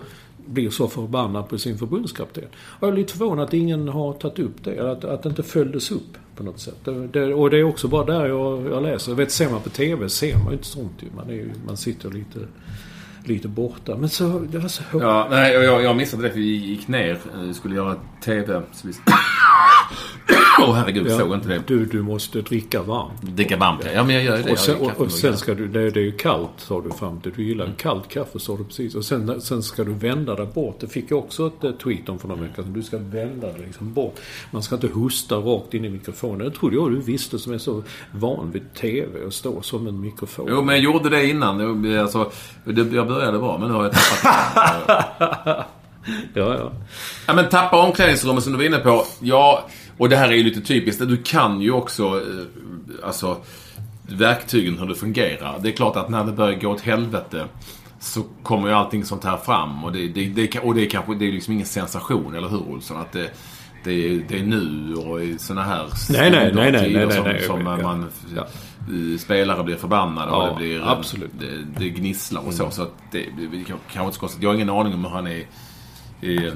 blir 0.46 0.70
så 0.70 0.88
förbannad 0.88 1.48
på 1.48 1.58
sin 1.58 1.78
förbundskapten. 1.78 2.44
Och 2.54 2.88
jag 2.88 2.92
är 2.92 2.96
lite 2.96 3.12
förvånad 3.12 3.44
att 3.44 3.54
ingen 3.54 3.88
har 3.88 4.12
tagit 4.12 4.38
upp 4.38 4.64
det. 4.64 4.92
Att, 4.92 5.04
att 5.04 5.22
det 5.22 5.28
inte 5.28 5.42
följdes 5.42 5.90
upp 5.90 6.18
på 6.40 6.46
något 6.46 6.60
sätt. 6.60 6.84
Det, 6.84 7.06
det, 7.06 7.34
och 7.34 7.50
det 7.50 7.58
är 7.58 7.64
också 7.64 7.88
bara 7.88 8.04
där 8.04 8.26
jag, 8.26 8.66
jag 8.66 8.82
läser. 8.82 9.10
Jag 9.12 9.16
vet, 9.16 9.32
ser 9.32 9.50
man 9.50 9.60
på 9.60 9.70
TV 9.70 10.08
ser 10.08 10.36
man 10.36 10.46
ju 10.46 10.52
inte 10.52 10.66
sånt 10.66 10.92
ju. 11.00 11.06
Man, 11.16 11.30
är 11.30 11.52
man 11.66 11.76
sitter 11.76 12.10
lite 12.10 12.38
lite 13.24 13.48
borta. 13.48 13.96
Men 13.96 14.08
så, 14.08 14.38
det 14.38 14.58
var 14.58 14.68
så... 14.68 14.82
Ja, 14.92 15.26
nej, 15.30 15.52
jag, 15.52 15.82
jag 15.82 15.96
missade 15.96 16.22
det 16.22 16.30
för 16.30 16.38
vi 16.38 16.56
gick 16.56 16.88
ner. 16.88 17.18
Vi 17.42 17.54
skulle 17.54 17.74
göra 17.74 17.96
TV. 18.24 18.62
Så 18.72 18.88
vi... 18.88 18.94
Åh 20.58 20.70
oh, 20.70 20.74
herregud, 20.74 21.06
ja, 21.10 21.18
såg 21.18 21.34
inte 21.34 21.48
det. 21.48 21.62
Du, 21.66 21.84
du 21.84 22.02
måste 22.02 22.40
dricka 22.40 22.82
varmt. 22.82 23.22
Dricka 23.22 23.56
varmt, 23.56 23.86
ja. 23.94 24.04
men 24.04 24.14
jag 24.14 24.24
gör 24.24 24.42
det. 24.42 24.52
Och 24.52 24.58
sen, 24.58 24.76
och, 24.76 25.00
och 25.00 25.12
sen 25.12 25.36
ska 25.36 25.54
du, 25.54 25.68
det, 25.68 25.90
det 25.90 26.00
är 26.00 26.04
ju 26.04 26.12
kallt 26.12 26.50
sa 26.56 26.80
du 26.80 26.90
fram 26.90 27.20
till. 27.20 27.32
Du 27.36 27.44
gillar 27.44 27.64
mm. 27.64 27.76
kallt 27.76 28.08
kaffe 28.08 28.38
sa 28.38 28.56
du 28.56 28.64
precis. 28.64 28.94
Och 28.94 29.04
sen, 29.04 29.40
sen 29.40 29.62
ska 29.62 29.84
du 29.84 29.92
vända 29.92 30.34
dig 30.34 30.46
bort. 30.46 30.76
Det 30.80 30.88
fick 30.88 31.10
jag 31.10 31.18
också 31.18 31.46
ett 31.46 31.64
eh, 31.64 31.70
tweet 31.70 32.08
om 32.08 32.18
för 32.18 32.28
några 32.28 32.42
veckor 32.42 32.62
sedan. 32.62 32.72
Du 32.72 32.82
ska 32.82 32.98
vända 32.98 33.46
dig 33.46 33.62
liksom 33.66 33.92
bort. 33.92 34.20
Man 34.50 34.62
ska 34.62 34.74
inte 34.74 34.88
hosta 34.88 35.36
rakt 35.36 35.74
in 35.74 35.84
i 35.84 35.88
mikrofonen. 35.88 36.38
Det 36.38 36.56
trodde 36.56 36.76
jag 36.76 36.90
du 36.90 37.00
visste 37.00 37.38
som 37.38 37.52
är 37.52 37.58
så 37.58 37.82
van 38.12 38.50
vid 38.50 38.74
TV 38.74 39.24
och 39.24 39.34
stå 39.34 39.62
som 39.62 39.86
en 39.86 40.00
mikrofon. 40.00 40.46
Jo, 40.48 40.62
men 40.62 40.74
jag 40.74 40.84
gjorde 40.84 41.08
det 41.08 41.26
innan. 41.26 41.86
Alltså, 41.98 42.30
jag 42.64 43.08
började 43.08 43.38
bra, 43.38 43.58
men 43.58 43.68
nu 43.68 43.74
har 43.74 43.84
jag 43.84 43.92
tappat 43.92 45.66
Ja, 46.34 46.54
ja. 46.58 46.72
Ja, 47.26 47.34
men 47.34 47.48
tappa 47.48 47.76
omklädningsrummet 47.76 48.44
som 48.44 48.52
du 48.52 48.58
var 48.58 48.64
inne 48.64 48.78
på. 48.78 49.06
Ja, 49.20 49.68
och 50.00 50.08
det 50.08 50.16
här 50.16 50.28
är 50.28 50.32
ju 50.32 50.42
lite 50.42 50.60
typiskt. 50.60 51.08
Du 51.08 51.16
kan 51.16 51.60
ju 51.60 51.72
också, 51.72 52.04
eh, 52.04 53.06
alltså, 53.06 53.36
verktygen 54.02 54.78
hur 54.78 54.86
det 54.86 54.94
fungerar. 54.94 55.58
Det 55.62 55.68
är 55.68 55.72
klart 55.72 55.96
att 55.96 56.08
när 56.08 56.24
det 56.24 56.32
börjar 56.32 56.60
gå 56.60 56.68
åt 56.68 56.80
helvete 56.80 57.44
så 57.98 58.22
kommer 58.42 58.68
ju 58.68 58.74
allting 58.74 59.04
sånt 59.04 59.24
här 59.24 59.36
fram. 59.36 59.84
Och 59.84 59.92
det, 59.92 60.08
det, 60.08 60.28
det, 60.28 60.58
och 60.58 60.74
det 60.74 60.86
är 60.86 60.90
kanske 60.90 61.14
det 61.14 61.28
är 61.28 61.32
liksom 61.32 61.54
ingen 61.54 61.66
sensation, 61.66 62.34
eller 62.34 62.48
hur 62.48 62.58
Olsson? 62.58 63.00
Att 63.00 63.12
det, 63.12 63.30
det, 63.84 63.92
är, 63.92 64.24
det 64.28 64.38
är 64.38 64.42
nu 64.42 64.94
och 64.94 65.22
i 65.22 65.38
såna 65.38 65.62
här 65.62 65.86
nej, 66.10 66.30
nej, 66.30 66.52
nej, 66.54 66.72
nej, 66.72 66.94
nej, 66.94 67.12
som, 67.12 67.24
nej, 67.24 67.42
som 67.42 67.64
nej, 67.64 67.82
man, 67.82 68.06
ja. 68.36 68.46
spelare 69.18 69.64
blir 69.64 69.76
förbannade 69.76 70.30
ja, 70.30 70.36
och 70.36 70.48
det 70.48 70.64
blir 70.64 70.90
absolut. 70.90 71.30
Det, 71.38 71.64
det 71.78 71.88
gnisslar 71.88 72.46
och 72.46 72.54
så. 72.54 72.62
Mm. 72.62 72.72
Så 72.72 72.82
att 72.82 72.94
det, 73.10 73.18
det 73.18 73.64
kanske 73.64 74.02
inte 74.02 74.14
så 74.14 74.20
konstigt. 74.20 74.42
Jag 74.42 74.50
har 74.50 74.54
ingen 74.54 74.70
aning 74.70 74.94
om 74.94 75.04
hur 75.04 75.10
han 75.10 75.26
är 75.26 75.46
i, 76.20 76.50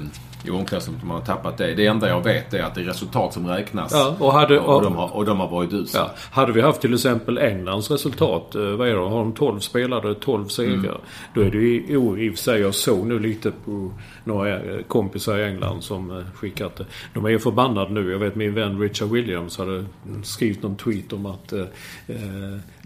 i 0.47 0.51
omklädningsrummet 0.51 1.03
man 1.03 1.15
har 1.17 1.25
tappat 1.25 1.57
det. 1.57 1.73
Det 1.73 1.85
enda 1.85 2.09
jag 2.09 2.23
vet 2.23 2.53
är 2.53 2.63
att 2.63 2.75
det 2.75 2.81
är 2.81 2.85
resultat 2.85 3.33
som 3.33 3.47
räknas. 3.47 3.91
Ja, 3.93 4.15
och, 4.19 4.33
hade, 4.33 4.59
och, 4.59 4.75
och, 4.75 4.81
de 4.81 4.95
har, 4.95 5.15
och 5.15 5.25
de 5.25 5.39
har 5.39 5.49
varit 5.49 5.73
usla. 5.73 5.99
Ja. 5.99 6.11
Hade 6.31 6.51
vi 6.51 6.61
haft 6.61 6.81
till 6.81 6.93
exempel 6.93 7.37
Englands 7.37 7.91
resultat. 7.91 8.55
Eh, 8.55 8.61
vad 8.61 8.87
är 8.87 8.93
det? 8.93 8.99
Har 8.99 9.19
de 9.19 9.33
12 9.33 9.59
spelare, 9.59 10.13
12 10.13 10.47
segrar. 10.47 10.73
Mm. 10.73 10.91
Då 11.33 11.41
är 11.41 11.51
det 11.51 11.57
ju 11.57 11.85
i 11.87 12.29
och 12.29 12.33
för 12.33 12.43
sig, 12.43 12.61
jag 12.61 12.75
såg 12.75 13.05
nu 13.05 13.19
lite 13.19 13.51
på 13.65 13.91
några 14.23 14.59
eh, 14.59 14.81
kompisar 14.87 15.37
i 15.37 15.43
England 15.43 15.81
som 15.81 16.11
eh, 16.11 16.25
skickat 16.35 16.75
det. 16.75 16.85
De 17.13 17.25
är 17.25 17.29
ju 17.29 17.39
förbannade 17.39 17.93
nu. 17.93 18.11
Jag 18.11 18.19
vet 18.19 18.35
min 18.35 18.53
vän 18.53 18.79
Richard 18.79 19.09
Williams 19.09 19.57
hade 19.57 19.85
skrivit 20.23 20.63
någon 20.63 20.75
tweet 20.75 21.13
om 21.13 21.25
att 21.25 21.53
eh, 21.53 21.65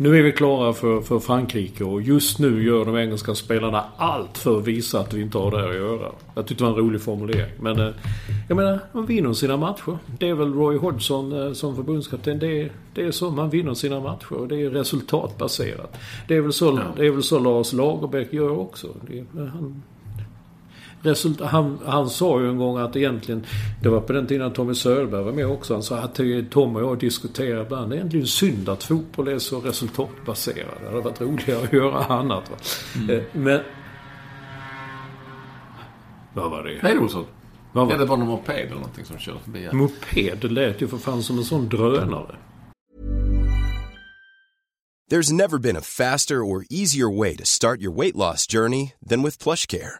nu 0.02 0.18
är 0.18 0.24
vi 0.24 0.32
klara 0.32 0.74
för, 0.74 1.02
för 1.02 1.20
Frankrike 1.20 1.84
och 1.84 2.02
just 2.02 2.40
nu 2.40 2.64
gör 2.64 2.86
de 2.86 2.98
engelska 2.98 3.36
spelarna 3.36 3.86
allt 3.98 4.38
för 4.38 4.58
att 4.58 4.68
visa 4.68 5.00
att 5.00 5.14
vi 5.14 5.22
inte 5.22 5.38
har 5.38 5.52
där 5.52 5.70
att 5.70 5.76
göra. 5.76 6.12
Jag 6.36 6.48
tyckte 6.48 6.64
det 6.64 6.70
var 6.70 6.78
en 6.78 6.86
rolig 6.86 7.02
formulering. 7.02 7.52
Men 7.60 7.80
eh, 7.80 7.94
jag 8.48 8.56
menar, 8.56 8.80
de 8.94 9.06
vinner 9.06 9.34
sina 9.34 9.58
matcher. 9.58 9.98
Det 10.20 10.30
är 10.30 10.34
väl 10.34 10.54
Roy 10.54 10.78
Hodgson 10.78 11.48
eh, 11.48 11.54
som 11.54 11.76
förbundskapten. 11.76 12.40
Det 12.40 12.62
är, 12.62 12.72
det 12.94 13.04
är 13.04 13.12
så 13.12 13.32
man 13.32 13.50
vinner 13.50 13.74
sina 13.74 14.00
matcher. 14.00 14.34
Och 14.34 14.48
det 14.48 14.62
är 14.62 14.70
resultatbaserat. 14.70 15.98
Det 16.28 16.36
är 16.36 16.42
väl 16.42 16.54
så, 16.54 16.66
ja. 16.66 16.82
det 16.96 17.08
är 17.08 17.12
väl 17.12 17.24
så 17.24 17.40
Lars 17.40 17.74
Lagerbäck 17.74 18.34
gör 18.34 18.60
också. 18.60 18.88
Det, 19.08 19.26
han, 19.40 19.84
Result, 21.02 21.42
han, 21.42 21.80
han 21.86 22.10
sa 22.10 22.42
ju 22.42 22.50
en 22.50 22.58
gång 22.58 22.78
att 22.78 22.96
egentligen, 22.96 23.46
det 23.82 23.90
var 23.90 24.02
på 24.02 24.14
den 24.14 24.28
tiden 24.28 24.54
Tommy 24.54 24.76
Söderberg 24.76 25.24
var 25.24 25.32
med 25.32 25.48
också, 25.48 25.74
han 25.74 25.84
sa 25.84 25.98
att 25.98 26.20
Tom 26.50 26.76
och 26.76 26.82
jag 26.82 27.00
diskuterar 27.00 27.62
ibland, 27.62 27.90
det 27.90 27.96
är 27.96 27.98
egentligen 27.98 28.28
synd 28.28 28.70
att 28.70 28.84
fotboll 28.84 29.28
är 29.28 29.40
så 29.40 29.60
resultatbaserad. 29.60 30.68
Det 30.82 30.88
hade 30.88 31.02
varit 31.02 31.22
roligare 31.22 31.64
att 31.64 31.74
göra 31.74 32.06
annat. 32.06 32.50
Va? 32.50 32.56
Mm. 32.96 33.10
Eh, 33.10 33.24
men... 33.34 33.60
Vad 36.34 36.52
var 36.52 36.64
det? 36.64 36.80
Hej 36.82 37.00
Olsson. 37.00 37.26
Vad 37.72 37.88
var 37.88 37.98
det? 37.98 38.06
var 38.06 38.18
någon 38.18 38.28
moped 38.28 38.56
eller 38.56 38.76
någonting 38.76 39.06
som 39.06 39.18
körde 39.18 39.40
förbi 39.40 39.66
här. 39.66 39.74
Moped? 39.74 40.38
Det 40.42 40.48
lät 40.48 40.82
ju 40.82 40.88
för 40.88 40.98
fan 40.98 41.24
som 41.24 41.38
en 41.38 41.44
sån 41.44 41.70
drönare. 41.70 42.36
There's 45.12 45.34
never 45.34 45.58
been 45.58 45.76
a 45.76 45.82
faster 45.82 46.36
or 46.36 46.66
easier 46.70 47.10
way 47.10 47.36
to 47.36 47.46
start 47.46 47.82
your 47.82 47.92
weight 47.98 48.16
loss 48.16 48.46
journey 48.46 48.94
than 49.10 49.24
with 49.24 49.44
plush 49.44 49.66
care. 49.66 50.00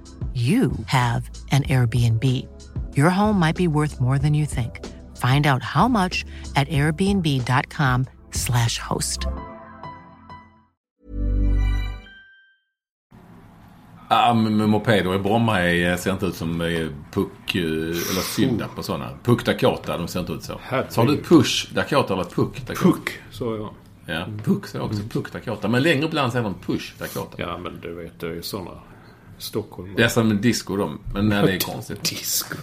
you 0.33 0.71
have 0.85 1.29
an 1.51 1.63
Airbnb. 1.63 2.23
Your 2.95 3.09
home 3.09 3.37
might 3.37 3.57
be 3.57 3.67
worth 3.67 3.99
more 3.99 4.17
than 4.17 4.33
you 4.33 4.45
think. 4.45 4.79
Find 5.17 5.45
out 5.45 5.61
how 5.61 5.89
much 5.89 6.23
at 6.55 6.69
airbnb.com/slash 6.69 8.77
host. 8.77 9.27
Ja, 14.09 14.33
men 14.33 14.57
med 14.57 14.69
mopeder 14.69 15.15
i 15.15 15.19
Bromma 15.19 15.59
är, 15.59 15.97
ser 15.97 16.11
inte 16.11 16.25
ut 16.25 16.35
som 16.35 16.61
eh, 16.61 16.87
Puck 17.11 17.55
eh, 17.55 17.61
eller 17.61 18.21
Syndap 18.21 18.77
och 18.77 18.85
sådana. 18.85 19.09
Puck 19.23 19.45
Dakota, 19.45 19.97
de 19.97 20.07
ser 20.07 20.19
inte 20.19 20.33
ut 20.33 20.43
så. 20.43 20.59
Sa 20.89 21.05
du 21.05 21.23
Push 21.23 21.73
Dakota 21.73 22.13
eller 22.13 22.23
Puck 22.23 22.67
Dakota? 22.67 22.83
Puck, 22.83 23.09
så 23.31 23.55
jag. 23.55 23.69
Ja, 24.15 24.25
Puck 24.43 24.67
sa 24.67 24.77
jag 24.77 24.87
också. 24.87 25.01
Puck 25.09 25.31
Dakota. 25.33 25.67
Men 25.67 25.83
längre 25.83 26.05
upp 26.05 26.11
i 26.11 26.15
landet 26.15 26.33
säger 26.33 26.43
de 26.43 26.53
Push 26.53 26.93
Dakota. 26.99 27.35
Ja, 27.37 27.57
men 27.57 27.79
du 27.81 27.93
vet, 27.95 28.19
det 28.19 28.27
är 28.27 28.33
ju 28.33 28.41
sådana 28.41 28.71
Stockholm. 29.41 29.93
Det 29.97 30.03
är 30.03 30.07
som 30.07 30.41
disco 30.41 30.75
de. 30.77 30.99
Men 31.13 31.29
nej, 31.29 31.43
det 31.45 31.51
är 31.53 31.59
konstigt. 31.73 32.03
Disco. 32.03 32.55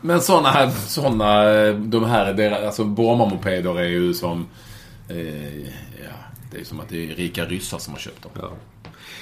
Men 0.00 0.20
sådana 0.20 0.48
här, 0.50 0.70
såna, 0.70 1.44
de 1.72 2.04
här, 2.04 2.32
deras, 2.32 2.62
alltså 2.64 2.84
Bromma-mopeder 2.84 3.78
är 3.80 3.84
ju 3.88 4.14
som... 4.14 4.46
Eh, 5.08 5.58
ja, 5.58 6.14
det 6.52 6.60
är 6.60 6.64
som 6.64 6.80
att 6.80 6.88
det 6.88 7.10
är 7.10 7.14
rika 7.14 7.44
ryssar 7.44 7.78
som 7.78 7.92
har 7.92 8.00
köpt 8.00 8.22
dem. 8.22 8.32
Ja. 8.40 8.50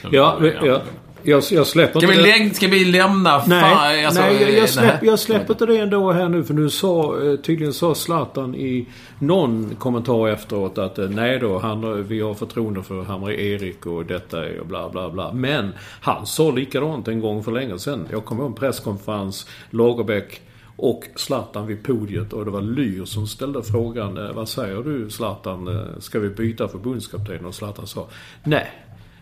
De- 0.03 0.17
Ja, 0.17 0.39
ja, 0.63 0.83
jag, 1.23 1.43
jag 1.51 1.67
släpper 1.67 2.01
Ska 2.01 2.09
vi, 2.09 2.15
inte 2.15 2.27
det. 2.27 2.39
lägg, 2.39 2.57
ska 2.57 2.69
vi 2.69 2.85
lämna... 2.85 3.45
Nej, 3.47 3.61
fan, 3.61 4.05
alltså, 4.05 4.21
nej, 4.21 4.43
jag, 4.43 4.51
eh, 4.51 4.59
jag, 4.59 4.69
släpp, 4.69 5.03
jag 5.03 5.19
släpper 5.19 5.53
inte 5.55 5.67
det 5.67 5.77
ändå 5.77 6.13
här 6.13 6.29
nu 6.29 6.45
för 6.45 6.55
nu 6.55 6.71
sa, 6.71 7.23
eh, 7.23 7.37
tydligen 7.37 7.73
sa 7.73 7.95
Zlatan 7.95 8.55
i 8.55 8.87
någon 9.19 9.75
kommentar 9.79 10.29
efteråt 10.29 10.79
att 10.79 10.99
eh, 10.99 11.09
nej 11.09 11.39
då, 11.39 11.59
han, 11.59 12.05
vi 12.09 12.21
har 12.21 12.35
förtroende 12.35 12.83
för 12.83 13.03
Hamre 13.03 13.43
Erik 13.43 13.87
och 13.87 14.07
detta 14.07 14.39
och 14.61 14.67
bla 14.67 14.89
bla 14.91 15.11
bla. 15.11 15.33
Men 15.33 15.73
han 16.01 16.27
sa 16.27 16.51
likadant 16.51 17.09
en 17.09 17.21
gång 17.21 17.45
för 17.45 17.53
länge 17.53 17.79
sedan. 17.79 18.09
Jag 18.11 18.25
kommer 18.25 18.43
ihåg 18.43 18.51
en 18.51 18.57
presskonferens, 18.57 19.47
Lagerbäck 19.71 20.41
och 20.77 21.05
Zlatan 21.17 21.67
vid 21.67 21.83
podiet 21.85 22.33
och 22.33 22.45
det 22.45 22.51
var 22.51 22.61
Lyr 22.61 23.05
som 23.05 23.27
ställde 23.27 23.63
frågan 23.63 24.19
eh, 24.19 24.33
Vad 24.33 24.49
säger 24.49 24.83
du 24.83 25.11
Zlatan? 25.11 25.69
Eh, 25.69 25.99
Ska 25.99 26.19
vi 26.19 26.29
byta 26.29 26.69
förbundskapten? 26.69 27.47
Och 27.47 27.55
Zlatan 27.55 27.87
sa 27.87 28.07
Nej. 28.45 28.71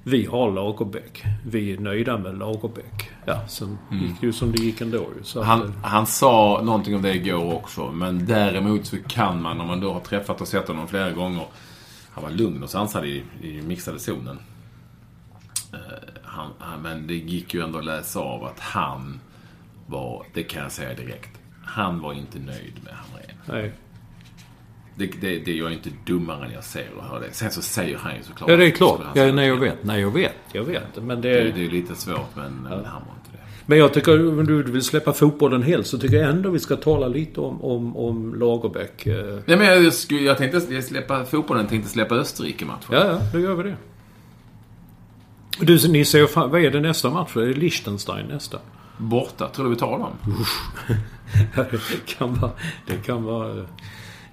Vi 0.04 0.26
har 0.26 0.50
Lagerbäck. 0.50 1.24
Vi 1.46 1.72
är 1.72 1.78
nöjda 1.78 2.18
med 2.18 2.38
Lagerbäck. 2.38 3.10
Ja, 3.24 3.48
sen 3.48 3.78
gick 3.90 4.20
det 4.20 4.26
ju 4.26 4.32
som 4.32 4.52
det 4.52 4.62
gick 4.62 4.80
ändå. 4.80 5.06
Så 5.22 5.40
att, 5.40 5.46
Han, 5.46 5.62
eh, 5.62 5.70
han 5.82 6.06
sa 6.06 6.60
någonting 6.64 6.96
om 6.96 7.02
det 7.02 7.14
igår 7.14 7.54
också. 7.54 7.92
Men 7.92 8.26
däremot 8.26 8.86
så 8.86 8.96
kan 9.08 9.42
man, 9.42 9.60
om 9.60 9.66
man 9.66 9.80
då 9.80 9.92
har 9.92 10.00
träffat 10.00 10.40
och 10.40 10.48
sett 10.48 10.68
honom 10.68 10.88
flera 10.88 11.10
gånger. 11.10 11.46
Han 12.10 12.24
var 12.24 12.30
lugn 12.30 12.62
och 12.62 12.70
sansad 12.70 13.04
i, 13.06 13.22
i 13.42 13.62
mixade 13.62 13.98
zonen. 13.98 14.38
Eh, 15.72 15.78
han, 16.22 16.50
han, 16.58 16.82
men 16.82 17.06
det 17.06 17.14
gick 17.14 17.54
ju 17.54 17.64
ändå 17.64 17.78
att 17.78 17.84
läsa 17.84 18.20
av 18.20 18.44
att 18.44 18.60
han 18.60 19.20
var, 19.86 20.26
det 20.34 20.42
kan 20.42 20.62
jag 20.62 20.72
säga 20.72 20.94
direkt. 20.94 21.30
Han 21.64 22.00
var 22.00 22.12
inte 22.12 22.38
nöjd 22.38 22.74
med 22.84 22.94
Hamrén. 22.94 23.36
nej. 23.46 23.72
Det, 25.00 25.10
det, 25.20 25.38
det 25.38 25.52
jag 25.52 25.68
är 25.68 25.72
inte 25.74 25.90
dummare 26.06 26.46
än 26.46 26.52
jag 26.52 26.64
ser 26.64 26.86
och 26.98 27.04
hör 27.04 27.20
det. 27.20 27.32
Sen 27.32 27.50
så 27.50 27.62
säger 27.62 27.96
han 27.98 28.16
ju 28.16 28.22
såklart... 28.22 28.50
Ja, 28.50 28.56
det 28.56 28.66
är 28.66 28.70
klart. 28.70 29.00
Ja, 29.14 29.32
nej, 29.32 29.48
jag 29.48 29.56
vet. 29.56 29.84
Nej, 29.84 30.00
jag 30.00 30.10
vet. 30.10 30.34
Jag 30.52 30.64
vet. 30.64 31.02
Men 31.02 31.20
Det, 31.20 31.44
det... 31.44 31.52
det 31.52 31.66
är 31.66 31.70
lite 31.70 31.94
svårt, 31.94 32.36
men, 32.36 32.52
men 32.62 32.72
han 32.72 32.82
var 32.82 33.14
inte 33.18 33.30
det. 33.32 33.38
Men 33.66 33.78
jag 33.78 33.94
tycker, 33.94 34.28
om 34.28 34.46
du 34.46 34.62
vill 34.62 34.82
släppa 34.82 35.12
fotbollen 35.12 35.62
helt, 35.62 35.86
så 35.86 35.98
tycker 35.98 36.16
jag 36.16 36.30
ändå 36.30 36.50
vi 36.50 36.58
ska 36.58 36.76
tala 36.76 37.08
lite 37.08 37.40
om, 37.40 37.64
om, 37.64 37.96
om 37.96 38.34
Lagerbäck. 38.34 39.06
eh. 39.06 39.38
Nej, 39.46 39.56
men 39.56 39.66
jag, 39.84 39.94
skulle, 39.94 40.20
jag 40.20 40.38
tänkte 40.38 40.82
släppa 40.82 41.24
fotbollen, 41.24 41.66
tänkte 41.66 41.90
släppa 41.90 42.14
Österrike-matchen. 42.14 42.88
Ja, 42.90 43.06
ja, 43.06 43.20
då 43.32 43.38
gör 43.40 43.54
vi 43.54 43.62
det. 43.62 43.76
Du, 45.60 45.88
ni 45.88 46.04
ser 46.04 46.48
vad 46.48 46.64
är 46.64 46.70
det 46.70 46.80
nästa 46.80 47.10
match? 47.10 47.36
Är 47.36 47.40
det 47.40 47.54
Liechtenstein 47.54 48.26
nästa? 48.26 48.58
Borta. 48.98 49.48
Tror 49.48 49.64
du 49.64 49.70
vi 49.70 49.76
tar 49.76 49.98
dem? 49.98 50.12
det 51.70 52.06
kan 52.16 52.34
vara... 52.34 52.52
Det 52.86 52.96
kan 53.06 53.24
vara... 53.24 53.66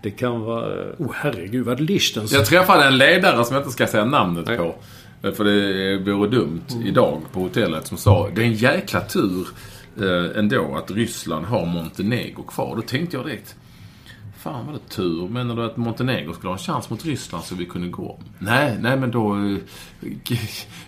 Det 0.01 0.11
kan 0.11 0.41
vara... 0.41 0.85
Oh 0.97 1.11
herregud, 1.13 1.65
vad 1.65 1.79
Liechtenstein? 1.79 2.39
Jag 2.39 2.47
träffade 2.47 2.85
en 2.85 2.97
ledare 2.97 3.45
som 3.45 3.55
jag 3.55 3.61
inte 3.61 3.71
ska 3.71 3.87
säga 3.87 4.05
namnet 4.05 4.45
Nej. 4.47 4.57
på. 4.57 4.75
För 5.21 5.43
det 5.43 6.11
vore 6.11 6.29
dumt 6.29 6.65
idag 6.85 7.21
på 7.33 7.39
hotellet 7.39 7.87
som 7.87 7.97
sa 7.97 8.29
det 8.35 8.41
är 8.41 8.45
en 8.45 8.53
jäkla 8.53 9.01
tur 9.01 9.47
eh, 10.01 10.39
ändå 10.39 10.75
att 10.75 10.91
Ryssland 10.91 11.45
har 11.45 11.65
Montenegro 11.65 12.43
kvar. 12.43 12.75
Då 12.75 12.81
tänkte 12.81 13.17
jag 13.17 13.25
direkt. 13.25 13.55
Fan 14.37 14.65
vad 14.65 14.75
det 14.75 14.89
tur. 14.89 15.29
Menar 15.29 15.55
du 15.55 15.65
att 15.65 15.77
Montenegro 15.77 16.33
skulle 16.33 16.49
ha 16.49 16.55
en 16.55 16.63
chans 16.63 16.89
mot 16.89 17.05
Ryssland 17.05 17.43
så 17.43 17.55
vi 17.55 17.65
kunde 17.65 17.87
gå? 17.87 18.19
Nej, 18.39 18.77
nej 18.81 18.97
men 18.97 19.11
då 19.11 19.35
eh, 19.35 20.37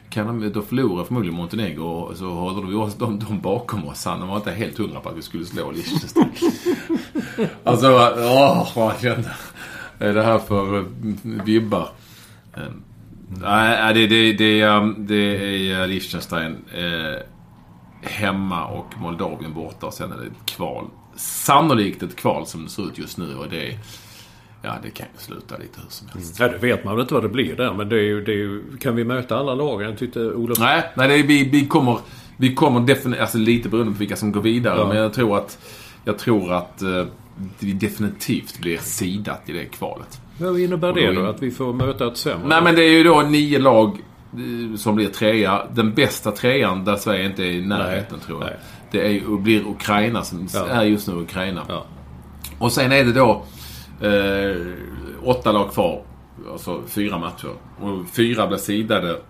kan 0.10 0.28
de, 0.28 0.52
då 0.54 0.62
förlorar 0.62 1.04
förmodligen 1.04 1.38
Montenegro 1.38 1.86
och 1.86 2.18
så 2.18 2.30
håller 2.30 2.68
vi 2.68 2.76
oss, 2.76 2.95
de, 2.95 3.20
de 3.20 3.41
bakom 3.41 3.88
oss. 3.88 4.06
Han 4.06 4.28
var 4.28 4.36
inte 4.36 4.52
helt 4.52 4.78
hundra 4.78 5.00
på 5.00 5.10
att 5.10 5.18
vi 5.18 5.22
skulle 5.22 5.45
slå 5.45 5.72
Liechtenstein. 5.72 6.32
alltså, 7.64 7.88
åh, 8.18 8.72
vad 8.76 8.93
jag 8.93 9.02
kände. 9.02 9.32
Är 10.00 10.14
det 10.14 10.24
här 10.24 10.39
för 10.39 10.78
eh, 10.78 10.84
vibbar? 11.24 11.89
Eh, 12.54 12.64
Nej, 13.41 13.93
det, 13.93 14.08
det, 14.08 14.34
det, 14.34 14.62
det 14.97 15.72
är 15.72 15.88
Liechtenstein 15.88 16.58
hemma 18.02 18.66
och 18.66 18.93
Moldavien 18.97 19.54
borta 19.54 19.86
och 19.86 19.93
sen 19.93 20.12
är 20.12 20.18
det 20.18 20.26
ett 20.26 20.45
kval. 20.45 20.86
Sannolikt 21.16 22.04
ett 22.04 22.16
kval 22.16 22.45
som 22.45 22.64
det 22.64 22.70
ser 22.70 22.88
ut 22.88 22.97
just 22.97 23.18
nu 23.18 23.36
och 23.36 23.50
det, 23.50 23.80
ja, 24.62 24.76
det 24.84 24.89
kan 24.89 25.06
ju 25.14 25.20
sluta 25.20 25.58
lite 25.58 25.82
hur 25.82 25.89
som 25.89 26.08
helst. 26.08 26.39
Ja, 26.39 26.47
det 26.47 26.58
vet 26.58 26.84
man 26.84 26.95
väl 26.95 27.02
inte 27.02 27.14
vad 27.14 27.24
det 27.24 27.30
blir 27.30 27.56
där. 27.56 27.74
Men 27.74 27.89
det 27.89 27.95
är 27.95 28.04
ju... 28.04 28.24
Det 28.24 28.32
är 28.32 28.36
ju 28.36 28.78
kan 28.78 28.95
vi 28.95 29.04
möta 29.04 29.38
alla 29.38 29.56
lag? 29.56 29.82
Jag 29.82 29.97
tyckte 29.97 30.20
Olof... 30.20 30.60
Nej, 30.60 30.84
nej 30.95 31.08
det 31.08 31.16
är, 31.16 31.24
vi, 31.24 31.50
vi 31.50 31.68
kommer, 31.68 31.97
vi 32.38 32.56
kommer 32.56 32.80
definitivt, 32.80 33.22
alltså 33.22 33.38
lite 33.38 33.70
beroende 33.70 33.93
på 33.93 34.00
vilka 34.00 34.16
som 34.16 34.32
går 34.32 34.41
vidare. 34.41 34.80
Ja. 34.80 34.88
Men 34.88 34.97
jag 34.97 35.14
tror 35.14 35.38
att, 35.38 35.60
jag 36.06 36.18
tror 36.18 36.54
att 36.54 36.82
eh, 36.82 37.06
vi 37.60 37.74
definitivt 37.74 38.60
blir 38.60 38.78
sidat 38.78 39.41
i 39.45 39.52
det 39.52 39.66
kvalet. 39.66 40.22
Vad 40.38 40.60
innebär 40.60 40.93
det 40.93 41.12
då 41.12 41.26
Att 41.26 41.43
vi 41.43 41.52
får 41.52 41.74
möta 41.74 42.08
ett 42.08 42.18
sämre? 42.18 42.47
Nej 42.47 42.62
men 42.62 42.76
det 42.76 42.84
är 42.84 42.91
ju 42.91 43.04
då 43.04 43.22
nio 43.22 43.60
lag 43.60 43.97
som 44.78 44.96
blir 44.96 45.08
trea. 45.10 45.62
Den 45.74 45.94
bästa 45.94 46.32
trean 46.32 46.86
där 46.86 46.96
Sverige 46.96 47.26
inte 47.26 47.44
är 47.44 47.52
i 47.52 47.66
närheten 47.66 48.18
Nej, 48.18 48.26
tror 48.26 48.42
jag. 48.42 48.50
nej. 48.50 48.60
Det 48.92 49.18
är, 49.18 49.38
blir 49.38 49.68
Ukraina 49.68 50.24
som 50.24 50.48
Ja. 50.54 50.68
är 50.68 50.84
just 50.84 51.08
nu 51.08 51.14
Ukraina. 51.14 51.66
Ja. 51.68 51.86
Och 52.60 52.72
sen 52.72 52.92
är 52.92 53.04
det 53.06 53.12
då 53.14 53.46
eh, 54.02 54.56
åtta 55.24 55.52
lag 55.52 55.72
kvar. 55.74 56.04
Alltså 56.52 56.82
fyra 56.88 57.18
matcher. 57.18 57.50
Och 57.80 58.10
fyra 58.14 58.48
blir 58.48 58.58
sidade. 58.58 59.22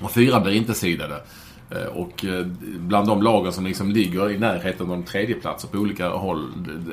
Och 0.00 0.10
fyra 0.10 0.40
blir 0.40 0.52
inte 0.52 0.74
sidade. 0.74 1.14
Eh, 1.70 1.82
Och 1.86 2.24
eh, 2.24 2.46
bland 2.78 3.06
de 3.08 3.22
lagen 3.22 3.52
som 3.52 3.64
liksom 3.66 3.90
ligger 3.90 4.30
i 4.30 4.38
närheten 4.38 4.82
av 4.90 4.96
de 4.96 5.02
tredjeplatser 5.04 5.68
på 5.68 5.78
olika 5.78 6.08
håll 6.08 6.46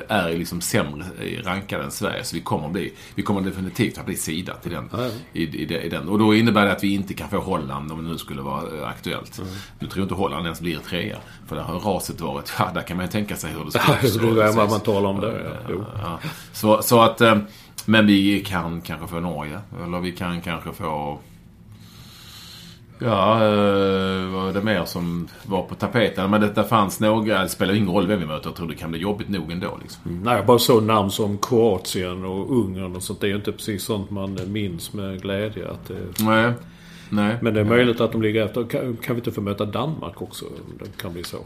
är 0.08 0.28
liksom 0.38 0.60
sämre 0.60 1.04
rankade 1.44 1.84
än 1.84 1.90
Sverige. 1.90 2.24
Så 2.24 2.36
vi 2.36 2.42
kommer 2.42 2.68
bli, 2.68 2.92
vi 3.14 3.22
kommer 3.22 3.40
definitivt 3.40 3.98
att 3.98 4.06
bli 4.06 4.16
sidat 4.16 4.66
i 4.66 4.68
den, 4.70 4.88
Ja, 4.92 5.04
ja. 5.04 5.10
i, 5.32 5.42
i, 5.62 5.64
det- 5.66 5.82
i 5.82 5.88
den. 5.88 6.08
Och 6.08 6.18
då 6.18 6.34
innebär 6.34 6.66
det 6.66 6.72
att 6.72 6.84
vi 6.84 6.94
inte 6.94 7.14
kan 7.14 7.28
få 7.28 7.38
Holland 7.38 7.92
om 7.92 8.04
det 8.04 8.10
nu 8.10 8.18
skulle 8.18 8.42
vara 8.42 8.62
eh, 8.78 8.88
aktuellt. 8.88 9.38
Mm. 9.38 9.50
Nu 9.78 9.86
tror 9.86 9.98
jag 10.00 10.04
inte 10.04 10.14
Holland 10.14 10.44
ens 10.46 10.60
blir 10.60 10.78
trea. 10.78 11.16
För 11.48 11.56
där 11.56 11.62
har 11.62 11.78
raset 11.80 12.20
varit, 12.20 12.52
ja 12.58 12.70
där 12.74 12.82
kan 12.82 12.96
man 12.96 13.06
ju 13.06 13.12
tänka 13.12 13.36
sig 13.36 13.50
hur 13.52 13.64
det 13.64 13.70
Ja, 14.02 14.08
skulle 14.08 14.42
det 14.42 14.52
slå. 14.52 14.60
vad 14.62 14.70
man 14.70 14.80
talar 14.80 15.08
om 15.10 15.20
där. 15.20 15.58
Ja. 15.68 15.74
Ja. 16.02 16.18
Så, 16.52 16.82
så 16.82 17.00
att, 17.02 17.20
eh, 17.20 17.36
men 17.84 18.06
vi 18.06 18.40
kan 18.44 18.80
kanske 18.80 19.06
få 19.06 19.20
Norge. 19.20 19.60
Eller 19.84 20.00
vi 20.00 20.12
kan 20.12 20.40
kanske 20.40 20.72
få... 20.72 21.18
Ja, 22.98 23.34
eh, 23.34 24.28
vad 24.28 24.48
är 24.48 24.52
det 24.52 24.62
mer 24.62 24.84
som 24.84 25.28
var 25.46 25.62
på 25.62 25.74
tapeten? 25.74 26.30
Men 26.30 26.40
det, 26.40 26.64
fanns 26.64 27.00
några, 27.00 27.42
det 27.42 27.48
spelar 27.48 27.74
ingen 27.74 27.90
roll 27.90 28.06
vem 28.06 28.20
vi 28.20 28.26
möter. 28.26 28.48
Jag 28.48 28.56
tror 28.56 28.68
det 28.68 28.74
kan 28.74 28.90
bli 28.90 29.00
jobbigt 29.00 29.28
nog 29.28 29.52
ändå. 29.52 29.78
Liksom. 29.82 30.22
Nej, 30.24 30.42
bara 30.46 30.58
så 30.58 30.80
namn 30.80 31.10
som 31.10 31.38
Kroatien 31.38 32.24
och 32.24 32.58
Ungern 32.58 32.96
och 32.96 33.02
sånt. 33.02 33.20
Det 33.20 33.26
är 33.26 33.28
ju 33.28 33.36
inte 33.36 33.52
precis 33.52 33.84
sånt 33.84 34.10
man 34.10 34.38
minns 34.46 34.92
med 34.92 35.22
glädje. 35.22 35.68
Att 35.70 35.88
det... 35.88 36.24
Nej. 36.24 36.52
Nej. 37.10 37.36
Men 37.42 37.54
det 37.54 37.60
är 37.60 37.64
möjligt 37.64 38.00
att 38.00 38.12
de 38.12 38.22
ligger 38.22 38.44
efter. 38.44 38.64
Kan, 38.64 38.96
kan 38.96 39.16
vi 39.16 39.20
inte 39.20 39.32
få 39.32 39.40
möta 39.40 39.64
Danmark 39.64 40.22
också? 40.22 40.44
Det 40.78 41.02
kan 41.02 41.12
bli 41.12 41.24
så. 41.24 41.38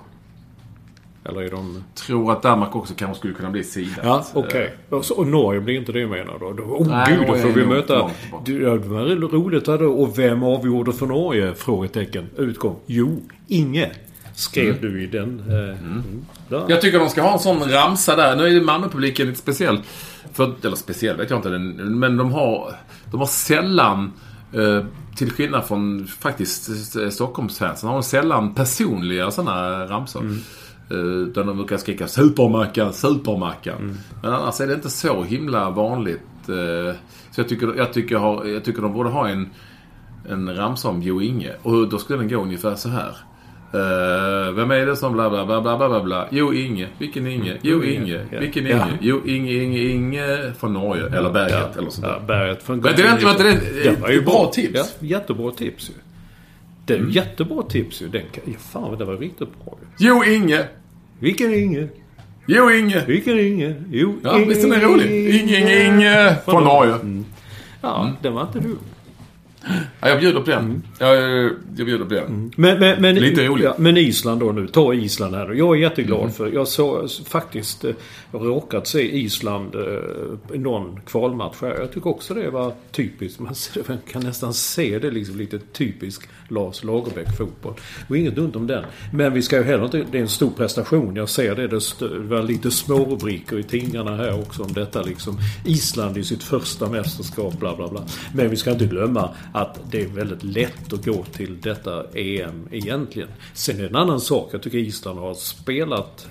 Eller 1.25 1.41
är 1.43 1.51
de... 1.51 1.85
Tror 1.95 2.33
att 2.33 2.43
Danmark 2.43 2.77
också 2.77 2.95
kanske 2.97 3.19
skulle 3.19 3.35
kunna 3.35 3.51
bli 3.51 3.65
sidat. 3.65 3.99
Ja, 4.03 4.25
okej. 4.35 4.75
Och 4.89 5.05
så- 5.05 5.15
Och 5.15 5.27
Norge 5.27 5.61
blir 5.61 5.75
inte 5.77 5.93
det 5.93 6.07
menar 6.07 6.39
då? 6.41 6.53
då 6.53 6.63
oh 6.63 7.05
gud, 7.09 7.27
då 7.27 7.35
får 7.35 7.49
är 7.49 7.53
vi 7.53 7.67
möta... 7.67 8.11
Du, 8.45 8.63
ja, 8.63 8.71
det 8.71 8.89
var 8.89 9.29
roligt 9.29 9.67
här 9.67 9.79
då. 9.79 9.93
Och 9.93 10.19
vem 10.19 10.43
avgjorde 10.43 10.93
för 10.93 11.07
Norge? 11.07 11.55
Frågetecken. 11.55 12.27
Utgång. 12.37 12.77
Jo, 12.87 13.23
Inge. 13.49 13.91
Skrev 14.35 14.81
du 14.81 15.03
i 15.03 15.07
den. 15.07 15.41
Eh, 15.49 15.55
mm. 15.85 16.03
Där. 16.49 16.65
Jag 16.69 16.81
tycker 16.81 16.99
de 16.99 17.09
ska 17.09 17.23
ha 17.23 17.33
en 17.33 17.39
sån 17.39 17.71
ramsa 17.71 18.17
där. 18.17 18.37
Nu 18.37 18.43
är 18.43 18.49
ju 18.49 18.61
Malmöpubliken 18.61 19.27
lite 19.27 19.39
speciell. 19.39 19.81
För, 20.33 20.53
eller 20.63 20.77
speciell 20.77 21.17
vet 21.17 21.31
jag 21.31 21.39
inte. 21.39 21.49
Men 21.49 22.17
de 22.17 22.33
har, 22.33 22.75
de 23.11 23.21
har 23.21 23.27
sällan, 23.27 24.13
eh, 24.53 24.85
till 25.17 25.31
skillnad 25.31 25.65
från 25.65 26.07
faktiskt 26.07 26.97
eh, 26.97 27.09
Stockholmsfansen, 27.09 27.89
har 27.89 27.97
de 27.97 28.03
sällan 28.03 28.55
personliga 28.55 29.31
sådana 29.31 29.87
ramsor. 29.87 30.23
Eh, 30.91 30.97
Utan 30.97 31.47
de 31.47 31.57
brukar 31.57 31.77
skrika 31.77 32.09
Supermackan, 32.09 32.93
Supermackan. 32.93 33.99
Men 34.23 34.33
annars 34.33 34.61
är 34.61 34.67
det 34.67 34.75
inte 34.75 34.91
så 34.91 35.23
himla 35.23 35.71
vanligt. 35.71 36.21
eh, 36.49 36.95
Så 37.31 37.41
jag 37.41 37.49
tycker, 37.49 37.75
jag 37.77 37.93
tycker, 37.93 38.17
har, 38.17 38.45
jag 38.45 38.65
tycker 38.65 38.83
de 38.83 38.93
borde 38.93 39.09
ha 39.11 39.29
en, 39.29 39.51
en 40.29 40.57
ramsa 40.57 40.89
om 40.89 41.03
Jo 41.03 41.23
Inge. 41.23 41.53
Och 41.63 41.89
då 41.89 41.99
skulle 41.99 42.19
den 42.19 42.29
gå 42.29 42.37
ungefär 42.43 42.75
så 42.75 42.89
här. 42.89 43.17
Eh, 43.73 44.53
vem 44.53 44.71
är 44.71 44.87
det 44.87 44.97
som 44.97 45.13
bla 45.13 45.31
bla 45.31 45.47
bla 45.47 45.61
bla 45.61 45.89
bla 45.89 46.01
bla? 46.03 46.27
Jo 46.31 46.53
Inge. 46.55 46.89
Vilken 46.99 47.27
Inge? 47.27 47.57
Jo 47.63 47.83
Inge. 47.85 48.27
Ja. 48.31 48.41
Vilken 48.41 48.67
Ja. 48.67 48.77
Inge? 48.89 48.99
Jo 49.01 49.21
Inge, 49.27 49.53
Inge, 49.53 49.79
Inge 49.79 50.53
från 50.59 50.73
Norge. 50.73 51.07
Eller 51.07 51.31
Berget 51.31 51.77
eller 51.77 51.91
sånt 51.91 52.07
Ja, 52.07 52.13
där. 52.19 52.27
berget 52.27 52.63
från 52.63 52.85
är 52.85 52.91
inte- 52.91 53.03
vänta, 53.03 53.43
det 53.85 54.01
var 54.01 54.09
ju 54.11 54.23
bra 54.23 54.51
tips. 54.55 54.97
Ja, 55.01 55.07
jättebra 55.07 55.51
tips 55.51 55.91
ju. 55.91 55.95
Det 56.87 56.95
är 56.95 56.99
Mm. 56.99 57.11
jättebra 57.11 57.63
tips 57.63 58.03
ju. 58.03 58.09
Den 58.09 58.23
kan, 58.33 58.43
ja, 58.47 58.53
fan, 58.73 58.99
det 58.99 59.05
var 59.05 59.17
riktigt 59.17 59.65
bra. 59.65 59.79
Jo 59.99 60.25
Inge. 60.25 60.65
Vilken 61.21 61.55
Inge? 61.55 61.89
Jo 62.47 62.71
Inge. 62.71 63.05
Vilken 63.07 63.39
Inge? 63.41 63.75
Jo, 63.91 64.15
Ja, 64.23 64.37
visst 64.49 64.65
är 64.65 64.69
den 64.69 64.81
rolig? 64.81 65.35
Inge, 65.41 65.59
Inge, 65.61 65.85
Inge 65.87 66.37
från 66.45 66.65
Norge. 66.65 67.25
Ja, 67.83 68.01
Mm. 68.03 68.15
den 68.23 68.35
var 68.35 68.43
inte 68.43 68.59
dum. 68.61 68.79
Ja, 70.01 70.09
jag 70.09 70.21
bjuder 70.21 70.41
på 70.41 70.51
den. 70.51 70.83
Jag, 70.99 71.17
jag 71.77 71.87
bjuder 71.87 72.05
på 72.05 72.15
den. 72.15 72.53
Men, 72.57 72.81
men, 72.81 73.03
men, 73.03 73.15
Lite 73.15 73.47
roligt. 73.47 73.65
Ja, 73.65 73.75
men 73.79 73.97
Island 73.97 74.41
då 74.41 74.53
nu. 74.53 74.67
Ta 74.67 74.95
Island 74.95 75.35
här 75.35 75.49
då. 75.49 75.55
Jag 75.55 75.77
är 75.77 75.81
jätteglad 75.81 76.21
Mm. 76.21 76.33
för 76.33 76.53
jag 76.53 76.69
såg 76.69 77.11
faktiskt 77.27 77.85
eh, 77.85 77.93
råkat 78.33 78.87
se 78.87 79.17
Island 79.19 79.75
eh, 79.75 80.61
någon 80.61 81.01
kvalmatch 81.07 81.57
här. 81.61 81.77
Jag 81.81 81.93
tycker 81.93 82.11
också 82.11 82.35
det 82.35 82.51
var 82.51 82.73
typiskt. 82.93 83.41
Man 83.41 83.55
kan 84.13 84.23
nästan 84.23 84.55
se 84.55 84.99
det 84.99 85.11
liksom 85.11 85.37
lite 85.37 85.59
typisk 85.59 86.29
Lars 86.49 86.85
Lagerbäck 86.85 87.37
fotboll. 87.39 87.75
Och 88.09 88.17
inget 88.17 88.35
dumt 88.35 88.53
om 88.55 88.67
den. 88.67 88.85
Men 89.13 89.33
vi 89.35 89.43
ska 89.43 89.57
ju 89.57 89.63
heller 89.63 89.85
inte... 89.85 90.05
Det 90.13 90.19
är 90.19 90.23
en 90.23 90.29
stor 90.29 90.51
prestation. 90.51 91.17
Jag 91.17 91.29
ser 91.29 91.55
det. 91.55 91.69
Det 91.69 92.19
var 92.19 92.43
lite 92.43 92.71
små 92.71 93.05
rubriker 93.05 93.59
i 93.59 93.63
tidningarna 93.63 94.17
här 94.17 94.41
också 94.41 94.63
om 94.63 94.73
detta 94.73 95.03
liksom. 95.03 95.39
Island 95.67 96.19
i 96.19 96.25
sitt 96.25 96.43
första 96.43 96.89
mästerskap, 96.89 97.61
bla 97.61 97.77
bla 97.77 97.89
bla. 97.89 98.03
Men 98.35 98.51
vi 98.51 98.57
ska 98.57 98.71
inte 98.71 98.87
glömma 98.87 99.31
att 99.53 99.81
det 99.91 100.03
är 100.03 100.07
väldigt 100.07 100.43
lätt 100.43 100.93
att 100.93 101.05
gå 101.05 101.25
till 101.25 101.61
detta 101.61 102.05
EM 102.15 102.69
egentligen. 102.71 103.29
Sen 103.55 103.77
är 103.77 103.83
det 103.83 103.89
en 103.89 103.97
annan 103.97 104.21
sak. 104.21 104.49
Jag 104.53 104.63
tycker 104.63 104.79
Island 104.79 105.19
har 105.19 105.35
spelat 105.35 106.29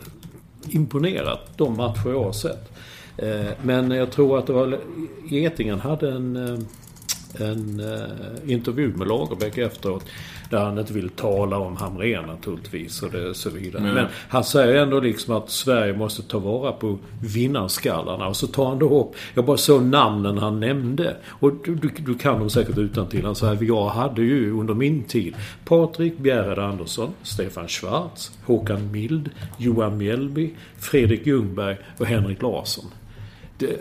imponerat 0.70 1.58
de 1.58 1.78
matcher 1.78 2.10
jag 2.10 2.24
har 2.24 2.32
sett. 2.32 2.72
Eh, 3.18 3.52
men 3.62 3.92
jag 3.92 4.12
tror 4.12 4.40
att 4.40 4.48
det 4.48 4.54
var... 4.54 4.80
Getingen 5.30 5.80
hade 5.80 6.12
en, 6.12 6.36
eh, 6.36 6.60
en 7.48 7.80
eh, 7.80 8.52
intervju 8.52 8.94
med 8.96 9.08
Lagerbäck 9.08 9.58
efteråt. 9.58 10.06
Där 10.50 10.60
han 10.60 10.80
inte 10.80 10.94
vill 10.94 11.10
tala 11.10 11.58
om 11.58 11.76
Hamrén 11.76 12.26
naturligtvis 12.26 13.04
och 13.04 13.12
det, 13.12 13.34
så 13.34 13.50
vidare. 13.50 13.84
Nej. 13.84 13.94
Men 13.94 14.06
han 14.30 14.44
säger 14.44 14.76
ändå 14.76 15.00
liksom 15.00 15.36
att 15.36 15.50
Sverige 15.50 15.94
måste 15.94 16.24
ta 16.24 16.40
vara 16.40 16.72
på 16.72 16.98
vinnarskallarna. 17.22 18.28
Och 18.28 18.36
så 18.36 18.48
tar 18.48 18.66
han 18.66 18.80
då 18.80 19.00
upp, 19.02 19.16
jag 19.34 19.46
bara 19.46 19.58
såg 19.58 19.84
namnen 19.84 20.38
han 20.38 20.60
nämnde. 20.60 21.18
Och 21.28 21.52
du, 21.66 21.76
du, 21.76 21.90
du 21.98 22.18
kan 22.18 22.40
dem 22.40 22.50
säkert 22.50 22.78
utan 22.78 23.08
till. 23.08 23.26
Han 23.26 23.36
säger, 23.36 23.64
jag 23.64 23.90
hade 23.90 24.22
ju 24.22 24.54
under 24.54 24.74
min 24.74 25.04
tid 25.04 25.36
Patrik 25.66 26.18
Bjärred 26.18 26.60
Andersson, 26.60 27.14
Stefan 27.24 27.68
Schwarz, 27.68 28.32
Håkan 28.46 28.92
Mild, 28.92 29.30
Johan 29.58 29.98
Mjällby, 29.98 30.54
Fredrik 30.78 31.28
Ljungberg 31.28 31.78
och 31.98 32.06
Henrik 32.06 32.42
Larsson. 32.42 32.86
Det, 33.58 33.80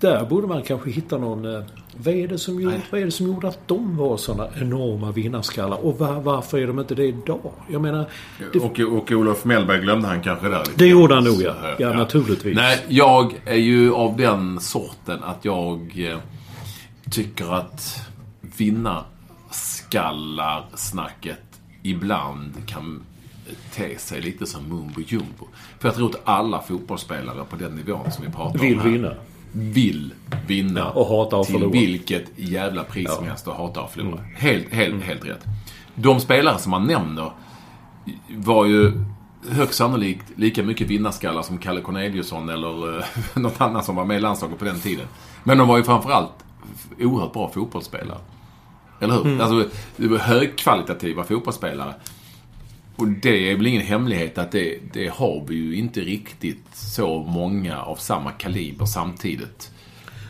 där 0.00 0.24
borde 0.24 0.46
man 0.46 0.62
kanske 0.62 0.90
hitta 0.90 1.18
någon... 1.18 1.64
eh, 2.00 2.04
Vad 2.04 2.14
är 2.14 2.28
det 2.28 2.38
som 2.38 2.60
gjorde, 2.60 2.80
vad 2.90 3.00
är 3.00 3.04
det 3.04 3.10
som 3.10 3.26
gjorde 3.26 3.48
att 3.48 3.68
de 3.68 3.96
var 3.96 4.16
sådana 4.16 4.48
enorma 4.60 5.12
vinnarskallar? 5.12 5.84
Och 5.84 5.98
var, 5.98 6.20
varför 6.20 6.58
är 6.58 6.66
de 6.66 6.78
inte 6.78 6.94
det 6.94 7.04
idag? 7.04 7.52
Jag 7.70 7.82
menar... 7.82 8.06
Det, 8.52 8.58
Och, 8.58 8.80
och 8.80 9.12
Olof 9.12 9.44
Mellberg 9.44 9.80
glömde 9.80 10.08
han 10.08 10.22
kanske 10.22 10.48
där 10.48 10.58
lite. 10.58 10.72
det 10.76 10.86
gjorde 10.86 11.14
han 11.14 11.24
nog 11.24 11.42
ja. 11.42 11.48
eh, 11.48 11.54
Ja, 11.78 11.92
naturligtvis. 11.92 12.56
Nej, 12.56 12.84
jag 12.88 13.40
är 13.44 13.56
ju 13.56 13.94
av 13.94 14.16
den 14.16 14.60
sorten 14.60 15.18
att 15.22 15.44
jag 15.44 15.92
eh, 15.96 16.18
tycker 17.10 17.54
att 17.54 18.00
vinnarskallar-snacket 18.56 21.38
ibland 21.82 22.52
kan 22.66 23.02
te 23.74 23.98
sig 23.98 24.20
lite 24.20 24.46
som 24.46 24.68
mumbo 24.68 25.00
jumbo. 25.00 25.48
För 25.78 25.88
jag 25.88 25.94
tror 25.96 26.08
att 26.10 26.20
alla 26.24 26.62
fotbollsspelare 26.62 27.44
på 27.50 27.56
den 27.56 27.74
nivån 27.74 28.12
som 28.12 28.24
vi 28.24 28.30
pratar 28.30 28.58
Vill 28.58 28.74
om 28.74 28.80
här 28.80 28.88
vinna. 28.90 29.14
Vill 29.52 30.14
vinna. 30.46 30.80
Ja, 30.80 30.90
och 30.90 31.06
hatar 31.06 31.40
att 31.40 31.46
till 31.46 31.54
förlora. 31.54 31.70
Mm. 31.70 31.80
vilket 31.80 32.24
jävla 32.36 32.84
pris 32.84 33.14
som 33.14 33.26
helst 33.26 33.48
och 33.48 33.54
hatar 33.54 33.84
att 33.84 33.92
förlora. 33.92 34.20
Helt, 34.36 34.72
helt, 34.72 35.04
helt 35.04 35.24
rätt. 35.24 35.44
De 35.94 36.20
spelare 36.20 36.58
som 36.58 36.70
man 36.70 36.84
nämner 36.84 37.32
var 38.28 38.66
ju 38.66 38.92
högst 39.48 39.74
sannolikt 39.74 40.24
lika 40.36 40.62
mycket 40.62 40.86
vinnarskallar 40.86 41.42
som 41.42 41.58
Kalle 41.58 41.80
Corneliusson 41.80 42.48
eller 42.48 42.98
eh, 42.98 43.04
något 43.34 43.60
annat 43.60 43.84
som 43.84 43.96
var 43.96 44.04
med 44.04 44.16
i 44.16 44.20
landslaget 44.20 44.58
på 44.58 44.64
den 44.64 44.80
tiden. 44.80 45.06
Men 45.44 45.58
de 45.58 45.68
var 45.68 45.76
ju 45.76 45.84
framförallt 45.84 46.32
oerhört 46.98 47.32
bra 47.32 47.50
fotbollsspelare. 47.54 48.18
Eller 49.00 49.14
hur? 49.14 49.26
Mm. 49.26 49.40
Alltså, 49.40 49.68
högkvalitativa 50.18 51.24
fotbollsspelare. 51.24 51.94
Och 53.00 53.08
det 53.08 53.50
är 53.50 53.56
väl 53.56 53.66
ingen 53.66 53.82
hemlighet 53.82 54.38
att 54.38 54.52
det, 54.52 54.78
det 54.92 55.08
har 55.08 55.44
vi 55.48 55.54
ju 55.54 55.76
inte 55.76 56.00
riktigt 56.00 56.64
så 56.72 57.18
många 57.22 57.82
av 57.82 57.96
samma 57.96 58.30
kaliber 58.30 58.86
samtidigt. 58.86 59.70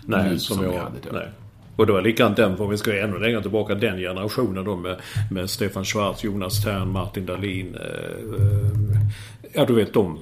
Nej, 0.06 0.30
nu 0.30 0.38
som, 0.38 0.56
som 0.56 0.64
vi 0.64 0.74
jag... 0.74 0.82
hade 0.82 0.98
då. 1.02 1.12
Nej. 1.12 1.28
Och 1.76 1.86
det 1.86 1.92
var 1.92 2.02
likadant 2.02 2.36
den, 2.36 2.60
om 2.60 2.70
vi 2.70 2.76
ska 2.76 3.00
ännu 3.00 3.18
längre 3.18 3.42
tillbaka, 3.42 3.74
den 3.74 3.98
generationen 3.98 4.64
då 4.64 4.76
med, 4.76 5.00
med 5.30 5.50
Stefan 5.50 5.84
Schwarz, 5.84 6.24
Jonas 6.24 6.64
Tern, 6.64 6.88
Martin 6.88 7.26
Dahlin. 7.26 7.74
Eh, 7.74 7.80
eh, 7.80 9.00
ja, 9.52 9.64
du 9.64 9.74
vet 9.74 9.94
de. 9.94 10.18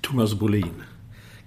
Thomas 0.00 0.34
Brolin. 0.34 0.82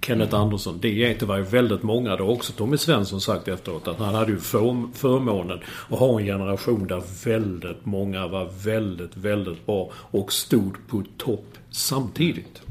Kenneth 0.00 0.34
Andersson. 0.34 0.78
Det 0.80 0.88
gänget 0.88 1.22
var 1.22 1.36
ju 1.36 1.42
väldigt 1.42 1.82
många. 1.82 2.16
Det 2.16 2.22
har 2.22 2.30
också 2.30 2.52
Tommy 2.52 2.76
Svensson 2.76 3.20
sagt 3.20 3.48
efteråt. 3.48 3.88
Att 3.88 3.98
han 3.98 4.14
hade 4.14 4.32
ju 4.32 4.38
för, 4.38 4.92
förmånen 4.94 5.60
att 5.88 5.98
ha 5.98 6.20
en 6.20 6.26
generation 6.26 6.86
där 6.86 7.02
väldigt 7.24 7.86
många 7.86 8.26
var 8.28 8.50
väldigt, 8.64 9.16
väldigt 9.16 9.66
bra 9.66 9.90
och 9.94 10.32
stod 10.32 10.76
på 10.88 11.02
topp 11.16 11.54
samtidigt. 11.70 12.62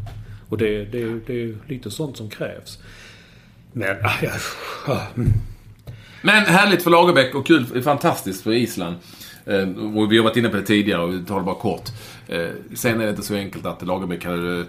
Och 0.49 0.57
det, 0.57 0.85
det, 0.85 1.19
det 1.27 1.43
är 1.43 1.55
lite 1.67 1.91
sånt 1.91 2.17
som 2.17 2.29
krävs. 2.29 2.79
Men, 3.73 3.97
ah, 4.03 4.13
ja. 4.21 4.31
Ah, 4.87 5.01
mm. 5.15 5.33
Men 6.21 6.45
härligt 6.45 6.83
för 6.83 6.91
Lagerbäck 6.91 7.35
och 7.35 7.47
kul, 7.47 7.83
fantastiskt 7.83 8.43
för 8.43 8.51
Island. 8.51 8.95
Eh, 9.45 9.69
och 9.95 10.11
vi 10.11 10.17
har 10.17 10.23
varit 10.23 10.37
inne 10.37 10.49
på 10.49 10.57
det 10.57 10.63
tidigare 10.63 11.01
och 11.01 11.13
vi 11.13 11.25
tar 11.25 11.37
det 11.37 11.45
bara 11.45 11.55
kort. 11.55 11.89
Eh, 12.27 12.47
sen 12.75 13.01
är 13.01 13.03
det 13.03 13.09
inte 13.09 13.21
så 13.21 13.35
enkelt 13.35 13.65
att 13.65 13.87
Lagerbäck 13.87 14.25
hade 14.25 14.65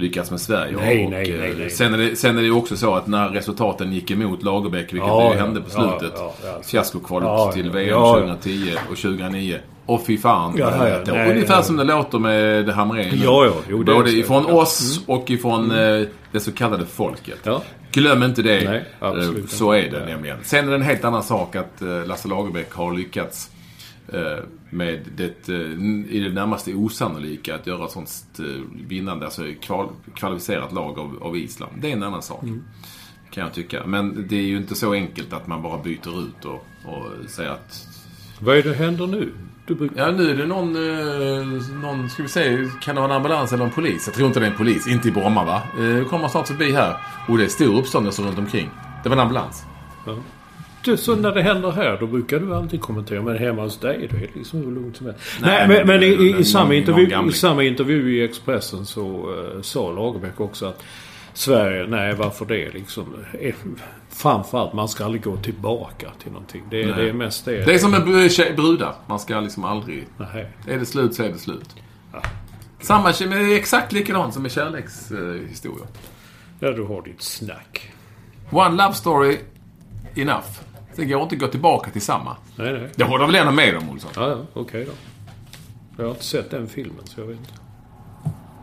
lyckats 0.00 0.30
med 0.30 0.40
Sverige. 0.40 0.76
Nej, 0.76 1.04
och, 1.04 1.10
nej, 1.10 1.32
eh, 1.34 1.40
nej, 1.40 1.54
nej. 1.58 1.70
Sen, 1.70 1.94
är 1.94 1.98
det, 1.98 2.16
sen 2.16 2.38
är 2.38 2.42
det 2.42 2.50
också 2.50 2.76
så 2.76 2.94
att 2.94 3.06
när 3.06 3.28
resultaten 3.28 3.92
gick 3.92 4.10
emot 4.10 4.42
Lagerbäck, 4.42 4.92
vilket 4.92 5.08
Ja, 5.08 5.34
ja, 5.34 5.40
hände 5.40 5.60
på 5.60 5.66
ja, 5.74 5.98
slutet. 5.98 6.18
ja, 6.18 6.34
ja. 6.44 6.60
Fiaskokvalet 6.62 7.26
Ja, 7.28 7.52
till 7.52 7.66
ja, 7.66 7.72
VM 7.72 7.88
ja, 7.88 8.18
ja. 8.18 8.20
2010 8.36 8.72
och 8.90 8.96
2009. 8.96 9.56
Och 9.86 10.06
fy 10.06 10.18
fan. 10.18 10.54
Ja, 10.58 10.70
det 10.70 10.90
ja, 10.90 10.98
då. 11.06 11.12
nej, 11.12 11.30
Ungefär 11.30 11.54
ja. 11.54 11.62
som 11.62 11.76
det 11.76 11.84
låter 11.84 12.18
med 12.18 12.66
det 12.66 12.72
Hamrén. 12.72 13.20
Ja, 13.24 13.44
ja, 13.46 13.52
jo, 13.68 13.82
det 13.82 13.92
Både 13.94 14.10
ifrån 14.10 14.44
Ja. 14.48 14.54
oss 14.54 15.00
och 15.06 15.30
ifrån 15.30 15.70
eh, 15.70 16.06
det 16.32 16.40
så 16.40 16.52
kallade 16.52 16.86
folket. 16.86 17.38
Ja. 17.42 17.62
Glöm 17.92 18.22
inte 18.22 18.42
det. 18.42 18.64
Nej, 18.70 18.84
Eh. 19.00 19.30
Så 19.48 19.72
är 19.72 19.82
det 19.90 19.98
Ja. 20.00 20.06
nämligen. 20.06 20.36
Sen 20.42 20.64
är 20.66 20.68
det 20.70 20.76
en 20.76 20.82
helt 20.82 21.04
annan 21.04 21.22
sak 21.22 21.56
att 21.56 21.82
Lasse 22.06 22.28
Lagerbäck 22.28 22.72
har 22.72 22.92
lyckats 22.92 23.50
med 24.70 25.00
det 25.16 25.48
eh, 25.48 26.14
i 26.14 26.20
det 26.24 26.32
närmaste 26.32 26.74
osannolika 26.74 27.54
att 27.54 27.66
göra 27.66 27.84
ett 27.84 27.90
sånt 27.90 28.38
eh, 28.38 28.46
vinnande, 28.88 29.24
alltså 29.24 29.42
kval, 29.60 29.88
kvalificerat 30.14 30.72
lag 30.72 30.98
av, 30.98 31.22
av 31.22 31.36
Island. 31.36 31.72
Det 31.80 31.88
är 31.88 31.92
en 31.92 32.02
annan 32.02 32.22
sak. 32.22 32.42
Mm. 32.42 32.62
Kan 33.30 33.44
jag 33.44 33.54
tycka. 33.54 33.86
Men 33.86 34.26
det 34.28 34.36
är 34.36 34.42
ju 34.42 34.56
inte 34.56 34.74
så 34.74 34.92
enkelt 34.92 35.32
att 35.32 35.46
man 35.46 35.62
bara 35.62 35.82
byter 35.82 36.20
ut 36.20 36.44
och, 36.44 36.66
och 36.84 37.30
säger 37.30 37.50
att 37.50 37.86
Vad 38.40 38.56
är 38.56 38.62
det 38.62 38.74
händer 38.74 39.06
nu? 39.06 39.32
Du 39.66 39.74
brukar... 39.74 40.06
Ja, 40.06 40.10
nu 40.10 40.30
är 40.30 40.36
det 40.36 40.46
någon, 40.46 40.76
eh, 40.76 41.46
någon, 41.82 42.10
ska 42.10 42.22
vi 42.22 42.28
se, 42.28 42.68
kan 42.82 42.94
det 42.94 43.00
vara 43.00 43.10
en 43.10 43.16
ambulans 43.16 43.52
eller 43.52 43.64
en 43.64 43.70
polis? 43.70 44.06
Jag 44.06 44.14
tror 44.14 44.26
inte 44.26 44.40
det 44.40 44.46
är 44.46 44.50
en 44.50 44.56
polis, 44.56 44.86
inte 44.86 45.08
i 45.08 45.10
Bromma 45.10 45.44
va? 45.44 45.62
Eh, 45.78 46.08
kommer 46.08 46.28
snart 46.28 46.48
förbi 46.48 46.72
här. 46.72 46.96
Och 47.28 47.38
det 47.38 47.44
är 47.44 47.48
stor 47.48 47.78
uppståndelse 47.78 48.22
runt 48.22 48.38
omkring. 48.38 48.70
Det 49.02 49.08
var 49.08 49.16
en 49.16 49.22
ambulans. 49.22 49.64
Ja. 50.06 50.16
Du, 50.84 50.96
så 50.96 51.16
när 51.16 51.32
det 51.32 51.42
händer 51.42 51.70
här, 51.70 51.96
då 52.00 52.06
brukar 52.06 52.38
du 52.40 52.54
alltid 52.54 52.80
kommentera. 52.80 53.22
Men 53.22 53.38
hemma 53.38 53.62
hos 53.62 53.78
dig, 53.80 54.08
då 54.10 54.16
är 54.16 54.20
det 54.20 54.34
liksom 54.34 54.58
hur 54.64 54.72
lugnt 54.72 54.96
som 54.96 55.06
helst. 55.06 55.20
Nej, 55.42 55.68
Nej, 55.68 55.78
men, 55.78 55.86
men 55.86 56.02
i, 56.02 56.06
i, 56.06 56.28
i, 56.28 56.32
någon- 56.32 56.44
samma 56.44 56.64
någon 56.64 56.72
intervju, 56.74 57.06
gamling. 57.06 57.30
i 57.30 57.34
samma 57.34 57.62
intervju 57.62 58.16
i 58.16 58.24
Expressen 58.24 58.86
så 58.86 59.30
uh, 59.34 59.62
sa 59.62 59.92
Lagerbäck 59.92 60.40
också 60.40 60.66
att 60.66 60.82
Sverige, 61.34 61.86
nej 61.86 62.14
varför 62.14 62.44
det 62.44 62.70
liksom? 62.74 63.14
Eh, 63.40 63.54
Framförallt, 64.10 64.72
man 64.72 64.88
ska 64.88 65.04
aldrig 65.04 65.22
gå 65.22 65.36
tillbaka 65.36 66.06
till 66.22 66.32
någonting. 66.32 66.62
Det, 66.70 66.82
det 66.84 67.08
är 67.08 67.12
mest 67.12 67.44
det. 67.44 67.64
Det 67.64 67.74
är 67.74 67.78
som 67.78 67.90
med 67.90 68.32
tjej- 68.32 68.52
brudar. 68.56 68.94
Man 69.06 69.18
ska 69.20 69.40
liksom 69.40 69.64
aldrig... 69.64 70.06
Nej. 70.16 70.50
Är 70.68 70.78
det 70.78 70.86
slut 70.86 71.14
så 71.14 71.22
är 71.22 71.28
det 71.28 71.38
slut. 71.38 71.76
Samma, 72.80 73.12
men 73.20 73.30
det 73.30 73.36
är 73.54 73.56
exakt 73.56 73.92
likadant 73.92 74.34
som 74.34 74.42
med 74.42 74.52
kärlekshistorier. 74.52 75.86
Ja, 76.60 76.70
du 76.70 76.82
har 76.82 77.02
ditt 77.02 77.22
snack. 77.22 77.90
One 78.50 78.82
love 78.82 78.94
story, 78.94 79.36
enough. 80.16 80.46
Det 80.96 81.04
går 81.04 81.22
inte 81.22 81.34
att 81.34 81.40
gå 81.40 81.46
tillbaka 81.46 81.90
till 81.90 82.02
samma. 82.02 82.36
Nej, 82.56 82.72
nej. 82.72 82.88
Det 82.94 83.04
håller 83.04 83.26
väl 83.26 83.34
ändå 83.34 83.52
med 83.52 83.76
om, 83.76 83.90
Olsson? 83.90 84.10
Ja, 84.16 84.28
ja, 84.28 84.36
okej 84.52 84.84
då. 84.84 84.92
Jag 85.96 86.04
har 86.04 86.10
inte 86.10 86.24
sett 86.24 86.50
den 86.50 86.68
filmen, 86.68 87.00
så 87.04 87.20
jag 87.20 87.26
vet 87.26 87.38
inte. 87.38 87.52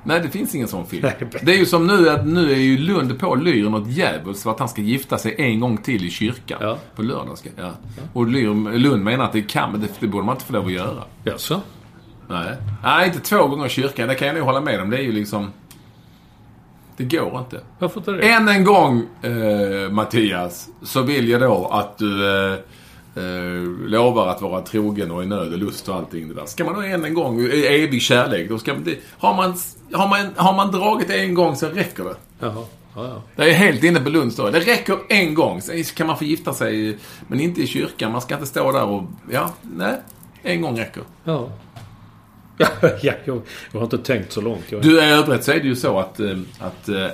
Nej, 0.03 0.19
det 0.19 0.29
finns 0.29 0.55
ingen 0.55 0.67
sån 0.67 0.85
film. 0.85 1.07
Det 1.41 1.53
är 1.53 1.57
ju 1.57 1.65
som 1.65 1.87
nu 1.87 2.09
att 2.09 2.27
nu 2.27 2.51
är 2.51 2.57
ju 2.57 2.77
Lund 2.77 3.19
på 3.19 3.35
Lyr 3.35 3.69
något 3.69 3.87
djävulskt 3.87 4.43
för 4.43 4.51
att 4.51 4.59
han 4.59 4.69
ska 4.69 4.81
gifta 4.81 5.17
sig 5.17 5.35
en 5.37 5.59
gång 5.59 5.77
till 5.77 6.05
i 6.05 6.09
kyrkan. 6.09 6.57
Ja. 6.61 6.77
På 6.95 7.01
lördag. 7.01 7.37
Ska, 7.37 7.49
ja. 7.55 7.71
Och 8.13 8.27
Lyr, 8.27 8.77
Lund 8.77 9.03
menar 9.03 9.25
att 9.25 9.33
det 9.33 9.41
kan, 9.41 9.71
men 9.71 9.81
det, 9.81 9.87
det 9.99 10.07
borde 10.07 10.25
man 10.25 10.35
inte 10.35 10.45
få 10.45 10.53
lov 10.53 10.65
att 10.65 10.71
göra. 10.71 11.03
Jaså? 11.23 11.61
Nej. 12.29 12.55
Nej, 12.83 13.07
inte 13.07 13.19
två 13.19 13.47
gånger 13.47 13.65
i 13.65 13.69
kyrkan. 13.69 14.07
Det 14.07 14.15
kan 14.15 14.27
jag 14.27 14.35
nog 14.35 14.45
hålla 14.45 14.61
med 14.61 14.81
om. 14.81 14.89
Det 14.89 14.97
är 14.97 15.01
ju 15.01 15.11
liksom... 15.11 15.51
Det 16.97 17.03
går 17.03 17.39
inte. 17.39 17.61
Varför 17.79 17.99
inte 17.99 18.11
det? 18.11 18.29
Än 18.29 18.47
en 18.47 18.63
gång, 18.63 19.03
eh, 19.21 19.91
Mattias, 19.91 20.69
så 20.83 21.01
vill 21.01 21.29
jag 21.29 21.41
då 21.41 21.67
att 21.71 21.97
du 21.97 22.29
eh, 22.29 22.53
eh, 23.15 23.61
lovar 23.87 24.27
att 24.27 24.41
vara 24.41 24.61
trogen 24.61 25.11
och 25.11 25.23
i 25.23 25.25
nöd 25.25 25.53
och 25.53 25.57
lust 25.57 25.89
och 25.89 25.95
allting 25.95 26.27
det 26.27 26.33
där. 26.33 26.45
Ska 26.45 26.65
man 26.65 26.73
då 26.73 26.81
än 26.81 27.05
en 27.05 27.13
gång, 27.13 27.41
i 27.41 27.65
evig 27.65 28.01
kärlek, 28.01 28.49
då 28.49 28.57
ska 28.57 28.73
man, 28.73 28.83
det, 28.83 28.97
har, 29.17 29.35
man, 29.35 29.55
har, 29.91 30.07
man, 30.07 30.33
har 30.35 30.53
man 30.53 30.71
dragit 30.71 31.09
en 31.09 31.33
gång 31.33 31.55
så 31.55 31.67
räcker 31.67 32.03
det. 32.03 32.15
Jaha. 32.39 32.65
Ja, 32.95 33.07
ja. 33.07 33.21
Det 33.35 33.49
är 33.49 33.53
helt 33.53 33.83
inne 33.83 33.99
på 33.99 34.09
Lunds 34.09 34.35
då. 34.35 34.49
Det 34.49 34.59
räcker 34.59 34.97
en 35.09 35.33
gång. 35.33 35.61
Sen 35.61 35.83
kan 35.83 36.07
man 36.07 36.17
få 36.17 36.23
gifta 36.23 36.53
sig, 36.53 36.97
men 37.27 37.39
inte 37.39 37.61
i 37.61 37.67
kyrkan. 37.67 38.11
Man 38.11 38.21
ska 38.21 38.33
inte 38.33 38.47
stå 38.47 38.71
där 38.71 38.83
och... 38.83 39.03
Ja, 39.31 39.49
nej. 39.61 39.95
En 40.43 40.61
gång 40.61 40.79
räcker. 40.79 41.03
Ja. 41.23 41.49
Ja, 42.57 42.67
ja 43.01 43.13
jag, 43.25 43.41
jag 43.71 43.79
har 43.79 43.83
inte 43.83 43.97
tänkt 43.97 44.31
så 44.31 44.41
långt. 44.41 44.63
Jag, 44.69 44.81
Du, 44.81 45.01
i 45.03 45.09
övrigt 45.11 45.43
så 45.43 45.51
är 45.51 45.59
det 45.59 45.67
ju 45.67 45.75
så 45.75 45.99
att... 45.99 46.19
eh, 46.19 46.37
att 46.59 46.89
eh, 46.89 47.07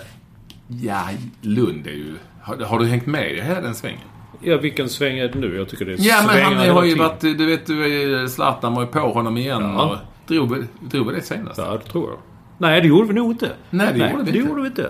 ja, 0.67 1.01
Lund 1.41 1.87
är 1.87 1.91
ju... 1.91 2.15
Har, 2.41 2.57
har 2.57 2.79
du 2.79 2.85
hängt 2.85 3.05
med 3.05 3.31
i 3.31 3.41
hela 3.41 3.61
den 3.61 3.75
svängen? 3.75 3.99
ja, 4.41 4.57
vilken 4.57 4.89
sväng 4.89 5.17
är 5.17 5.27
det 5.27 5.39
nu? 5.39 5.55
Jag 5.57 5.69
tycker 5.69 5.85
det 5.85 5.93
är 5.93 5.97
Ja, 5.99 6.23
men 6.27 6.43
han 6.43 6.69
har 6.69 6.83
ju 6.83 6.95
varit... 6.95 7.19
Du 7.21 7.45
vet, 7.45 8.31
Zlatan 8.31 8.73
var 8.73 8.81
ju 8.81 8.87
på 8.87 8.99
honom 8.99 9.37
igen 9.37 9.61
Ja. 9.61 9.83
och 9.85 9.97
drog, 10.27 10.65
drog 10.81 11.05
väl 11.05 11.15
det 11.15 11.21
senast? 11.21 11.57
Ja, 11.57 11.71
det 11.85 11.91
tror 11.91 12.09
jag. 12.09 12.19
Nej, 12.57 12.81
det 12.81 12.87
gjorde 12.87 13.07
vi 13.07 13.13
nog 13.13 13.31
inte. 13.31 13.51
Nej, 13.69 13.87
det 13.93 13.99
gjorde 14.11 14.23
vi 14.23 14.31
det 14.31 14.37
inte. 14.37 14.49
gjorde 14.49 14.61
vi 14.61 14.67
inte. 14.67 14.89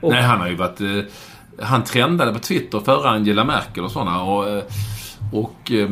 Och- 0.00 0.12
Nej, 0.12 0.22
han 0.22 0.40
har 0.40 0.48
ju 0.48 0.54
varit... 0.54 0.80
Eh, 0.80 0.98
han 1.62 1.84
trendade 1.84 2.32
på 2.32 2.38
Twitter 2.38 2.80
före 2.80 3.08
Angela 3.08 3.44
Merkel 3.44 3.84
och 3.84 3.90
sådana. 3.90 4.22
Och, 4.22 4.48
eh, 4.48 4.62
och, 5.32 5.72
eh, 5.72 5.88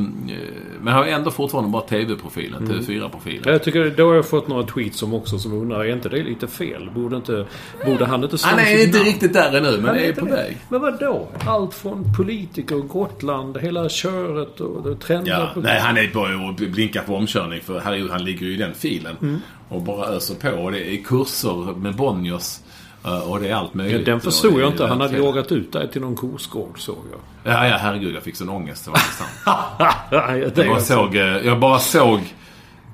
men 0.80 0.94
har 0.94 1.04
ju 1.04 1.10
ändå 1.10 1.30
fortfarande 1.30 1.70
bara 1.70 1.82
TV-profilen, 1.82 2.64
Mm. 2.64 2.78
TV4-profilen. 2.80 3.52
Jag 3.52 3.62
tycker, 3.62 3.94
då 3.96 4.06
har 4.08 4.14
jag 4.14 4.26
fått 4.28 4.48
några 4.48 4.62
tweets 4.62 4.98
som 4.98 5.14
också 5.14 5.38
som 5.38 5.52
undrar, 5.52 5.84
är 5.84 5.92
inte 5.92 6.08
det 6.08 6.22
lite 6.22 6.46
fel? 6.48 6.90
Borde, 6.94 7.16
inte, 7.16 7.46
borde 7.86 8.04
han 8.06 8.24
inte 8.24 8.36
Han 8.42 8.58
är 8.58 8.64
sitt 8.64 8.86
inte 8.86 8.98
namn? 8.98 9.08
riktigt 9.10 9.32
där 9.32 9.52
ännu, 9.56 9.70
men 9.76 9.84
Han 9.84 9.94
det 9.96 10.06
är 10.06 10.12
på 10.12 10.24
det. 10.26 10.30
väg. 10.32 10.56
Men 10.68 10.80
vad 10.80 11.00
då? 11.00 11.28
Allt 11.46 11.74
från 11.74 12.14
politiker, 12.16 12.76
Gotland, 12.76 13.58
hela 13.58 13.88
köret 13.88 14.60
och 14.60 15.00
trender 15.00 15.30
Ja, 15.32 15.50
på... 15.54 15.60
nej, 15.60 15.80
han 15.80 15.96
är 15.96 16.10
bara 16.14 16.48
och 16.48 16.54
blinkar 16.54 17.02
på 17.02 17.16
omkörning 17.16 17.60
för 17.60 17.80
herregud, 17.80 18.10
han 18.10 18.24
ligger 18.24 18.46
ju 18.46 18.52
i 18.52 18.56
den 18.56 18.74
filen. 18.74 19.16
Mm. 19.22 19.38
Och 19.68 19.82
bara 19.82 20.06
öser 20.06 20.34
på. 20.34 20.62
Och 20.62 20.72
det 20.72 20.94
är 20.94 21.02
kurser 21.04 21.76
med 21.78 21.94
Bonniers 21.96 22.58
och 23.04 23.40
det 23.40 23.48
är 23.48 23.54
allt 23.54 23.70
Ja, 23.72 23.76
möjligt. 23.78 24.06
den 24.06 24.16
Och 24.16 24.22
förstod 24.22 24.60
jag 24.60 24.68
inte. 24.72 24.86
Han 24.86 25.00
hade 25.00 25.16
jagat 25.18 25.52
ut 25.52 25.72
dig 25.72 25.90
till 25.90 26.00
någon 26.00 26.16
korsgård, 26.16 26.80
såg 26.80 26.98
jag. 27.12 27.52
Ja, 27.54 27.66
ja, 27.68 27.76
herregud, 27.80 28.14
jag 28.16 28.22
fick 28.22 28.36
sån 28.36 28.48
ångest. 28.48 28.84
Det 28.84 28.90
var 28.90 28.98
sant. 29.18 29.30
Ja, 29.46 29.94
Jag 30.10 30.30
är 30.30 30.78
såg, 30.80 31.16
eh, 31.16 31.22
jag 31.46 31.58
bara 31.60 31.78
såg 31.78 32.20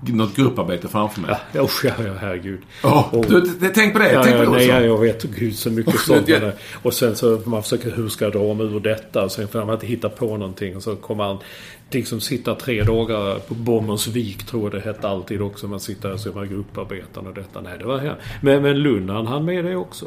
något 0.07 0.37
grupparbete 0.37 0.89
framför 0.89 1.21
mig. 1.21 1.37
Ja, 1.53 1.63
usch, 1.63 1.85
ja, 1.85 1.93
ja, 2.07 2.13
herregud. 2.21 2.61
Åh, 2.85 3.15
Och- 3.15 3.27
du, 3.27 3.71
tänk 3.75 3.93
på 3.93 3.99
det. 3.99 4.13
Ja, 4.13 4.23
tänk 4.25 4.37
på 4.37 4.43
det 4.45 4.51
nej, 4.51 4.67
ja, 4.67 4.81
jag 4.81 4.99
vet 5.01 5.23
gud 5.23 5.55
så 5.57 5.71
mycket 5.71 5.95
Usch, 5.95 6.01
sånt. 6.07 6.27
där. 6.27 6.53
Och 6.83 6.95
sen 6.95 7.17
så 7.17 7.41
man 7.45 7.63
försöka, 7.63 7.91
hur 7.91 8.09
ska 8.09 8.25
jag 8.25 8.33
dra 8.33 8.55
mig 8.55 8.67
ur 8.67 8.81
detta? 8.81 9.25
Och 9.25 9.33
sen 9.33 9.49
får 9.49 9.65
man 9.65 9.75
inte 9.75 9.87
hitta 9.87 10.09
på 10.09 10.37
någonting. 10.37 10.77
Och 10.77 10.83
så 10.83 10.97
kommer 10.97 11.25
han 11.25 11.39
liksom 11.91 12.21
sitta 12.21 12.55
tre 12.55 12.83
dagar 12.83 13.39
på 13.39 13.55
Bommersvik, 13.55 14.47
tror 14.47 14.63
jag 14.63 14.73
det 14.73 14.81
hette 14.81 15.09
alltid 15.09 15.43
också. 15.43 15.69
Man 15.69 15.81
sitter 15.81 16.09
där 16.09 16.17
så 16.17 16.29
är 16.29 16.35
man 16.35 16.49
grupparbetande 16.49 17.31
och 17.31 17.37
detta. 17.37 17.61
Nej, 17.61 17.79
det 17.79 17.85
var 17.85 17.99
här. 17.99 18.17
Men, 18.41 18.63
men 18.63 18.79
Lund, 18.83 19.11
han 19.11 19.45
med 19.45 19.65
det 19.65 19.77
också. 19.77 20.07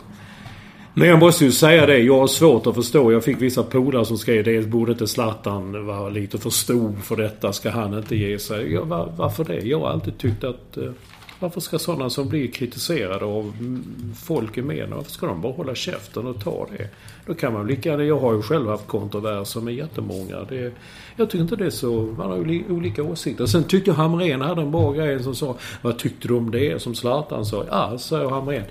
Men 0.96 1.08
jag 1.08 1.20
måste 1.20 1.46
ju 1.46 1.52
säga 1.52 1.86
det, 1.86 1.98
jag 1.98 2.20
har 2.20 2.28
svårt 2.28 2.68
att 2.68 2.76
förstå. 2.76 3.12
Jag 3.12 3.24
fick 3.24 3.42
vissa 3.42 3.64
polare 3.64 4.06
som 4.06 4.18
skrev 4.18 4.44
det. 4.44 4.68
Borde 4.68 4.92
inte 4.92 5.08
Zlatan 5.08 5.86
vara 5.86 6.10
lite 6.10 6.38
för 6.38 6.50
stor 6.50 6.96
för 7.04 7.16
detta? 7.16 7.54
Ska 7.54 7.70
han 7.70 7.98
inte 7.98 8.16
ge 8.16 8.40
sig? 8.40 8.74
Ja, 8.74 8.84
var, 8.84 9.14
varför 9.18 9.44
det? 9.44 9.60
Jag 9.60 9.80
har 9.80 9.88
alltid 9.88 10.18
tyckt 10.18 10.44
att... 10.44 10.78
Eh, 10.78 10.92
varför 11.40 11.62
ska 11.62 11.80
sådana 11.80 12.10
som 12.10 12.30
blir 12.30 12.48
kritiserade 12.48 13.26
av 13.26 13.54
mm, 13.60 13.84
folk 14.26 14.58
i 14.58 14.62
media, 14.62 14.96
varför 14.96 15.12
ska 15.12 15.28
de 15.28 15.42
bara 15.42 15.54
hålla 15.54 15.76
käften 15.76 16.28
och 16.28 16.44
ta 16.44 16.68
det? 16.78 16.90
Då 17.26 17.34
kan 17.34 17.54
man 17.54 17.68
lika 17.68 17.90
gärna... 17.90 18.04
Jag 18.04 18.20
har 18.20 18.34
ju 18.34 18.42
själv 18.42 18.68
haft 18.68 18.88
kontroverser 18.88 19.62
med 19.62 19.74
jättemånga. 19.74 20.38
Det, 20.50 20.74
jag 21.16 21.30
tycker 21.30 21.44
inte 21.44 21.56
det 21.56 21.66
är 21.66 21.70
så... 21.70 22.02
Man 22.18 22.32
har 22.32 22.38
ju 22.38 22.64
olika 22.70 23.04
åsikter. 23.04 23.46
Sen 23.46 23.64
tyckte 23.64 23.90
jag 23.90 23.96
Hamrén 23.96 24.42
hade 24.42 24.62
en 24.62 24.72
bra 24.72 24.92
grej 24.92 25.24
som 25.24 25.36
sa 25.36 25.58
Vad 25.82 25.98
tyckte 25.98 26.28
du 26.28 26.34
om 26.34 26.52
det? 26.52 26.82
Som 26.82 26.96
Zlatan 26.96 27.46
sa. 27.46 27.66
Ja, 27.70 27.98
säger 27.98 28.30
Hamrén. 28.30 28.64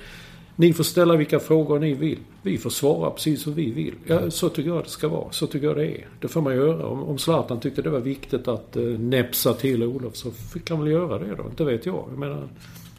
Ni 0.57 0.73
får 0.73 0.85
ställa 0.85 1.17
vilka 1.17 1.41
frågor 1.41 1.79
ni 1.79 1.95
vill. 1.95 2.19
Vi 2.43 2.59
får 2.59 2.71
svara 2.71 3.11
precis 3.11 3.43
som 3.43 3.55
vi 3.55 3.71
vill. 3.71 3.95
Ja, 4.07 4.31
så 4.31 4.49
tycker 4.49 4.71
jag 4.71 4.85
det 4.85 4.89
ska 4.89 5.09
vara. 5.09 5.33
Så 5.33 5.47
tycker 5.47 5.67
jag 5.67 5.77
det 5.77 5.87
är. 5.87 6.07
Det 6.21 6.29
får 6.29 6.41
man 6.41 6.57
göra. 6.57 6.87
Om, 6.87 7.03
om 7.03 7.19
Zlatan 7.19 7.61
tyckte 7.61 7.83
det 7.83 7.91
var 7.91 8.01
viktigt 8.01 8.49
att 8.49 8.77
eh, 8.77 8.83
näpsa 8.83 9.55
till 9.55 9.83
Olof 9.83 10.17
så 10.17 10.31
fick 10.31 10.71
han 10.71 10.81
väl 10.81 10.93
göra 10.93 11.19
det 11.19 11.35
då. 11.35 11.45
Inte 11.51 11.65
vet 11.65 11.87
jag. 11.87 12.05
Jag 12.11 12.19
menar, 12.19 12.49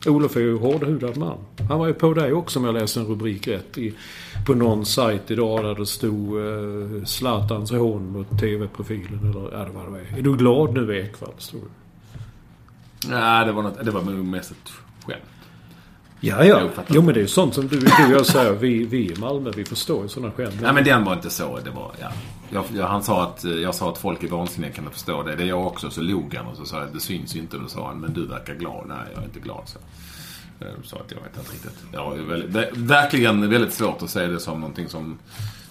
Olof 0.08 0.36
är 0.36 0.40
ju 0.40 0.58
hårdhudad 0.58 1.18
man. 1.18 1.38
Han 1.70 1.80
var 1.80 1.88
ju 1.88 1.94
på 1.94 2.14
dig 2.14 2.34
också 2.34 2.60
om 2.60 2.66
jag 2.66 2.74
läste 2.74 3.00
en 3.00 3.06
rubrik 3.06 3.48
rätt. 3.48 3.78
I, 3.78 3.94
på 4.46 4.54
någon 4.54 4.86
sajt 4.86 5.32
idag 5.32 5.64
där 5.64 5.76
det 5.76 5.86
stod 5.86 6.38
eh, 6.38 7.06
Zlatans 7.06 7.72
hån 7.72 8.12
mot 8.12 8.40
TV-profilen. 8.40 9.20
Eller 9.20 9.50
ja, 9.52 9.66
det 9.66 9.72
var 9.72 10.00
det. 10.00 10.20
Är 10.20 10.22
du 10.22 10.38
glad 10.38 10.74
nu? 10.74 11.10
Stod 11.38 11.62
det. 11.62 11.68
Nej, 13.10 13.46
det 13.46 13.52
var, 13.52 13.64
något, 13.64 13.86
det 13.86 13.92
var 13.92 14.02
mest 14.02 14.52
ett. 14.52 14.83
Ja, 16.26 16.46
ja. 16.46 16.70
Jo, 16.88 17.02
men 17.02 17.14
det 17.14 17.20
är 17.20 17.22
ju 17.22 17.28
sånt 17.28 17.54
som 17.54 17.68
du, 17.68 17.80
du 17.80 17.86
och 17.86 18.12
jag 18.12 18.26
säger. 18.26 18.54
Vi, 18.54 18.86
vi 18.86 19.12
i 19.12 19.16
Malmö, 19.20 19.52
vi 19.56 19.66
förstår 19.66 20.04
ju 20.04 20.10
sådana 20.10 20.32
skämt. 20.32 20.54
Nej, 20.62 20.74
men 20.74 20.84
den 20.84 21.04
var 21.04 21.14
inte 21.14 21.30
så. 21.30 21.60
Det 21.60 21.70
var, 21.70 21.92
ja. 22.02 22.08
jag, 22.50 22.66
jag, 22.76 22.88
han 22.88 23.04
sa 23.04 23.24
att, 23.24 23.46
eh, 23.46 23.52
jag 23.52 23.76
sa 23.76 23.90
att 23.92 23.98
folk 23.98 24.24
är 24.24 24.28
vansinniga, 24.28 24.72
kan 24.72 24.86
du 24.86 24.92
förstå 24.92 25.24
det? 25.24 25.36
Det 25.36 25.44
är 25.44 25.48
jag 25.48 25.68
också. 25.68 25.90
Så 25.90 26.02
log 26.02 26.36
han 26.36 26.46
och 26.46 26.58
så 26.58 26.66
sa 26.66 26.80
jag, 26.80 26.94
det 26.94 27.00
syns 27.00 27.36
inte. 27.36 27.56
Och 27.56 27.64
då 27.64 27.70
sa 27.70 27.88
han, 27.88 28.00
men 28.00 28.14
du 28.14 28.26
verkar 28.26 28.56
glad. 28.56 28.86
Nej, 28.88 28.98
jag 29.14 29.22
är 29.22 29.26
inte 29.26 29.40
glad. 29.40 29.62
Så. 29.66 29.80
Jag 30.60 30.70
sa 30.84 30.98
att 30.98 31.12
jag 31.12 31.18
vet 31.18 31.38
inte 31.38 31.54
riktigt. 31.54 31.86
Ja, 31.92 32.10
väldigt, 32.10 32.54
det, 32.54 32.70
verkligen 32.74 33.50
väldigt 33.50 33.74
svårt 33.74 34.02
att 34.02 34.10
säga 34.10 34.28
det 34.28 34.40
som 34.40 34.60
någonting 34.60 34.90
som 34.90 35.18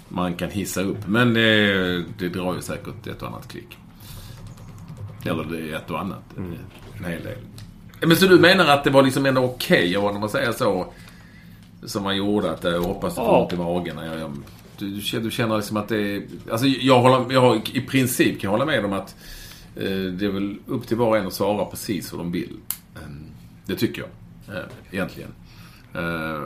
man 0.09 0.35
kan 0.35 0.51
hissa 0.51 0.83
upp. 0.83 1.07
Men 1.07 1.35
det, 1.35 2.05
det 2.19 2.29
drar 2.29 2.55
ju 2.55 2.61
säkert 2.61 3.07
ett 3.07 3.23
och 3.23 3.29
annat 3.29 3.49
klick. 3.49 3.79
Eller 5.25 5.45
det 5.45 5.71
är 5.71 5.77
ett 5.77 5.91
och 5.91 6.01
annat. 6.01 6.25
En 6.99 7.05
hel 7.05 7.23
del. 7.23 7.39
Men 8.07 8.17
så 8.17 8.27
du 8.27 8.39
menar 8.39 8.67
att 8.67 8.85
det 8.85 8.91
var 8.91 9.03
liksom 9.03 9.27
ändå 9.27 9.43
okej, 9.45 9.99
okay, 9.99 10.11
om 10.15 10.21
man 10.21 10.29
säger 10.29 10.53
så, 10.53 10.93
som 11.85 12.03
man 12.03 12.17
gjorde? 12.17 12.51
Att 12.51 12.65
jag 12.65 12.81
hoppas 12.81 13.15
du 13.15 13.21
får 13.21 13.43
ont 13.43 13.53
i 13.53 13.57
magen. 13.57 13.99
Jag, 13.99 14.21
jag, 14.21 14.33
du, 14.79 14.91
du 15.21 15.31
känner- 15.31 15.57
liksom 15.57 15.77
att 15.77 15.89
det 15.89 16.17
är... 16.17 16.23
Alltså 16.51 16.67
jag 16.67 17.01
håller, 17.01 17.33
jag 17.35 17.71
i 17.75 17.81
princip 17.81 18.41
kan 18.41 18.49
jag 18.49 18.51
hålla 18.51 18.65
med 18.65 18.85
om 18.85 18.93
att 18.93 19.17
eh, 19.77 19.85
det 19.91 20.25
är 20.25 20.31
väl 20.31 20.59
upp 20.67 20.87
till 20.87 20.97
var 20.97 21.07
och 21.07 21.17
en 21.17 21.27
att 21.27 21.33
svara 21.33 21.65
precis 21.65 22.13
vad 22.13 22.21
de 22.21 22.33
vill. 22.33 22.57
Eh, 22.95 23.01
det 23.67 23.75
tycker 23.77 24.03
jag. 24.03 24.57
Eh, 24.57 24.65
egentligen. 24.91 25.31
Eh, 25.95 26.43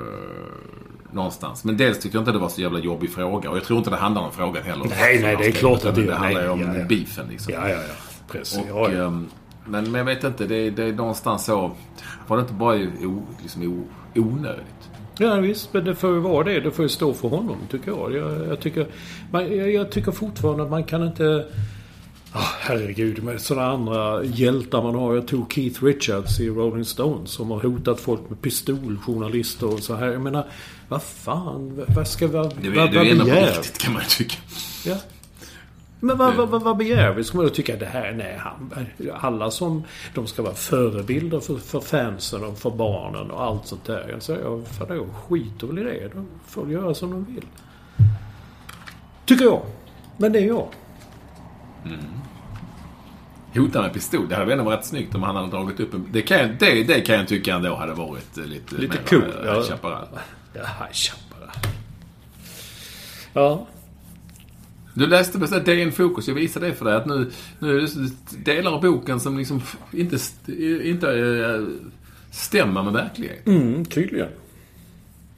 någonstans. 1.13 1.65
Men 1.65 1.77
dels 1.77 2.01
tycker 2.01 2.17
jag 2.17 2.21
inte 2.21 2.33
det 2.33 2.39
var 2.39 2.49
så 2.49 2.61
jävla 2.61 2.79
jobbig 2.79 3.11
fråga. 3.11 3.51
Och 3.51 3.57
jag 3.57 3.65
tror 3.65 3.79
inte 3.79 3.91
det 3.91 3.97
handlar 3.97 4.23
om 4.23 4.33
frågan 4.33 4.63
heller. 4.63 4.87
Nej, 4.89 5.23
nej, 5.23 5.37
det 5.37 5.47
är 5.47 5.53
klart 5.53 5.85
att 5.85 5.95
det 5.95 6.03
det 6.03 6.15
handlar 6.15 6.43
ju 6.43 6.49
Nej, 6.49 6.67
om 6.67 6.75
ja, 6.75 6.79
ja. 6.81 6.85
beefen 6.85 7.27
liksom. 7.31 7.53
Ja, 7.55 7.69
ja, 7.69 7.75
ja. 7.75 7.95
Precis. 8.31 8.59
Och, 8.59 8.67
ja, 8.69 8.93
ja. 8.93 9.13
Men, 9.69 9.85
men 9.93 9.95
jag 9.95 10.05
vet 10.05 10.25
inte, 10.25 10.47
det, 10.47 10.57
är- 10.57 10.71
det 10.71 10.85
är 10.85 10.93
någonstans 10.93 11.45
så... 11.45 11.71
Var 12.27 12.37
det 12.37 12.41
inte 12.41 12.53
bara 12.53 12.77
o, 12.77 13.23
liksom 13.43 13.63
o, 13.63 13.85
onödigt? 14.21 14.63
Ja 15.19 15.35
visst, 15.35 15.73
men 15.73 15.85
det 15.85 15.95
får 15.95 16.11
ju 16.15 16.21
vara 16.21 16.45
det. 16.45 16.61
Det 16.61 16.71
får 16.71 16.83
ju 16.83 16.89
stå 16.89 17.15
för 17.15 17.29
honom, 17.29 17.57
tycker 17.71 17.91
jag. 17.91 18.15
Jag, 18.15 18.47
jag, 18.49 18.61
tycker, 18.61 18.87
man, 19.31 19.57
jag, 19.57 19.73
jag 19.73 19.91
tycker 19.93 20.13
fortfarande 20.13 20.63
att 20.63 20.71
man 20.71 20.85
kan 20.85 21.07
inte... 21.07 21.47
Oh, 22.35 22.51
herregud, 22.61 23.23
med 23.25 23.41
sådana 23.41 23.67
andra 23.73 24.25
hjältar 24.25 24.83
man 24.83 24.95
har. 24.95 25.15
Jag 25.15 25.29
tog 25.29 25.53
Keith 25.53 25.85
Richards 25.85 26.41
i 26.41 26.49
Rolling 26.49 26.85
Stones 26.85 27.31
som 27.31 27.51
har 27.51 27.61
hotat 27.61 28.01
folk 28.01 28.21
med 28.31 28.43
pistol, 28.43 28.99
journalister 29.07 29.73
och 29.75 29.81
så 29.81 29.95
här. 29.95 30.07
Jag 30.07 30.21
menar, 30.23 30.47
vad 30.89 31.03
fan, 31.03 31.85
vad 31.97 32.09
ska 32.09 32.27
vad, 32.29 32.55
Det, 32.63 32.71
det 32.71 32.81
är 32.81 33.11
ändå 33.11 33.25
på 33.25 33.31
riktigt 33.31 33.79
kan 33.79 33.93
man 33.93 34.03
ju 34.03 34.09
tycka. 34.09 34.37
Ja. 34.87 34.97
Men 36.01 36.19
vad, 36.19 36.35
vad, 36.35 36.49
vad, 36.49 36.63
vad 36.63 36.77
begär 36.77 37.13
vi? 37.13 37.25
Ska 37.25 37.37
man 37.37 37.47
då 37.47 37.53
tycka 37.53 37.77
det 37.77 37.87
här, 37.87 38.13
nej, 38.13 38.39
han, 38.39 38.87
alla 39.21 39.51
som, 39.51 39.85
de 40.15 40.27
ska 40.27 40.43
vara 40.43 40.55
förebilder 40.55 41.41
för, 41.41 41.57
för 41.57 41.81
fansen 41.81 42.45
och 42.45 42.59
för 42.59 42.71
barnen 42.71 43.31
och 43.31 43.43
allt 43.43 43.67
sånt 43.67 43.85
där. 43.85 44.09
Jag 44.11 44.23
säger, 44.23 44.41
ja, 44.41 44.61
fan 44.65 44.89
då, 44.89 45.07
skiter 45.07 45.67
väl 45.67 45.79
i 45.79 45.83
det. 45.83 46.09
De 46.15 46.27
får 46.47 46.71
göra 46.71 46.95
som 46.95 47.11
de 47.11 47.25
vill. 47.25 47.45
Tycker 49.25 49.45
jag. 49.45 49.63
Men 50.17 50.33
det 50.33 50.39
är 50.39 50.47
jag. 50.47 50.69
Hota 53.55 53.83
med 53.83 53.93
pistol. 53.93 54.29
Det 54.29 54.35
hade 54.35 54.47
väl 54.47 54.59
ändå 54.59 54.71
varit 54.71 54.85
snyggt 54.85 55.15
om 55.15 55.23
han 55.23 55.37
hade 55.37 55.51
dragit 55.51 55.81
upp 55.81 55.95
en... 55.95 56.09
Det 56.13 56.23
kan 56.23 56.39
jag, 56.39 56.51
det, 56.59 56.83
det 56.85 57.01
kan 57.01 57.15
jag 57.17 57.29
tycka 57.29 57.55
ändå 57.55 57.75
hade 57.75 57.95
varit 57.95 58.39
eh, 58.39 58.45
lite... 58.45 58.75
Lite 58.75 58.95
mer, 58.95 59.03
cool, 59.09 59.23
eh, 59.23 59.55
ja. 59.55 59.63
Chaparral. 59.63 60.09
Ja, 60.53 60.63
Chaparral. 60.93 61.51
Ja. 63.33 63.67
Du 64.97 65.07
läste 65.07 65.39
på 65.39 65.47
DN 65.47 65.93
Fokus, 65.93 66.29
jag 66.29 66.35
visade 66.35 66.67
det 66.67 66.75
för 66.75 66.85
dig, 66.85 66.97
att 66.97 67.07
nu, 67.07 67.31
nu 67.59 67.77
är 67.77 67.81
det 67.81 68.45
delar 68.45 68.73
av 68.73 68.83
boken 68.83 69.21
som 69.21 69.39
liksom 69.39 69.63
inte, 69.93 70.19
inte 70.83 71.09
eh, 71.09 71.63
stämmer 72.31 72.83
med 72.83 72.93
verkligheten. 72.93 73.57
Mm, 73.57 73.85
tydligen. 73.85 74.29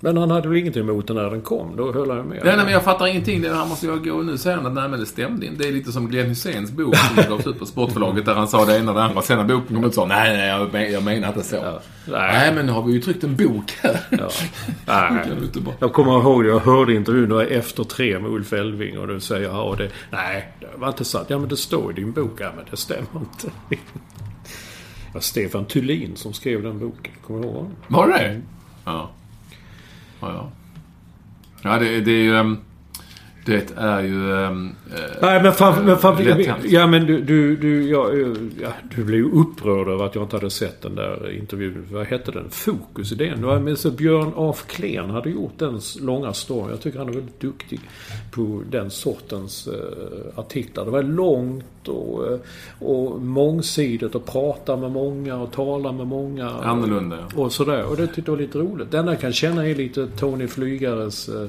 Men 0.00 0.16
han 0.16 0.30
hade 0.30 0.48
väl 0.48 0.58
ingenting 0.58 0.82
emot 0.82 1.06
den 1.06 1.16
när 1.16 1.30
den 1.30 1.42
kom? 1.42 1.76
Då 1.76 1.92
höll 1.92 2.10
han 2.10 2.18
med. 2.18 2.40
Nej, 2.44 2.56
nej, 2.56 2.64
men 2.64 2.72
jag 2.72 2.84
fattar 2.84 3.06
ingenting. 3.06 3.42
Det 3.42 3.54
här 3.54 3.66
måste 3.66 3.86
jag 3.86 4.04
gå. 4.04 4.22
Nu 4.22 4.38
säger 4.38 4.56
han 4.56 4.66
att 4.66 4.72
nej, 4.72 4.88
men 4.88 5.00
det 5.00 5.06
stämde 5.06 5.46
inte. 5.46 5.62
Det 5.62 5.68
är 5.68 5.72
lite 5.72 5.92
som 5.92 6.08
Glenn 6.08 6.26
Hyséns 6.28 6.70
bok 6.72 6.96
som 6.96 7.24
gavs 7.28 7.46
ut 7.46 7.58
på 7.58 7.66
Sportförlaget 7.66 8.24
där 8.24 8.34
han 8.34 8.48
sa 8.48 8.64
det 8.64 8.76
ena 8.78 8.90
och 8.92 8.96
det 8.98 9.04
andra. 9.04 9.22
Sen 9.22 9.38
när 9.38 9.44
boken 9.54 9.76
kom 9.76 9.84
ut 9.84 9.94
sa 9.94 10.06
nej, 10.06 10.36
nej, 10.36 10.48
jag, 10.48 10.72
men, 10.72 10.92
jag 10.92 11.02
menar 11.02 11.28
inte 11.28 11.42
så. 11.42 11.56
Ja. 11.56 11.80
Nej. 12.10 12.54
men 12.54 12.66
nu 12.66 12.72
har 12.72 12.82
vi 12.82 12.92
ju 12.92 13.00
tryckt 13.00 13.24
en 13.24 13.36
bok 13.36 13.70
här. 13.82 14.00
Ja. 14.10 14.28
Nej. 14.86 15.26
Bara- 15.64 15.74
Jag 15.80 15.92
kommer 15.92 16.12
ihåg 16.20 16.44
det. 16.44 16.48
Jag 16.50 16.58
hörde 16.60 16.94
intervjun 16.94 17.28
då 17.28 17.40
efter 17.40 17.84
tre 17.84 18.18
med 18.18 18.30
Ulf 18.30 18.52
Elving 18.52 18.98
och 18.98 19.08
du 19.08 19.20
säger 19.20 19.48
ja 19.48 19.74
det... 19.78 19.90
Nej, 20.10 20.52
det 20.60 20.66
var 20.76 20.88
inte 20.88 21.04
sant. 21.04 21.26
Ja 21.30 21.38
men 21.38 21.48
det 21.48 21.56
står 21.56 21.90
i 21.92 21.94
din 21.94 22.12
bok. 22.12 22.40
Ja 22.40 22.50
men 22.56 22.64
det 22.70 22.76
stämmer 22.76 23.20
inte. 23.20 23.46
Det 23.68 25.14
var 25.14 25.20
Stefan 25.20 25.64
Thulin 25.64 26.16
som 26.16 26.32
skrev 26.32 26.62
den 26.62 26.78
boken. 26.78 27.12
Kommer 27.26 27.40
du 27.40 27.46
ihåg 27.46 27.56
honom? 27.56 27.72
Var 27.88 28.08
det? 28.08 28.40
Ja. 28.84 29.10
Ja, 30.20 30.32
ja. 30.32 30.50
Ja, 31.62 31.78
det, 31.78 32.00
det 32.00 32.12
är 32.12 32.22
ju... 32.22 32.34
Um... 32.34 32.60
Det 33.48 33.72
är 33.76 34.02
ju... 34.02 34.32
eh, 34.44 34.50
Nej 35.22 35.42
men 35.42 35.52
fan, 35.52 35.84
men 35.84 35.96
fan. 35.96 36.16
Ja 36.64 36.86
men 36.86 37.06
du, 37.06 37.20
du, 37.20 37.56
du, 37.56 37.88
ja, 37.90 38.10
ja, 38.62 38.68
du 38.96 39.04
blev 39.04 39.18
ju 39.18 39.30
upprörd 39.30 39.88
över 39.88 40.04
att 40.04 40.14
jag 40.14 40.24
inte 40.24 40.36
hade 40.36 40.50
sett 40.50 40.82
den 40.82 40.94
där 40.94 41.30
intervjun. 41.38 41.86
Vad 41.92 42.06
hette 42.06 42.30
den? 42.30 42.50
Fokus 42.50 43.12
i 43.12 43.14
den. 43.14 43.64
Med 43.64 43.78
så 43.78 43.90
Björn 43.90 44.32
af 44.36 44.66
Kleen 44.66 45.10
hade 45.10 45.30
gjort 45.30 45.52
den 45.58 45.80
långa 46.00 46.32
storyn. 46.32 46.70
Jag 46.70 46.80
tycker 46.80 46.98
han 46.98 47.08
är 47.08 47.12
väldigt 47.12 47.40
duktig 47.40 47.80
på 48.30 48.62
den 48.70 48.90
sortens 48.90 49.66
eh, 49.68 50.38
artiklar. 50.38 50.84
Det 50.84 50.90
var 50.90 51.02
långt 51.02 51.88
och, 51.88 52.26
eh, 52.32 52.38
och 52.78 53.20
mångsidigt 53.22 54.14
och 54.14 54.26
prata 54.26 54.76
med 54.76 54.90
många 54.90 55.36
och 55.36 55.52
tala 55.52 55.92
med 55.92 56.06
många. 56.06 56.50
Annorlunda, 56.50 57.16
ja. 57.36 57.42
Och 57.42 57.52
sådär. 57.52 57.84
Och 57.84 57.96
det 57.96 58.06
tyckte 58.06 58.30
jag 58.30 58.36
var 58.36 58.42
lite 58.42 58.58
roligt. 58.58 58.94
Enda 58.94 59.12
jag 59.12 59.20
kan 59.20 59.32
känna 59.32 59.66
är 59.68 59.74
lite 59.74 60.06
Tony 60.06 60.46
Flygares 60.46 61.28
eh, 61.28 61.42
eh, 61.42 61.48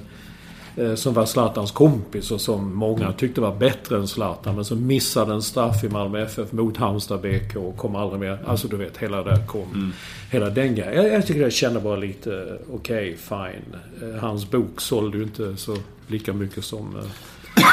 som 0.95 1.13
var 1.13 1.25
Zlatans 1.25 1.71
kompis 1.71 2.31
och 2.31 2.41
som 2.41 2.75
många 2.75 3.11
tyckte 3.11 3.41
var 3.41 3.55
bättre 3.55 3.97
än 3.97 4.07
Zlatan. 4.07 4.55
Men 4.55 4.65
som 4.65 4.87
missade 4.87 5.33
en 5.33 5.41
straff 5.41 5.83
i 5.83 5.89
Malmö 5.89 6.21
FF 6.21 6.51
mot 6.51 6.77
Halmstad 6.77 7.21
BK 7.21 7.55
och 7.55 7.77
kom 7.77 7.95
aldrig 7.95 8.19
mer. 8.19 8.39
Alltså 8.45 8.67
du 8.67 8.77
vet, 8.77 8.97
hela 8.97 9.23
det 9.23 9.43
kom. 9.47 9.93
Hela 10.31 10.49
den 10.49 10.75
grejen. 10.75 10.93
Jag, 10.93 11.13
jag 11.13 11.27
tycker 11.27 11.41
jag 11.41 11.53
kände 11.53 11.79
bara 11.79 11.95
lite, 11.95 12.33
eh, 12.33 12.75
okej, 12.75 13.17
fine. 13.17 13.75
Eh, 14.01 14.21
Hans 14.21 14.51
bok 14.51 14.81
sålde 14.81 15.17
ju 15.17 15.23
inte 15.23 15.57
så 15.57 15.77
lika 16.07 16.33
mycket 16.33 16.65
som... 16.65 16.95
eh, 16.95 17.63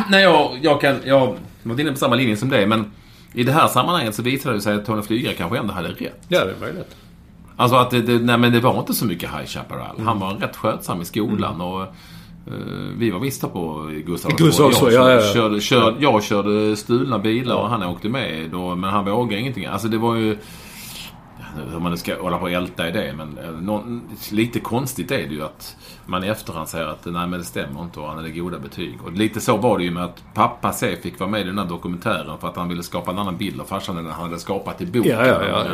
Nej, 0.10 0.22
jag, 0.22 0.58
jag 0.62 0.80
kan... 0.80 0.96
Jag 1.04 1.36
varit 1.62 1.80
inne 1.80 1.92
på 1.92 1.98
samma 1.98 2.14
linje 2.14 2.36
som 2.36 2.48
dig, 2.48 2.66
men 2.66 2.92
i 3.34 3.44
det 3.44 3.52
här 3.52 3.68
sammanhanget 3.68 4.14
så 4.14 4.22
visade 4.22 4.54
det 4.54 4.60
sig 4.60 4.74
att 4.74 4.86
Tony 4.86 5.02
Flygare 5.02 5.34
kanske 5.34 5.58
ändå 5.58 5.72
hade 5.72 5.88
rätt. 5.88 6.24
Ja, 6.28 6.44
det 6.44 6.50
är 6.50 6.60
möjligt. 6.60 6.96
Alltså 7.56 7.76
att 7.76 7.90
det, 7.90 8.02
det, 8.02 8.18
nej, 8.18 8.38
men 8.38 8.52
det 8.52 8.60
var 8.60 8.78
inte 8.78 8.94
så 8.94 9.06
mycket 9.06 9.30
High 9.30 9.46
Chaparral. 9.46 9.94
Mm. 9.94 10.06
Han 10.06 10.20
var 10.20 10.34
rätt 10.34 10.56
skötsam 10.56 11.02
i 11.02 11.04
skolan 11.04 11.60
och 11.60 11.82
eh, 11.82 11.88
vi 12.96 13.10
var 13.10 13.20
visst 13.20 13.52
på 13.52 13.90
Gustav 14.06 14.36
Gustav 14.36 14.72
jag, 14.80 14.92
ja, 14.92 15.10
ja. 15.10 15.32
Körde, 15.32 15.60
körde, 15.60 15.96
jag 16.00 16.22
körde 16.22 16.76
stulna 16.76 17.18
bilar 17.18 17.56
och 17.56 17.68
han 17.68 17.82
åkte 17.82 18.08
med 18.08 18.50
då, 18.50 18.74
men 18.74 18.90
han 18.90 19.04
vågade 19.04 19.40
ingenting. 19.40 19.66
Alltså 19.66 19.88
det 19.88 19.98
var 19.98 20.16
ju... 20.16 20.36
Hur 21.72 21.78
man 21.78 21.98
ska 21.98 22.22
hålla 22.22 22.38
på 22.38 22.44
och 22.44 22.50
älta 22.50 22.88
i 22.88 22.92
det, 22.92 23.14
men 23.16 23.38
eh, 23.38 23.50
någon, 23.50 24.02
lite 24.32 24.60
konstigt 24.60 25.10
är 25.10 25.28
det 25.28 25.34
ju 25.34 25.42
att 25.42 25.76
man 26.06 26.24
i 26.24 26.28
efterhand 26.28 26.68
säger 26.68 26.86
att 26.86 27.04
nej 27.04 27.26
men 27.26 27.32
det 27.32 27.44
stämmer 27.44 27.82
inte 27.82 28.00
och 28.00 28.06
han 28.06 28.16
hade 28.16 28.30
goda 28.30 28.58
betyg. 28.58 28.98
Och 29.04 29.12
lite 29.12 29.40
så 29.40 29.56
var 29.56 29.78
det 29.78 29.84
ju 29.84 29.90
med 29.90 30.04
att 30.04 30.24
pappa 30.34 30.72
C 30.72 30.96
fick 31.02 31.20
vara 31.20 31.30
med 31.30 31.40
i 31.40 31.44
den 31.44 31.58
här 31.58 31.66
dokumentären 31.66 32.38
för 32.38 32.48
att 32.48 32.56
han 32.56 32.68
ville 32.68 32.82
skapa 32.82 33.10
en 33.10 33.18
annan 33.18 33.36
bild 33.36 33.60
av 33.60 33.64
farsan 33.64 33.98
än 33.98 34.06
han 34.06 34.22
hade 34.22 34.38
skapat 34.38 34.80
i 34.80 34.86
boken. 34.86 35.10
Ja, 35.10 35.26
ja, 35.26 35.64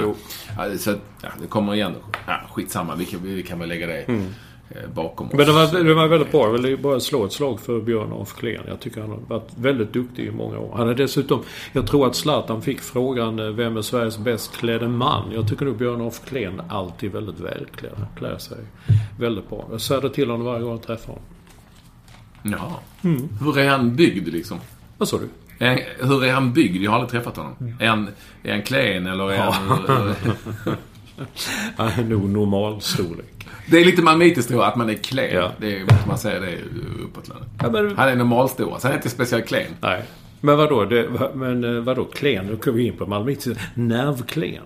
ja, 0.57 0.79
så 0.79 0.91
att, 0.91 1.01
ja, 1.23 1.29
det 1.41 1.47
kommer 1.47 1.75
igen. 1.75 1.95
Ja, 2.27 2.41
skitsamma, 2.53 2.95
vi 2.95 3.05
kan, 3.05 3.21
vi 3.23 3.43
kan 3.43 3.59
väl 3.59 3.69
lägga 3.69 3.87
det 3.87 4.03
eh, 4.03 4.25
bakom 4.95 5.27
oss. 5.27 5.33
Mm. 5.33 5.47
Men 5.47 5.55
det 5.55 5.67
var, 5.77 5.85
det 5.85 5.95
var 5.95 6.09
väldigt 6.09 6.33
bra. 6.33 6.47
Jag 6.47 6.63
vill 6.63 6.79
bara 6.79 7.01
slå 7.01 7.25
ett 7.25 7.33
slag 7.33 7.61
för 7.61 7.81
Björn 7.81 8.13
af 8.13 8.35
Kleen. 8.35 8.63
Jag 8.69 8.81
tycker 8.81 9.01
han 9.01 9.11
har 9.11 9.19
varit 9.29 9.51
väldigt 9.57 9.93
duktig 9.93 10.27
i 10.27 10.31
många 10.31 10.59
år. 10.59 10.75
Han 10.77 10.89
är 10.89 10.95
dessutom... 10.95 11.43
Jag 11.73 11.87
tror 11.87 12.07
att 12.07 12.17
Zlatan 12.17 12.63
fick 12.63 12.81
frågan 12.81 13.39
eh, 13.39 13.47
Vem 13.47 13.77
är 13.77 13.83
Sveriges 13.83 14.19
bäst 14.19 14.57
klädde 14.57 14.89
man? 14.89 15.33
Jag 15.35 15.49
tycker 15.49 15.65
nog 15.65 15.77
Björn 15.77 16.01
af 16.01 16.25
Kleen 16.25 16.63
alltid 16.69 17.13
väldigt 17.13 17.41
välklädd. 17.41 17.93
Han 17.97 18.07
klär 18.19 18.39
sig 18.39 18.59
väldigt 19.19 19.49
bra. 19.49 19.69
Jag 19.71 19.81
säger 19.81 20.03
det 20.03 20.11
till 20.11 20.31
honom 20.31 20.47
varje 20.47 20.63
gång 20.63 20.71
jag 20.71 20.83
träffar 20.83 21.13
honom. 21.13 21.23
Ja. 22.43 22.81
Mm. 23.09 23.29
Hur 23.41 23.59
är 23.59 23.69
han 23.69 23.97
byggd 23.97 24.29
liksom? 24.29 24.59
Vad 24.99 25.09
sa 25.09 25.19
du? 25.19 25.29
Är 25.59 26.07
hur 26.07 26.25
är 26.25 26.33
han 26.33 26.53
byggd? 26.53 26.83
Jag 26.83 26.91
har 26.91 26.99
aldrig 26.99 27.11
träffat 27.11 27.37
honom. 27.37 27.77
Är 27.81 27.89
han, 27.89 28.09
är 28.43 28.53
han 28.53 28.63
klen 28.63 29.07
eller 29.07 29.33
är 29.33 29.39
han... 29.39 30.15
Han 31.77 31.89
är 31.89 32.05
nog 32.05 32.29
normal 32.29 32.81
storlek. 32.81 33.36
Det 33.67 33.81
är 33.81 33.85
lite 33.85 34.03
malmitiskt 34.03 34.49
tror 34.49 34.63
jag, 34.63 34.69
att 34.69 34.77
man 34.77 34.91
är 34.91 34.95
klen. 34.95 35.35
Ja. 35.35 35.53
Det 35.59 35.77
är, 35.77 35.85
man 36.09 36.19
säger 36.19 36.41
det 36.41 36.59
uppåt 37.05 37.29
landet. 37.29 37.49
Ja, 37.63 37.71
men, 37.71 37.97
Han 37.97 38.09
är 38.09 38.17
normalstor. 38.17 38.77
Är 38.77 38.81
han 38.83 38.95
inte 38.95 39.09
speciellt 39.09 39.47
klen. 39.47 39.67
nej. 39.81 40.03
Men 40.41 40.57
vadå? 40.57 40.85
Det, 40.85 41.09
men 41.35 41.65
eh, 41.65 41.83
vadå 41.83 42.05
klen? 42.05 42.47
Nu 42.47 42.57
kommer 42.57 42.79
vi 42.79 42.87
in 42.87 42.97
på 42.97 43.07
malmitiskt. 43.07 43.61
Nervklen. 43.75 44.63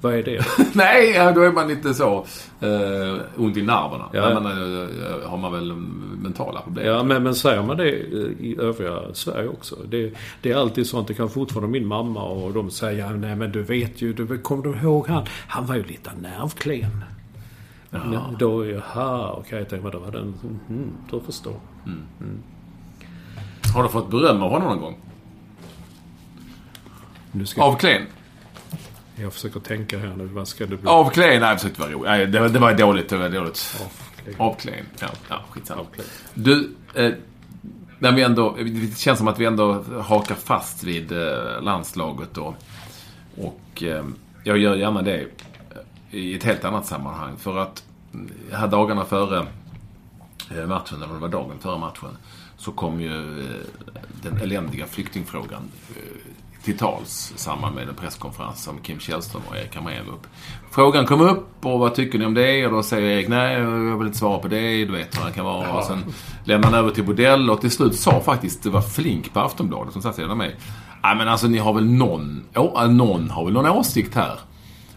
Vad 0.00 0.14
är 0.14 0.22
det? 0.22 0.44
Nej, 0.72 1.10
ja, 1.10 1.32
då 1.32 1.42
är 1.42 1.52
man 1.52 1.68
lite 1.68 1.94
så 1.94 2.26
uh, 2.62 3.20
ont 3.36 3.56
i 3.56 3.62
nerverna. 3.62 4.10
Ja. 4.12 4.40
Men, 4.40 4.58
uh, 4.58 5.28
har 5.28 5.36
man 5.36 5.52
väl 5.52 5.70
mm, 5.70 6.18
mentala 6.22 6.60
problem. 6.60 6.86
Ja, 6.86 7.02
men, 7.02 7.22
men 7.22 7.34
säger 7.34 7.62
man 7.62 7.76
det 7.76 7.88
eh, 7.88 8.46
i 8.46 8.56
övriga 8.60 9.00
Sverige 9.12 9.48
också? 9.48 9.76
Det, 9.88 10.12
det 10.42 10.52
är 10.52 10.56
alltid 10.56 10.86
sånt. 10.86 11.08
Det 11.08 11.14
kan 11.14 11.28
fortfarande 11.28 11.70
min 11.70 11.86
mamma 11.86 12.22
och 12.22 12.52
de 12.52 12.70
säger 12.70 13.10
nej 13.10 13.36
men 13.36 13.52
du 13.52 13.62
vet 13.62 14.02
ju, 14.02 14.12
du, 14.12 14.38
kommer 14.38 14.62
du 14.62 14.78
ihåg 14.78 15.08
han? 15.08 15.24
Han 15.48 15.66
var 15.66 15.74
ju 15.74 15.84
lite 15.84 16.10
nervklen. 16.20 17.04
Ja. 17.90 18.30
Då, 18.38 18.66
jaha, 18.66 19.32
okej, 19.32 19.58
jag 19.58 19.68
tänkte, 19.68 19.90
då 19.90 19.98
var 19.98 20.10
den, 20.10 20.34
mm, 20.68 20.90
då 21.10 21.20
förstår. 21.20 21.60
Har 23.74 23.82
du 23.82 23.88
fått 23.88 24.10
beröm 24.10 24.42
av 24.42 24.50
honom 24.50 24.68
någon 24.68 24.80
gång? 24.80 24.96
Ska 27.46 27.62
Av 27.62 27.76
klen? 27.76 28.02
jag 29.16 29.32
försöker 29.32 29.60
tänka 29.60 29.98
här 29.98 30.14
nu, 30.16 30.24
vad 30.26 30.48
ska 30.48 30.66
det 30.66 30.76
bli? 30.76 30.88
Av 30.88 31.10
klen? 31.10 31.28
Nej, 31.28 31.48
jag 31.50 31.60
försökte 31.60 31.80
vara 31.80 31.90
rolig. 31.92 32.08
Nej, 32.10 32.26
det, 32.26 32.40
var- 32.40 32.48
det 32.48 32.58
var 32.58 32.74
dåligt. 32.74 33.08
Det 33.08 33.16
var 33.16 33.28
dåligt. 33.28 33.86
Av 34.38 34.54
klen. 34.54 34.84
Ja, 35.00 35.08
ja 35.28 35.40
skitsamma. 35.50 35.82
Du, 36.34 36.70
eh, 36.94 37.12
när 37.98 38.12
vi 38.12 38.22
ändå, 38.22 38.56
det 38.58 38.98
känns 38.98 39.18
som 39.18 39.28
att 39.28 39.38
vi 39.38 39.44
ändå 39.44 39.84
hakar 40.02 40.34
fast 40.34 40.84
vid 40.84 41.12
eh, 41.12 41.62
landslaget 41.62 42.28
då. 42.34 42.54
Och 43.36 43.82
eh, 43.82 44.04
jag 44.44 44.58
gör 44.58 44.74
gärna 44.74 45.02
det 45.02 45.26
i 46.10 46.34
ett 46.34 46.44
helt 46.44 46.64
annat 46.64 46.86
sammanhang. 46.86 47.36
För 47.36 47.58
att 47.58 47.84
eh, 48.50 48.58
här 48.58 48.68
dagarna 48.68 49.04
före 49.04 49.46
eh, 50.56 50.66
matchen, 50.66 51.02
eller 51.02 51.14
det 51.14 51.20
var 51.20 51.28
dagen 51.28 51.58
före 51.60 51.78
matchen, 51.78 52.16
så 52.56 52.72
kom 52.72 53.00
ju 53.00 53.40
eh, 53.40 53.56
den 54.22 54.36
eländiga 54.36 54.86
flyktingfrågan 54.86 55.62
till 56.66 56.78
tals 56.78 57.32
i 57.36 57.38
samband 57.38 57.74
med 57.74 57.88
en 57.88 57.94
presskonferens 57.94 58.62
som 58.62 58.78
Kim 58.82 58.98
Källström 58.98 59.42
och 59.48 59.56
Erik 59.56 59.76
Hamrén 59.76 60.06
var 60.06 60.12
upp. 60.14 60.26
Frågan 60.70 61.06
kom 61.06 61.20
upp 61.20 61.66
och 61.66 61.78
vad 61.78 61.94
tycker 61.94 62.18
ni 62.18 62.26
om 62.26 62.34
det? 62.34 62.66
Och 62.66 62.72
då 62.72 62.82
säger 62.82 63.10
Erik 63.10 63.28
nej, 63.28 63.52
jag 63.60 63.98
vill 63.98 64.06
inte 64.06 64.18
svara 64.18 64.38
på 64.38 64.48
det. 64.48 64.84
Du 64.84 64.92
vet 64.92 65.20
hur 65.20 65.26
det 65.26 65.32
kan 65.32 65.44
vara. 65.44 65.72
Och 65.72 65.84
sen 65.84 66.04
lämnar 66.44 66.70
han 66.70 66.78
över 66.78 66.90
till 66.90 67.04
Bodell 67.04 67.50
och 67.50 67.60
till 67.60 67.70
slut 67.70 67.96
sa 67.96 68.20
faktiskt, 68.20 68.62
det 68.62 68.70
var 68.70 68.80
Flink 68.80 69.32
på 69.32 69.40
Aftonbladet 69.40 69.92
som 69.92 70.02
satt 70.02 70.16
sedan 70.16 70.38
mig. 70.38 70.56
Nej 71.02 71.16
men 71.16 71.28
alltså 71.28 71.46
ni 71.46 71.58
har 71.58 71.72
väl 71.72 71.84
någon, 71.84 72.44
någon 72.88 73.30
har 73.30 73.44
väl 73.44 73.54
någon 73.54 73.66
åsikt 73.66 74.14
här? 74.14 74.38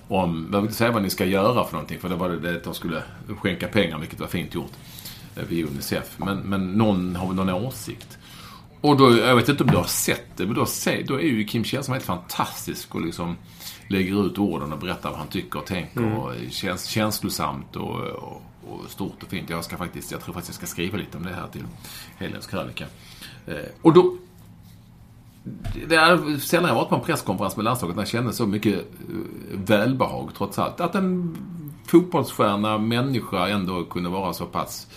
Om, 0.09 0.49
jag 0.51 0.57
vill 0.59 0.65
inte 0.65 0.77
säga 0.77 0.91
vad 0.91 1.01
ni 1.01 1.09
ska 1.09 1.25
göra 1.25 1.63
för 1.65 1.73
någonting 1.73 1.99
för 1.99 2.09
det 2.09 2.15
var 2.15 2.29
det, 2.29 2.55
att 2.55 2.63
de 2.63 2.73
skulle 2.73 3.03
skänka 3.39 3.67
pengar, 3.67 3.97
vilket 3.99 4.19
var 4.19 4.27
fint 4.27 4.55
gjort. 4.55 4.71
eh, 5.35 5.43
Via 5.43 5.67
Unicef. 5.67 6.15
Men, 6.17 6.37
men 6.37 6.71
någon 6.71 7.15
har 7.15 7.27
väl 7.27 7.35
någon 7.35 7.49
åsikt. 7.49 8.17
Och 8.81 8.97
då, 8.97 9.17
jag 9.17 9.35
vet 9.35 9.49
inte 9.49 9.63
om 9.63 9.69
du 9.71 9.77
har 9.77 9.83
sett 9.83 10.37
det, 10.37 10.45
men 10.45 10.55
då, 10.55 10.65
då 11.07 11.15
är 11.15 11.23
ju 11.23 11.43
Kim 11.43 11.63
Källström 11.63 11.93
helt 11.93 12.05
fantastisk 12.05 12.95
och 12.95 13.01
liksom 13.01 13.35
lägger 13.87 14.25
ut 14.25 14.37
orden 14.37 14.73
och 14.73 14.79
berättar 14.79 15.09
vad 15.09 15.19
han 15.19 15.27
tycker 15.27 15.59
och 15.59 15.65
tänker. 15.65 16.13
Och 16.17 16.33
känns 16.49 16.85
känslosamt 16.85 17.75
och, 17.75 17.99
och, 17.99 18.41
och 18.69 18.89
stort 18.89 19.23
och 19.23 19.29
fint. 19.29 19.49
Jag 19.49 19.63
ska 19.63 19.77
faktiskt, 19.77 20.11
jag 20.11 20.21
tror 20.21 20.33
faktiskt 20.33 20.49
jag 20.61 20.67
ska 20.67 20.73
skriva 20.73 20.97
lite 20.97 21.17
om 21.17 21.23
det 21.23 21.33
här 21.33 21.47
till 21.51 21.63
helgens 22.17 22.47
krönika. 22.47 22.85
Eh, 23.47 23.55
och 23.81 23.93
då 23.93 24.17
det 25.87 25.95
är 25.95 26.37
sällan 26.37 26.67
jag 26.67 26.75
varit 26.75 26.89
på 26.89 26.95
en 26.95 27.01
presskonferens 27.01 27.55
med 27.55 27.65
landslaget 27.65 27.95
när 27.95 28.03
jag 28.03 28.09
kände 28.09 28.33
så 28.33 28.45
mycket 28.45 28.75
eh, 28.75 28.85
välbehag 29.51 30.29
trots 30.37 30.59
allt. 30.59 30.81
Att 30.81 30.95
en 30.95 31.37
fotbollsstjärna, 31.85 32.77
människa 32.77 33.47
ändå 33.47 33.83
kunde 33.83 34.09
vara 34.09 34.33
så 34.33 34.45
pass, 34.45 34.87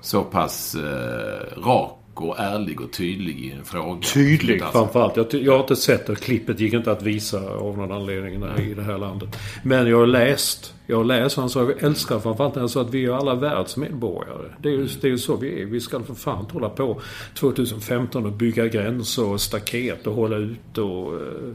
så 0.00 0.22
pass 0.22 0.74
eh, 0.74 1.60
rak 1.64 2.01
och 2.20 2.38
ärlig 2.38 2.80
och 2.80 2.92
tydlig 2.92 3.38
i 3.44 3.50
en 3.52 3.64
fråga. 3.64 4.00
Tydlig 4.14 4.62
Alltså, 4.62 4.78
framförallt. 4.78 5.16
Jag, 5.16 5.26
jag 5.34 5.52
har 5.52 5.60
inte 5.60 5.76
sett 5.76 6.06
det. 6.06 6.14
Klippet 6.14 6.60
gick 6.60 6.72
inte 6.72 6.92
att 6.92 7.02
visa 7.02 7.40
av 7.50 7.78
någon 7.78 7.92
anledning 7.92 8.42
här 8.42 8.60
i 8.60 8.74
det 8.74 8.82
här 8.82 8.98
landet. 8.98 9.36
Men 9.62 9.86
jag 9.86 9.98
har 9.98 10.06
läst. 10.06 10.74
Jag 10.86 10.96
har 10.96 11.04
läst 11.04 11.36
vad 11.36 11.42
han 11.42 11.50
sa. 11.50 11.60
Jag 11.60 11.82
älskar 11.82 12.18
framförallt 12.18 12.54
när 12.54 12.62
han 12.62 12.68
sa 12.68 12.80
att 12.80 12.94
vi 12.94 13.04
är 13.04 13.10
alla 13.12 13.34
världsmedborgare. 13.34 14.48
Det 14.62 14.68
är 14.68 14.72
ju, 14.72 14.88
det 15.00 15.06
är 15.06 15.10
ju 15.10 15.18
så 15.18 15.36
vi 15.36 15.62
är. 15.62 15.66
Vi 15.66 15.80
ska 15.80 16.00
för 16.00 16.14
fan 16.14 16.46
hålla 16.52 16.68
på 16.68 17.00
2015 17.34 18.26
och 18.26 18.32
bygga 18.32 18.66
gränser 18.66 19.24
och 19.24 19.40
staket 19.40 20.06
och 20.06 20.14
hålla 20.14 20.36
ut 20.36 20.78
och... 20.78 21.14
eh, 21.14 21.54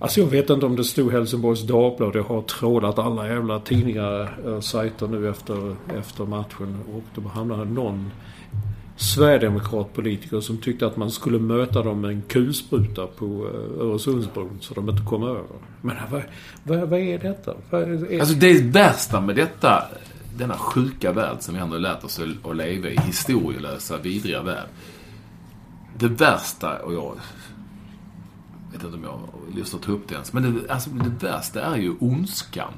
Alltså 0.00 0.20
jag 0.20 0.26
vet 0.26 0.50
inte 0.50 0.66
om 0.66 0.76
det 0.76 0.84
stod 0.84 1.12
Helsingborgs 1.12 1.62
Dagblad. 1.62 2.16
Jag 2.16 2.22
har 2.22 2.42
trådat 2.42 2.98
alla 2.98 3.28
jävla 3.28 3.60
tidningar, 3.60 4.38
eh, 4.46 4.60
sajter 4.60 5.06
nu 5.06 5.28
efter, 5.28 5.76
efter 5.98 6.24
matchen. 6.24 6.78
Och 6.94 7.02
då 7.22 7.28
hamnade 7.28 7.64
någon 7.64 8.10
Sverigedemokratpolitiker 8.98 10.40
som 10.40 10.58
tyckte 10.58 10.86
att 10.86 10.96
man 10.96 11.10
skulle 11.10 11.38
möta 11.38 11.82
dem 11.82 12.00
med 12.00 12.10
en 12.10 12.22
kulspruta 12.22 13.06
på 13.06 13.24
eh, 13.26 13.86
Öresundsbron 13.86 14.58
så 14.60 14.74
de 14.74 14.88
inte 14.90 15.02
kom 15.02 15.22
över. 15.22 15.42
Men 15.80 15.96
vad, 16.10 16.22
vad, 16.62 16.88
vad 16.88 17.00
är 17.00 17.18
detta? 17.18 17.54
Vad 17.70 17.82
är, 17.82 18.20
Alltså 18.20 18.34
det 18.34 18.60
värsta 18.62 19.20
med 19.20 19.36
detta, 19.36 19.84
denna 20.38 20.54
sjuka 20.56 21.12
värld 21.12 21.36
som 21.40 21.54
vi 21.54 21.60
ändå 21.60 21.78
lärt 21.78 22.04
oss 22.04 22.18
att- 22.20 22.50
att 22.50 22.56
leva 22.56 22.88
i, 22.88 22.96
historielösa, 22.96 23.98
vidriga 23.98 24.42
värld. 24.42 24.68
Det 25.98 26.08
värsta, 26.08 26.78
och 26.78 26.94
jag 26.94 27.14
vet 28.72 28.84
inte 28.84 28.96
om 28.96 29.04
jag 29.04 29.10
har 29.10 29.56
lust 29.56 29.74
att 29.74 29.82
ta 29.82 29.92
upp 29.92 30.08
det 30.08 30.14
ens, 30.14 30.32
men 30.32 30.42
det, 30.42 30.72
alltså, 30.72 30.90
det 30.90 31.26
värsta 31.26 31.60
är 31.62 31.76
ju 31.76 31.94
ondskan. 32.00 32.72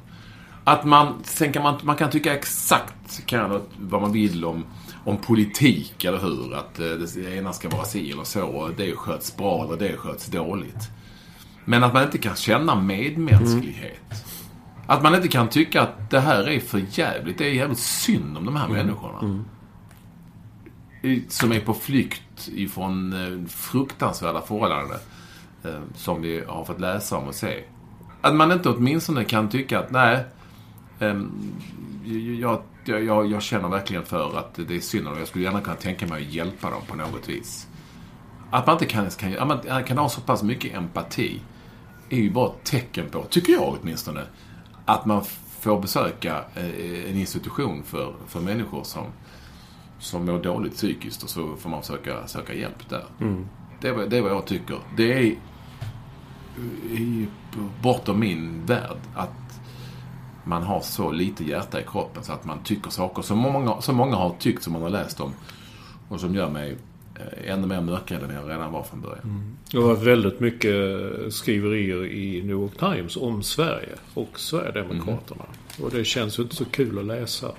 Att 0.65 0.85
man, 0.85 1.15
sen 1.25 1.53
kan 1.53 1.63
man, 1.63 1.75
man 1.83 1.97
kan 1.97 2.11
tycka 2.11 2.35
exakt 2.35 3.27
kan, 3.27 3.61
vad 3.79 4.01
man 4.01 4.13
vill 4.13 4.45
om, 4.45 4.65
om 5.05 5.17
politik, 5.17 6.05
eller 6.05 6.19
hur? 6.19 6.55
Att 6.55 6.79
eh, 6.79 6.87
det 6.87 7.37
ena 7.37 7.53
ska 7.53 7.69
vara 7.69 7.85
si 7.85 8.13
eller 8.13 8.25
så, 8.25 8.47
och 8.47 8.71
det 8.77 8.97
sköts 8.97 9.37
bra 9.37 9.65
eller 9.65 9.77
det 9.77 9.97
sköts 9.97 10.27
dåligt. 10.27 10.91
Men 11.65 11.85
att 11.85 11.95
man 11.95 12.03
inte 12.05 12.19
kan 12.19 12.37
känna 12.37 12.75
medmänsklighet. 12.75 14.25
Att 14.87 15.03
man 15.03 15.15
inte 15.15 15.29
kan 15.29 15.49
tycka 15.49 15.83
att 15.83 16.11
det 16.11 16.21
här 16.21 16.49
är 16.49 16.61
för 16.61 16.83
jävligt. 16.91 17.39
Det 17.39 17.45
är 17.47 17.53
jävligt 17.53 17.79
synd 17.79 18.37
om 18.39 18.45
de 18.45 18.57
här 18.57 18.69
människorna. 18.69 19.19
I- 21.03 21.25
Som 21.29 21.53
är 21.53 21.61
på 21.61 21.75
flykt 21.75 22.49
ifrån 22.55 23.13
eh, 23.13 23.49
fruktansvärda 23.49 24.41
förhållanden. 24.41 24.99
eh, 25.65 25.71
Som 25.97 26.23
vi 26.23 26.45
har 26.49 26.65
fått 26.65 26.81
läsa 26.81 27.17
om 27.17 27.29
och 27.29 27.35
se. 27.35 27.65
Att 28.21 28.35
man 28.35 28.53
inte 28.53 28.69
åtminstone 28.69 29.25
kan 29.25 29.49
tycka 29.49 29.79
att 29.79 29.91
nej, 29.91 30.25
jag, 32.41 32.63
jag, 32.85 33.05
jag, 33.05 33.27
jag 33.27 33.43
känner 33.43 33.69
verkligen 33.69 34.05
för 34.05 34.39
att 34.39 34.55
det 34.55 34.77
är 34.77 34.81
synd 34.81 35.05
dem. 35.05 35.19
Jag 35.19 35.29
skulle 35.29 35.45
gärna 35.45 35.61
kunna 35.61 35.77
tänka 35.77 36.07
mig 36.07 36.23
att 36.27 36.33
hjälpa 36.33 36.71
dem 36.71 36.83
på 36.89 36.97
något 36.97 37.29
vis. 37.29 37.67
Att 38.51 38.67
man 38.67 38.75
inte 38.75 38.87
kan, 38.87 39.11
kan, 39.11 39.39
att 39.51 39.65
man 39.69 39.85
kan 39.85 39.99
ha 39.99 40.09
så 40.09 40.21
pass 40.21 40.43
mycket 40.43 40.75
empati 40.77 41.41
är 42.11 42.17
ju 42.17 42.31
bara 42.31 42.49
ett 42.49 42.65
tecken 42.65 43.07
på, 43.11 43.25
tycker 43.25 43.53
jag 43.53 43.77
åtminstone, 43.83 44.23
att 44.85 45.07
man 45.07 45.25
får 45.61 45.81
besöka 45.81 46.45
eh, 46.55 47.11
en 47.11 47.17
institution 47.17 47.83
för, 47.83 48.15
för 48.29 48.41
människor 48.41 48.85
som, 48.85 49.05
som 49.99 50.27
mår 50.27 50.39
dåligt 50.43 50.75
psykiskt 50.75 51.23
och 51.23 51.31
så 51.31 51.57
får 51.57 51.71
man 51.71 51.81
försöka 51.83 52.27
söka 52.27 52.55
hjälp 52.55 52.89
där. 52.89 53.05
Det, 53.81 53.89
är, 53.89 54.07
det 54.07 54.19
är 54.19 54.23
vad 54.23 54.33
jag 54.33 54.47
tycker. 54.47 54.79
Det 54.97 55.13
är 55.13 55.21
i- 55.23 55.39
bortom 57.83 58.21
min 58.21 58.67
värld 58.67 58.97
att 59.15 59.50
man 60.51 60.63
har 60.63 60.81
så 60.81 61.11
lite 61.11 61.45
hjärta 61.45 61.81
i 61.81 61.85
kroppen 61.85 62.25
så 62.25 62.33
att 62.33 62.45
man 62.45 62.59
tycker 62.65 62.91
saker 62.91 63.23
som 63.23 63.39
många, 63.39 63.81
som 63.81 63.97
många 63.97 64.17
har 64.17 64.35
tyckt, 64.39 64.63
som 64.63 64.73
man 64.73 64.83
har 64.83 64.91
läst 64.91 65.21
om. 65.21 65.33
Och 66.09 66.21
som 66.21 66.35
gör 66.35 66.51
mig 66.51 66.77
eh, 67.15 67.53
ännu 67.53 67.67
mer 67.67 67.81
mörkrädd 67.81 68.23
än 68.23 68.35
jag 68.35 68.51
redan 68.51 68.73
var 68.73 68.83
från 68.83 69.01
början. 69.01 69.57
Det 69.71 69.79
var 69.79 69.95
väldigt 69.95 70.41
mycket 70.41 70.75
skriverier 71.35 72.07
i 72.07 72.43
New 72.43 72.51
York 72.51 72.79
Times 72.79 73.17
om 73.17 73.43
Sverige 73.43 73.95
och 74.15 74.41
Sverigedemokraterna. 74.41 75.45
Och 75.83 75.91
det 75.91 76.05
känns 76.05 76.39
ju 76.39 76.43
inte 76.43 76.57
så 76.57 76.65
kul 76.65 76.99
att 76.99 77.05
läsa. 77.05 77.53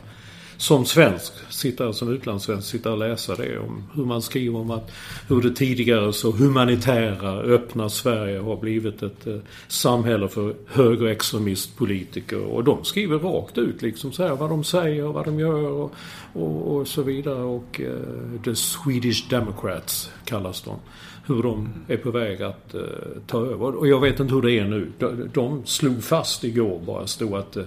Som 0.61 0.85
svensk, 0.85 1.33
sitta, 1.49 1.93
som 1.93 2.09
utlandssvensk, 2.09 2.67
sitta 2.67 2.91
och 2.91 2.97
läsa 2.97 3.35
det 3.35 3.59
om 3.59 3.83
hur 3.95 4.05
man 4.05 4.21
skriver 4.21 4.59
om 4.59 4.71
att 4.71 4.91
hur 5.27 5.41
det 5.41 5.55
tidigare 5.55 6.13
så 6.13 6.31
humanitära, 6.31 7.31
öppna 7.31 7.89
Sverige 7.89 8.39
har 8.39 8.57
blivit 8.57 9.03
ett 9.03 9.27
eh, 9.27 9.35
samhälle 9.67 10.27
för 10.27 10.55
högerextremistpolitiker. 10.67 12.45
Och 12.45 12.63
de 12.63 12.83
skriver 12.83 13.19
rakt 13.19 13.57
ut 13.57 13.81
liksom 13.81 14.11
så 14.11 14.23
här 14.23 14.35
vad 14.35 14.49
de 14.49 14.63
säger, 14.63 15.03
vad 15.03 15.25
de 15.25 15.39
gör 15.39 15.71
och, 15.71 15.93
och, 16.33 16.75
och 16.75 16.87
så 16.87 17.01
vidare. 17.01 17.43
Och 17.43 17.81
eh, 17.81 18.41
The 18.43 18.55
Swedish 18.55 19.29
Democrats 19.29 20.11
kallas 20.31 20.61
de. 20.61 20.79
Hur 21.25 21.43
de 21.43 21.73
är 21.87 21.97
på 21.97 22.11
väg 22.11 22.41
att 22.41 22.73
eh, 22.73 22.81
ta 23.27 23.45
över. 23.45 23.75
Och 23.75 23.87
jag 23.87 23.99
vet 23.99 24.19
inte 24.19 24.33
hur 24.33 24.41
det 24.41 24.51
är 24.51 24.65
nu. 24.65 24.91
De, 24.99 25.29
de 25.33 25.65
slog 25.65 26.03
fast 26.03 26.43
igår 26.43 26.79
bara, 26.79 27.07
stod 27.07 27.33
att 27.33 27.57
eh, 27.57 27.65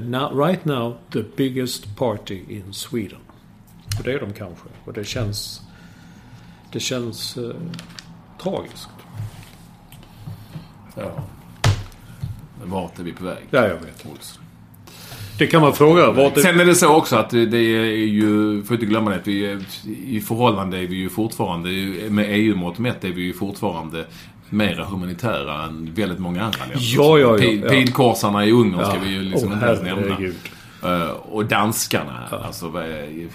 now, 0.00 0.38
right 0.38 0.64
now 0.64 0.96
the 1.12 1.22
biggest 1.36 1.96
party 1.96 2.40
in 2.48 2.72
Sweden. 2.72 3.18
Och 3.98 4.04
det 4.04 4.12
är 4.12 4.20
de 4.20 4.32
kanske. 4.32 4.68
Och 4.84 4.92
det 4.92 5.04
känns... 5.04 5.60
Det 6.72 6.80
känns 6.80 7.36
eh, 7.36 7.54
tragiskt. 8.42 8.88
Ja. 10.94 11.24
Men 12.60 12.70
vart 12.70 12.98
är 12.98 13.02
vi 13.02 13.12
på 13.12 13.24
väg? 13.24 13.46
Ja, 13.50 13.66
jag 13.66 13.76
vet. 13.76 14.06
Olsson? 14.06 14.39
Det 15.40 15.46
kan 15.46 15.60
man 15.62 15.72
fråga. 15.74 16.10
Vart 16.10 16.34
det... 16.34 16.40
Sen 16.40 16.60
är 16.60 16.64
det 16.64 16.74
så 16.74 16.88
också 16.88 17.16
att 17.16 17.30
det 17.30 17.56
är 17.58 17.84
ju, 18.06 18.62
får 18.62 18.74
inte 18.74 18.86
glömma 18.86 19.10
det, 19.10 19.16
att 19.16 19.26
vi 19.26 19.58
i 20.06 20.20
förhållande 20.20 20.78
är 20.78 20.86
vi 20.86 20.96
ju 20.96 21.08
fortfarande, 21.08 21.68
med 22.10 22.26
EU-mått 22.28 22.78
mätt 22.78 23.04
är 23.04 23.08
vi 23.08 23.22
ju 23.22 23.32
fortfarande 23.32 24.06
mera 24.50 24.84
humanitära 24.84 25.62
än 25.64 25.92
väldigt 25.94 26.18
många 26.18 26.42
andra 26.44 26.58
länder. 26.60 26.76
Ja, 26.80 27.18
ja, 27.18 27.28
ja, 27.28 27.36
Pil- 27.36 27.62
ja. 27.64 27.70
Pilkorsarna 27.70 28.46
i 28.46 28.52
Ungern 28.52 28.84
ska 28.84 28.94
Ja. 28.94 29.00
vi 29.04 29.10
ju 29.10 29.22
liksom 29.22 29.52
inte 29.52 29.66
ens 29.66 29.82
nämna. 29.82 30.16
Eh, 30.82 31.10
och 31.10 31.44
danskarna, 31.44 32.28
alltså 32.44 32.68
vad 32.68 32.82
är- 32.82 33.28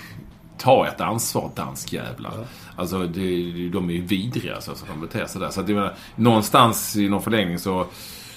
ta 0.57 0.87
ett 0.87 1.01
ansvar 1.01 1.51
danskjävlar. 1.55 2.31
Alltså 2.75 2.99
det, 2.99 3.69
de 3.69 3.89
är 3.89 3.93
ju 3.93 4.01
vidriga 4.01 4.61
så 4.61 4.75
som 4.75 4.87
de 4.87 5.07
beter 5.07 5.25
sig 5.25 5.41
där. 5.41 5.49
Så 5.49 5.61
att 5.61 5.69
jag 5.69 5.75
menar, 5.75 5.93
någonstans 6.15 6.95
i 6.95 7.09
någon 7.09 7.21
förlängning 7.21 7.59
så 7.59 7.85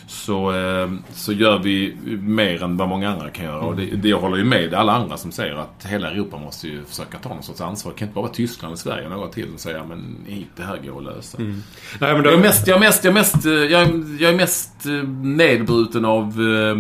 så, 0.09 0.53
eh, 0.53 0.91
så 1.13 1.33
gör 1.33 1.59
vi 1.59 1.97
mer 2.23 2.63
än 2.63 2.77
vad 2.77 2.89
många 2.89 3.11
andra 3.11 3.31
kan 3.31 3.45
göra. 3.45 3.61
Och 3.61 3.77
det, 3.77 3.85
det 3.85 4.09
jag 4.09 4.21
håller 4.21 4.37
ju 4.37 4.45
med 4.45 4.75
alla 4.75 4.93
andra 4.93 5.17
som 5.17 5.33
säger 5.33 5.55
att 5.55 5.87
hela 5.87 6.11
Europa 6.11 6.39
måste 6.39 6.69
ju 6.69 6.85
försöka 6.85 7.19
ta 7.19 7.29
någon 7.29 7.43
sorts 7.43 7.61
ansvar. 7.61 7.93
Det 7.93 7.99
kan 7.99 8.09
inte 8.09 8.15
bara 8.15 8.23
vara 8.23 8.33
Tyskland 8.33 8.73
och 8.73 8.79
Sverige 8.79 9.05
och 9.05 9.11
några 9.11 9.29
till 9.29 9.49
som 9.49 9.59
säger 9.59 9.85
men 9.85 10.17
hit, 10.27 10.49
det 10.57 10.63
här 10.63 10.77
går 10.77 10.99
att 10.99 11.17
lösa. 11.17 11.39
Nej, 11.39 11.55
men 12.01 12.23
det... 12.23 12.31
Jag 12.31 12.39
är 12.39 12.43
mest, 12.43 12.67
jag 12.67 12.77
är 12.77 12.81
mest, 12.81 13.05
jag 13.05 13.11
är 13.11 13.15
mest, 13.15 13.47
eh, 13.47 13.53
jag 13.53 13.83
är, 13.83 14.23
jag 14.23 14.33
är 14.33 14.37
mest 14.37 14.87
eh, 14.87 14.93
nedbruten 15.23 16.05
av 16.05 16.25
eh, 16.25 16.77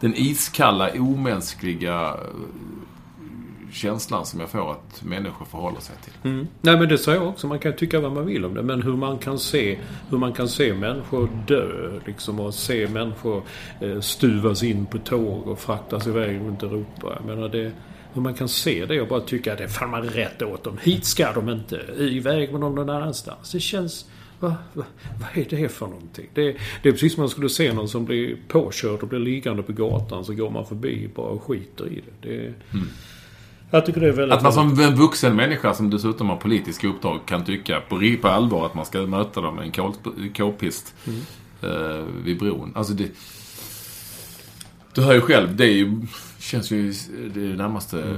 den 0.00 0.14
iskalla, 0.14 0.90
omänskliga 0.98 2.16
känslan 3.72 4.26
som 4.26 4.40
jag 4.40 4.48
får 4.48 4.72
att 4.72 5.02
människor 5.02 5.44
förhåller 5.44 5.80
sig 5.80 5.96
till. 6.04 6.30
Mm. 6.30 6.48
Nej 6.60 6.76
men 6.78 6.88
det 6.88 6.98
säger 6.98 7.18
jag 7.18 7.28
också. 7.28 7.46
Man 7.46 7.58
kan 7.58 7.72
tycka 7.72 8.00
vad 8.00 8.12
man 8.12 8.26
vill 8.26 8.44
om 8.44 8.54
det. 8.54 8.62
Men 8.62 8.82
hur 8.82 8.96
man 8.96 9.18
kan 9.18 9.38
se, 9.38 9.78
hur 10.10 10.18
man 10.18 10.32
kan 10.32 10.48
se 10.48 10.74
människor 10.74 11.28
dö 11.46 11.90
liksom 12.06 12.40
och 12.40 12.54
se 12.54 12.88
människor 12.88 13.42
eh, 13.80 14.00
stuvas 14.00 14.62
in 14.62 14.86
på 14.86 14.98
tåg 14.98 15.48
och 15.48 15.58
fraktas 15.58 16.06
iväg 16.06 16.40
runt 16.40 16.62
Europa. 16.62 17.12
Jag 17.16 17.24
menar 17.24 17.48
det, 17.48 17.72
hur 18.12 18.22
man 18.22 18.34
kan 18.34 18.48
se 18.48 18.86
det 18.86 19.00
och 19.00 19.08
bara 19.08 19.20
tycka 19.20 19.52
att 19.52 19.58
det 19.58 19.64
är 19.64 19.68
fan 19.68 19.90
man 19.90 20.02
rätt 20.02 20.42
åt 20.42 20.64
dem. 20.64 20.78
Hit 20.82 21.04
ska 21.04 21.32
de 21.32 21.48
inte. 21.48 21.80
Iväg 21.98 22.52
med 22.52 22.60
dem 22.60 22.74
någon 22.74 22.90
annanstans. 22.90 23.52
Det 23.52 23.60
känns... 23.60 24.06
Va, 24.40 24.56
va, 24.72 24.84
vad 25.20 25.44
är 25.44 25.50
det 25.50 25.68
för 25.68 25.86
någonting? 25.86 26.26
Det, 26.34 26.56
det 26.82 26.88
är 26.88 26.92
precis 26.92 27.14
som 27.14 27.20
man 27.20 27.30
skulle 27.30 27.48
se 27.48 27.72
någon 27.72 27.88
som 27.88 28.04
blir 28.04 28.36
påkörd 28.48 29.02
och 29.02 29.08
blir 29.08 29.18
liggande 29.18 29.62
på 29.62 29.72
gatan. 29.72 30.24
Så 30.24 30.34
går 30.34 30.50
man 30.50 30.66
förbi 30.66 31.10
bara 31.14 31.26
och 31.26 31.42
skiter 31.42 31.88
i 31.88 32.02
det. 32.20 32.28
det 32.28 32.54
Jag 33.70 33.86
tycker 33.86 34.00
det 34.00 34.08
är 34.08 34.12
väldigt... 34.12 34.36
Att 34.36 34.42
man 34.42 34.52
som 34.52 34.80
en 34.80 34.94
vuxen 34.94 35.36
människa 35.36 35.74
som 35.74 35.90
dessutom 35.90 36.28
har 36.28 36.36
politiska 36.36 36.88
uppdrag 36.88 37.20
kan 37.26 37.44
tycka 37.44 37.80
på, 37.80 38.16
på 38.22 38.28
allvar 38.28 38.66
att 38.66 38.74
man 38.74 38.84
ska 38.84 38.98
möta 38.98 39.40
dem 39.40 39.54
med 39.54 39.64
en 39.64 39.72
kol- 39.72 39.94
k-pist 40.36 40.94
eh, 41.62 42.04
vid 42.24 42.38
bron. 42.38 42.72
Alltså 42.74 42.92
det... 42.92 43.08
Du 44.94 45.02
hör 45.02 45.14
ju 45.14 45.20
själv, 45.20 45.56
det 45.56 45.64
är 45.64 45.72
ju, 45.72 46.00
känns 46.38 46.70
ju 46.70 46.92
det 47.34 47.40
är 47.40 47.56
närmaste, 47.56 48.16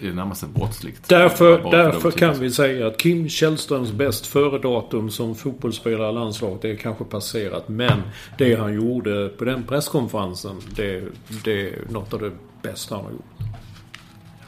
det 0.00 0.08
är 0.08 0.12
närmaste 0.12 0.46
brottsligt. 0.46 1.08
Därför, 1.08 1.70
därför 1.70 2.10
det 2.10 2.18
kan 2.18 2.38
vi 2.38 2.50
säga 2.50 2.86
att 2.86 2.98
Kim 2.98 3.28
Källströms 3.28 3.92
bäst 3.92 4.26
före-datum 4.26 5.10
som 5.10 5.34
fotbollsspelare 5.34 6.10
i 6.10 6.12
landslaget, 6.12 6.62
det 6.62 6.70
är 6.70 6.76
kanske 6.76 7.04
passerat. 7.04 7.68
Men 7.68 8.02
det 8.38 8.54
han 8.54 8.74
gjorde 8.74 9.28
på 9.28 9.44
den 9.44 9.62
presskonferensen, 9.62 10.56
det, 10.76 11.02
det 11.44 11.68
är 11.68 11.78
något 11.90 12.12
av 12.14 12.20
det 12.20 12.32
bästa 12.62 12.94
han 12.94 13.04
har 13.04 13.12
gjort. 13.12 13.49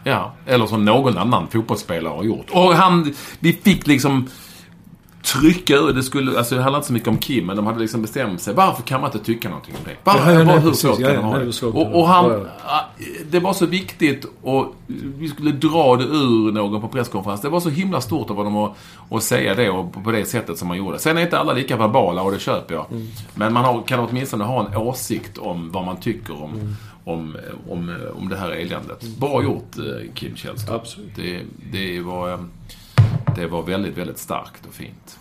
Ja, 0.04 0.32
eller 0.46 0.66
som 0.66 0.84
någon 0.84 1.18
annan 1.18 1.48
fotbollsspelare 1.48 2.14
har 2.14 2.22
gjort. 2.24 2.46
Och 2.50 2.74
han, 2.74 3.14
vi 3.40 3.52
fick 3.52 3.86
liksom... 3.86 4.28
trycka 5.24 5.74
ur. 5.76 5.92
Det, 5.92 6.02
skulle, 6.02 6.38
alltså, 6.38 6.54
det 6.54 6.62
handlar 6.62 6.78
inte 6.78 6.86
så 6.86 6.92
mycket 6.92 7.08
om 7.08 7.18
Kim, 7.18 7.46
men 7.46 7.56
de 7.56 7.66
hade 7.66 7.78
liksom 7.80 8.02
bestämt 8.02 8.42
sig. 8.42 8.54
Varför 8.54 8.82
kan 8.82 9.00
man 9.00 9.10
inte 9.12 9.24
tycka 9.24 9.48
någonting 9.48 9.74
om 9.78 9.80
det? 9.84 10.04
Bara, 10.04 10.16
Ja, 10.18 10.32
ja, 10.38 10.44
nej, 10.44 10.54
hur 10.54 10.68
precis. 10.70 10.80
svårt 10.80 10.98
Ja, 10.98 11.08
kan 11.08 11.22
man 11.22 11.32
ha 11.32 11.38
det? 11.38 11.62
Och, 11.66 12.00
och 12.00 12.08
han... 12.08 12.46
Ah, 12.66 12.80
Det 13.30 13.40
var 13.40 13.52
så 13.52 13.66
viktigt 13.66 14.26
och 14.42 14.74
vi 15.18 15.28
skulle 15.28 15.50
dra 15.52 15.96
det 15.96 16.04
ur 16.04 16.52
någon 16.52 16.80
på 16.80 16.88
presskonferens. 16.88 17.40
Det 17.40 17.48
var 17.48 17.60
så 17.60 17.68
himla 17.68 18.00
stort 18.00 18.30
av 18.30 18.36
honom 18.36 18.56
att, 18.56 18.76
att 19.10 19.22
säga 19.22 19.54
det 19.54 19.70
och 19.70 19.92
på, 19.92 20.00
på 20.00 20.10
det 20.10 20.24
sättet 20.24 20.58
som 20.58 20.68
han 20.68 20.78
gjorde. 20.78 20.98
Sen 20.98 21.18
är 21.18 21.22
inte 21.22 21.38
alla 21.38 21.52
lika 21.52 21.76
verbala 21.76 22.22
och 22.22 22.32
det 22.32 22.38
köper 22.38 22.74
jag. 22.74 22.86
Mm. 22.90 23.06
Men 23.34 23.52
man 23.52 23.64
har, 23.64 23.82
kan 23.82 24.00
åtminstone 24.00 24.44
ha 24.44 24.66
en 24.66 24.76
åsikt 24.76 25.38
om 25.38 25.70
vad 25.72 25.84
man 25.84 25.96
tycker 25.96 26.42
om, 26.42 26.50
Mm. 26.52 26.76
Om, 27.04 27.36
om, 27.68 27.96
om 28.14 28.28
det 28.28 28.36
här 28.36 28.50
eländet. 28.50 29.02
Bra 29.20 29.42
gjort 29.42 29.78
eh, 29.78 30.12
Kim 30.14 30.36
Källström. 30.36 30.76
Absolut. 30.76 31.16
Det, 31.16 31.40
det, 31.72 32.00
var, 32.00 32.32
eh, 32.32 32.40
det 33.36 33.46
var 33.46 33.62
väldigt, 33.62 33.98
väldigt 33.98 34.18
starkt 34.18 34.66
och 34.66 34.74
fint. 34.74 35.18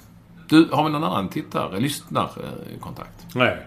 Du, 0.50 0.68
har 0.72 0.84
vi 0.84 0.90
någon 0.90 1.04
annan 1.04 1.30
tittare, 1.30 1.80
lyssnarkontakt? 1.80 3.36
Nej, 3.36 3.58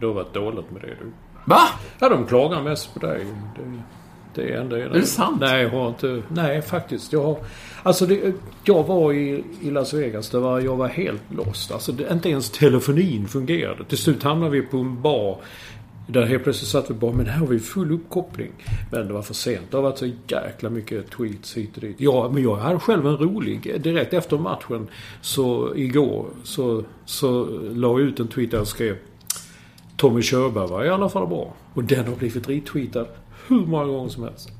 det 0.00 0.06
har 0.06 0.12
varit 0.12 0.34
dåligt 0.34 0.70
med 0.70 0.82
det 0.82 0.86
du. 0.86 1.12
Va? 1.44 1.60
Ja, 1.98 2.08
de 2.08 2.26
klagar 2.26 2.62
mest 2.62 2.94
på 2.94 3.06
dig. 3.06 3.26
Det, 3.56 3.82
det 4.34 4.52
är 4.52 4.60
ändå... 4.60 4.76
Är 4.76 4.88
det 4.88 5.02
sant? 5.02 5.40
Nej, 5.40 5.62
jag 5.62 5.70
har 5.70 5.88
inte... 5.88 6.22
Nej, 6.28 6.62
faktiskt. 6.62 7.12
Jag 7.12 7.22
har... 7.22 7.38
Alltså, 7.82 8.06
det, 8.06 8.34
jag 8.64 8.82
var 8.82 9.12
i, 9.12 9.44
i 9.62 9.70
Las 9.70 9.94
Vegas. 9.94 10.30
Det 10.30 10.38
var, 10.38 10.60
jag 10.60 10.76
var 10.76 10.88
helt 10.88 11.22
lost. 11.30 11.72
Alltså, 11.72 11.92
det, 11.92 12.12
inte 12.12 12.30
ens 12.30 12.50
telefonin 12.50 13.28
fungerade. 13.28 13.84
Till 13.84 13.98
slut 13.98 14.22
hamnade 14.22 14.50
vi 14.50 14.62
på 14.62 14.76
en 14.76 15.02
bar. 15.02 15.38
Där 16.06 16.26
helt 16.26 16.42
plötsligt 16.44 16.70
satt 16.70 16.90
vi 16.90 16.94
bara, 16.94 17.12
men 17.12 17.26
här 17.26 17.38
har 17.38 17.46
vi 17.46 17.60
full 17.60 17.92
uppkoppling. 17.92 18.52
Men 18.90 19.06
det 19.06 19.12
var 19.12 19.22
för 19.22 19.34
sent. 19.34 19.70
Det 19.70 19.76
har 19.76 19.82
varit 19.82 19.98
så 19.98 20.10
jäkla 20.28 20.70
mycket 20.70 21.10
tweets 21.10 21.56
hit 21.56 21.74
och 21.74 21.80
dit. 21.80 21.96
Ja, 21.98 22.30
men 22.32 22.42
jag 22.42 22.56
hade 22.56 22.78
själv 22.78 23.06
en 23.06 23.16
rolig. 23.16 23.82
Direkt 23.82 24.12
efter 24.12 24.38
matchen, 24.38 24.88
så 25.20 25.76
igår, 25.76 26.26
så, 26.42 26.84
så 27.04 27.44
la 27.74 27.88
jag 27.88 28.00
ut 28.00 28.20
en 28.20 28.28
tweet 28.28 28.50
där 28.50 28.58
jag 28.58 28.66
skrev 28.66 28.96
Tommy 29.96 30.22
Körberg 30.22 30.68
var 30.68 30.84
i 30.84 30.88
alla 30.88 31.08
fall 31.08 31.26
bra. 31.26 31.54
Och 31.74 31.84
den 31.84 32.06
har 32.06 32.16
blivit 32.16 32.48
retweetad 32.48 33.06
hur 33.48 33.66
många 33.66 33.84
gånger 33.84 34.08
som 34.08 34.22
helst. 34.22 34.50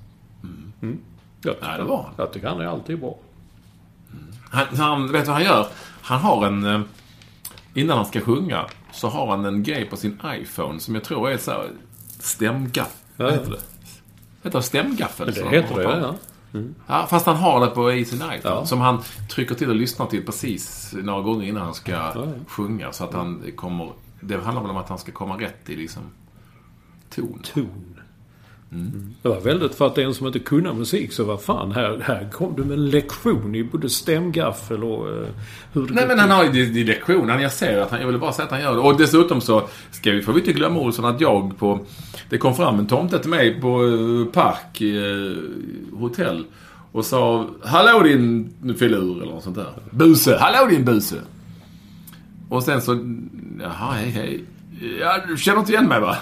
Mm. 0.82 0.99
Jag, 1.42 1.55
Ja, 1.62 1.76
det 1.76 1.84
var 1.84 2.09
jag 2.16 2.32
tycker 2.32 2.49
han 2.49 2.61
är 2.61 2.66
alltid 2.66 3.01
bra. 3.01 3.16
Han, 4.51 4.66
han, 4.76 5.12
vet 5.12 5.24
du 5.24 5.26
vad 5.26 5.36
han 5.36 5.45
gör? 5.45 5.66
Han 6.03 6.20
har 6.20 6.47
en... 6.47 6.84
Innan 7.75 7.97
han 7.97 8.07
ska 8.07 8.20
sjunga 8.20 8.66
så 8.93 9.09
har 9.09 9.27
han 9.27 9.45
en 9.45 9.62
grej 9.62 9.85
på 9.85 9.97
sin 9.97 10.20
iPhone 10.27 10.81
som 10.81 10.95
jag 10.95 11.05
tror 11.05 11.31
är 11.31 11.39
så 11.39 11.51
här 11.51 11.70
stämgaffel. 12.18 12.97
Ja, 13.16 13.31
heter 13.31 13.51
det? 13.51 13.61
Heter 14.43 14.59
det 14.59 14.62
stämgaffel? 14.62 15.27
Det 15.27 15.49
heter 15.49 15.77
det, 15.77 15.83
ja. 15.83 16.14
på? 16.53 16.64
ja. 16.87 17.07
Fast 17.11 17.27
han 17.27 17.37
har 17.37 17.61
det 17.61 17.66
på 17.66 17.93
i 17.93 18.05
sin 18.05 18.18
iPhone. 18.18 18.41
Ja. 18.43 18.66
Som 18.66 18.81
han 18.81 19.03
trycker 19.31 19.55
till 19.55 19.70
och 19.70 19.77
lyssnar 19.77 20.07
till 20.07 20.27
precis 20.27 20.95
några 21.03 21.22
gånger 21.22 21.47
innan 21.47 21.62
han 21.62 21.75
ska 21.75 21.93
ja. 21.93 22.27
sjunga. 22.49 22.93
Så 22.93 23.05
att 23.05 23.14
han 23.14 23.43
kommer... 23.57 23.93
Det 24.20 24.37
handlar 24.37 24.62
väl 24.62 24.70
om 24.70 24.77
att 24.77 24.89
han 24.89 24.99
ska 24.99 25.12
komma 25.12 25.41
rätt 25.41 25.70
i 25.70 25.77
liksom 25.77 26.03
ton. 27.11 27.43
Ton. 27.55 27.93
Det 29.23 29.29
var 29.29 29.41
väldigt, 29.41 29.75
för 29.75 29.87
att 29.87 29.99
en 29.99 30.15
som 30.15 30.27
inte 30.27 30.39
kunde 30.39 30.73
musik 30.73 31.12
så 31.12 31.25
vad 31.25 31.43
fan, 31.43 31.73
här, 31.73 32.01
här 32.03 32.29
kom 32.33 32.55
du 32.57 32.65
med 32.65 32.79
en 32.79 32.91
lektion 32.91 33.55
i 33.55 33.65
både 33.65 33.91
stämgaffel 33.91 34.85
och 34.85 35.09
uh, 35.09 35.27
hur 35.73 35.87
det 35.87 35.95
Nej 35.95 36.05
men 36.09 36.19
han 36.19 36.31
har 36.31 36.45
ju 36.45 36.85
lektionen. 36.85 37.41
Jag 37.41 37.53
ser 37.53 37.81
att 37.81 37.91
han, 37.91 38.01
jag 38.01 38.07
vill 38.07 38.19
bara 38.19 38.33
säga 38.33 38.47
att 38.47 38.53
han 38.53 38.61
gör 38.61 38.75
det. 38.75 38.81
Och 38.81 38.97
dessutom 38.97 39.41
så 39.41 39.69
ska 39.91 40.11
vi, 40.11 40.23
får 40.23 40.33
vi 40.33 40.41
inte 40.41 40.53
glömma 40.53 40.81
Olsson 40.81 41.05
att 41.05 41.21
jag 41.21 41.59
på... 41.59 41.81
Det 42.31 42.39
kom 42.39 42.55
fram 42.55 42.79
en 42.79 42.87
tomte 42.87 43.19
till 43.19 43.31
mig 43.31 43.61
på 43.61 43.85
eh, 43.85 44.33
Park 44.33 44.81
eh, 44.81 45.99
hotell. 45.99 46.45
Och 46.93 47.05
sa 47.05 47.47
Hallå 47.65 48.03
din 48.03 48.75
filur 48.79 49.23
eller 49.23 49.33
något 49.33 49.45
sånt 49.45 49.57
där. 49.57 49.73
Buse. 49.91 50.37
Hallå 50.41 50.71
din 50.71 50.85
buse. 50.85 51.17
Och 52.49 52.62
sen 52.62 52.83
så... 52.83 53.17
Jaha, 53.61 53.93
hej 53.93 54.11
hej. 54.11 54.45
Ja, 55.01 55.18
du 55.28 55.37
känner 55.37 55.59
inte 55.61 55.72
igen 55.72 55.89
mig 55.89 56.01
va? 56.01 56.16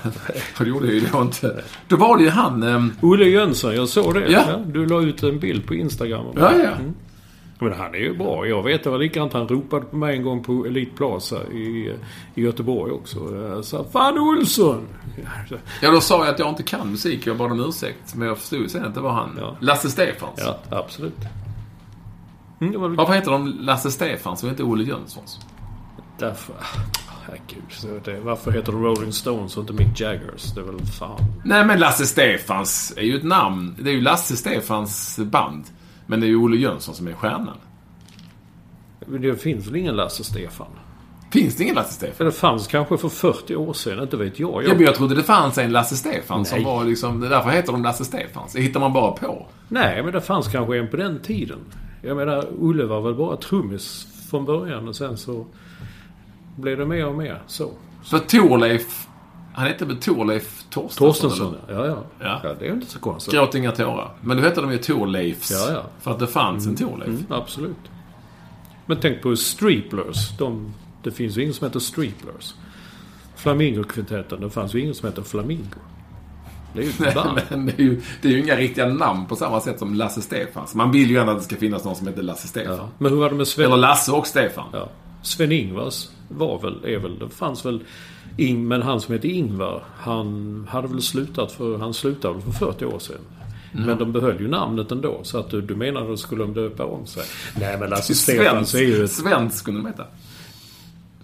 Det 0.58 0.64
gjorde 0.64 0.86
jag 0.86 0.94
ju 0.94 1.00
då 1.12 1.22
inte. 1.22 1.64
Då 1.88 1.96
var 1.96 2.16
det 2.16 2.22
ju 2.22 2.30
han... 2.30 2.62
ehm, 2.62 2.92
Olle 3.00 3.24
Jönsson, 3.24 3.74
jag 3.74 3.88
såg 3.88 4.14
det. 4.14 4.26
Ja. 4.32 4.60
du 4.66 4.86
la 4.86 5.00
ut 5.00 5.22
en 5.22 5.38
bild 5.38 5.66
på 5.66 5.74
Instagram. 5.74 6.26
Ja, 6.36 6.52
ja. 6.56 6.70
Men 7.58 7.72
han 7.72 7.94
är 7.94 7.98
ju 7.98 8.16
bra. 8.16 8.46
Jag 8.46 8.62
vet, 8.62 8.84
det 8.84 8.90
var 8.90 8.98
likadant. 8.98 9.32
Han 9.32 9.48
ropade 9.48 9.84
på 9.86 9.96
mig 9.96 10.16
en 10.16 10.22
gång 10.22 10.44
på 10.44 10.66
Elite 10.66 10.96
Plaza 10.96 11.36
i, 11.52 11.96
i 12.34 12.42
Göteborg 12.42 12.92
också. 12.92 13.36
Jag 13.36 13.64
sa 13.64 13.84
Fan 13.92 14.18
Olsson! 14.18 14.86
Ja, 15.82 15.90
då 15.90 16.00
sa 16.00 16.24
jag 16.24 16.34
att 16.34 16.38
jag 16.38 16.48
inte 16.48 16.62
kan 16.62 16.90
musik. 16.90 17.26
Jag 17.26 17.36
bad 17.36 17.52
om 17.52 17.60
ursäkt. 17.60 18.14
Men 18.14 18.28
jag 18.28 18.38
förstod 18.38 18.70
sen 18.70 18.84
att 18.84 18.94
det 18.94 19.00
var 19.00 19.12
han. 19.12 19.38
Ja. 19.40 19.56
Lasse 19.60 19.90
Stefans. 19.90 20.40
Ja, 20.44 20.58
absolut. 20.70 21.18
Mm, 22.60 22.80
var 22.80 22.88
Varför 22.88 23.12
heter 23.12 23.30
de 23.30 23.48
Lasse 23.60 23.90
Stefans 23.90 24.42
och 24.42 24.48
inte 24.48 24.62
Olle 24.62 24.84
Jönssons? 24.84 25.38
därför... 26.18 26.54
Herregud. 27.26 27.62
så 27.70 27.86
det, 28.04 28.20
varför 28.20 28.50
heter 28.50 28.72
de 28.72 28.84
Rolling 28.84 29.12
Stones 29.12 29.56
och 29.56 29.60
inte 29.60 29.72
Mick 29.72 30.00
Jaggers? 30.00 30.52
Det 30.54 30.60
är 30.60 30.64
väl 30.64 30.86
fan... 30.86 31.20
Nej, 31.44 31.66
men 31.66 31.80
Lasse 31.80 32.06
Stefans 32.06 32.94
är 32.96 33.02
ju 33.02 33.16
ett 33.16 33.24
namn. 33.24 33.74
Det 33.78 33.90
är 33.90 33.94
ju 33.94 34.00
Lasse 34.00 34.36
Stefans 34.36 35.18
band. 35.18 35.64
Men 36.06 36.20
det 36.20 36.26
är 36.26 36.28
ju 36.28 36.36
Olle 36.36 36.56
Jönsson 36.56 36.94
som 36.94 37.08
är 37.08 37.12
stjärnan. 37.12 37.56
Men 39.06 39.22
Det 39.22 39.36
finns 39.36 39.66
väl 39.66 39.76
ingen 39.76 39.96
Lasse 39.96 40.24
Stefan? 40.24 40.66
Finns 41.32 41.56
det 41.56 41.62
ingen 41.62 41.74
Lasse 41.74 41.92
Stefan? 41.94 42.26
Det 42.26 42.32
fanns 42.32 42.66
kanske 42.66 42.96
för 42.98 43.08
40 43.08 43.56
år 43.56 43.72
sedan, 43.72 44.02
inte 44.02 44.16
vet 44.16 44.38
jag. 44.38 44.64
Ja, 44.64 44.74
men 44.74 44.82
jag 44.84 44.94
trodde 44.94 45.14
det 45.14 45.22
fanns 45.22 45.58
en 45.58 45.72
Lasse 45.72 45.96
Stefan 45.96 46.44
som 46.44 46.56
Nej. 46.58 46.66
var 46.66 46.84
liksom... 46.84 47.20
Därför 47.20 47.50
heter 47.50 47.72
de 47.72 47.82
Lasse 47.82 48.04
Stefans. 48.04 48.52
Det 48.52 48.60
hittar 48.60 48.80
man 48.80 48.92
bara 48.92 49.12
på. 49.12 49.46
Nej, 49.68 50.02
men 50.02 50.12
det 50.12 50.20
fanns 50.20 50.48
kanske 50.48 50.78
en 50.78 50.88
på 50.88 50.96
den 50.96 51.20
tiden. 51.20 51.58
Jag 52.02 52.16
menar, 52.16 52.46
Olle 52.58 52.84
var 52.84 53.00
väl 53.00 53.14
bara 53.14 53.36
trummis 53.36 54.06
från 54.30 54.44
början 54.44 54.88
och 54.88 54.96
sen 54.96 55.16
så 55.16 55.46
blev 56.56 56.78
det 56.78 56.86
mer 56.86 57.06
och 57.06 57.14
mer 57.14 57.42
så. 57.46 57.70
Så 58.02 58.18
Torleif... 58.18 59.06
Han 59.54 59.66
hette 59.66 59.84
väl 59.84 59.96
Torleif 59.96 60.64
Torstensson? 60.70 61.08
Torstensson, 61.08 61.56
ja, 61.68 61.86
ja. 61.86 62.04
Ja. 62.20 62.40
ja. 62.44 62.54
det 62.58 62.68
är 62.68 62.72
inte 62.72 62.86
så 62.86 62.98
konstigt. 62.98 63.34
Gråt 63.34 63.54
inga 63.54 63.72
tårar. 63.72 64.10
Men 64.20 64.36
då 64.36 64.42
hette 64.42 64.60
de 64.60 64.72
ju 64.72 64.78
Torleifs. 64.78 65.50
Ja, 65.50 65.72
ja. 65.72 65.82
För 66.00 66.10
att 66.10 66.18
det 66.18 66.26
fanns 66.26 66.66
en 66.66 66.76
Torleif. 66.76 67.08
Mm, 67.08 67.24
absolut. 67.28 67.76
Men 68.86 68.98
tänk 69.00 69.22
på 69.22 69.36
Streeplers. 69.36 70.38
De, 70.38 70.74
det 71.02 71.10
finns 71.10 71.38
ju 71.38 71.42
ingen 71.42 71.54
som 71.54 71.66
heter 71.66 71.80
Streeplers. 71.80 72.54
Flamingo-kvintetten, 73.36 74.40
det 74.40 74.50
fanns 74.50 74.74
ju 74.74 74.80
ingen 74.80 74.94
som 74.94 75.08
heter 75.08 75.22
Flamingo. 75.22 75.78
Det 76.74 76.80
är 76.80 76.84
ju 76.84 76.90
ett 76.90 77.14
band. 77.14 77.40
Men 77.48 77.66
det 77.66 77.78
är, 77.78 77.82
ju, 77.82 78.00
det 78.22 78.28
är 78.28 78.32
ju 78.32 78.42
inga 78.42 78.56
riktiga 78.56 78.88
namn 78.88 79.26
på 79.26 79.36
samma 79.36 79.60
sätt 79.60 79.78
som 79.78 79.94
Lasse 79.94 80.22
Stefans. 80.22 80.74
Man 80.74 80.92
vill 80.92 81.10
ju 81.10 81.18
ändå 81.18 81.32
att 81.32 81.38
det 81.38 81.44
ska 81.44 81.56
finnas 81.56 81.84
någon 81.84 81.96
som 81.96 82.06
heter 82.06 82.22
Lasse 82.22 82.48
Stefan. 82.48 82.76
Ja. 82.76 82.88
Men 82.98 83.12
hur 83.12 83.18
var 83.18 83.30
det 83.30 83.36
med 83.36 83.48
Sven... 83.48 83.66
Eller 83.66 83.76
Lasse 83.76 84.12
och 84.12 84.26
Stefan. 84.26 84.64
Ja. 84.72 84.88
Sven-Ingvars 85.22 86.08
var 86.36 86.58
väl, 86.62 86.84
är 86.84 86.98
väl, 86.98 87.18
det 87.18 87.28
fanns 87.28 87.66
väl 87.66 87.80
Ing, 88.36 88.68
men 88.68 88.82
han 88.82 89.00
som 89.00 89.12
hette 89.14 89.28
Ingvar, 89.28 89.82
han 89.96 90.66
hade 90.70 90.88
väl 90.88 91.02
slutat 91.02 91.52
för, 91.52 91.78
han 91.78 91.94
slutade 91.94 92.34
väl 92.34 92.42
för 92.42 92.52
40 92.52 92.84
år 92.84 92.98
sedan. 92.98 93.20
Men 93.72 93.98
de 93.98 94.12
behöll 94.12 94.40
ju 94.40 94.48
namnet 94.48 94.92
ändå, 94.92 95.20
så 95.22 95.38
att 95.38 95.50
du, 95.50 95.60
du 95.60 95.74
menar 95.76 96.16
skulle 96.16 96.42
de 96.44 96.54
döpa 96.54 96.84
om 96.84 97.06
sig? 97.06 97.22
Nej 97.60 97.78
men 97.80 97.90
Lasse 97.90 98.14
Stefans 98.14 98.74
är 98.74 98.78
ju 98.78 99.04
ett, 99.04 99.10
Svensk 99.12 99.56
skulle 99.58 99.78
de 99.78 99.86
heta. 99.86 100.04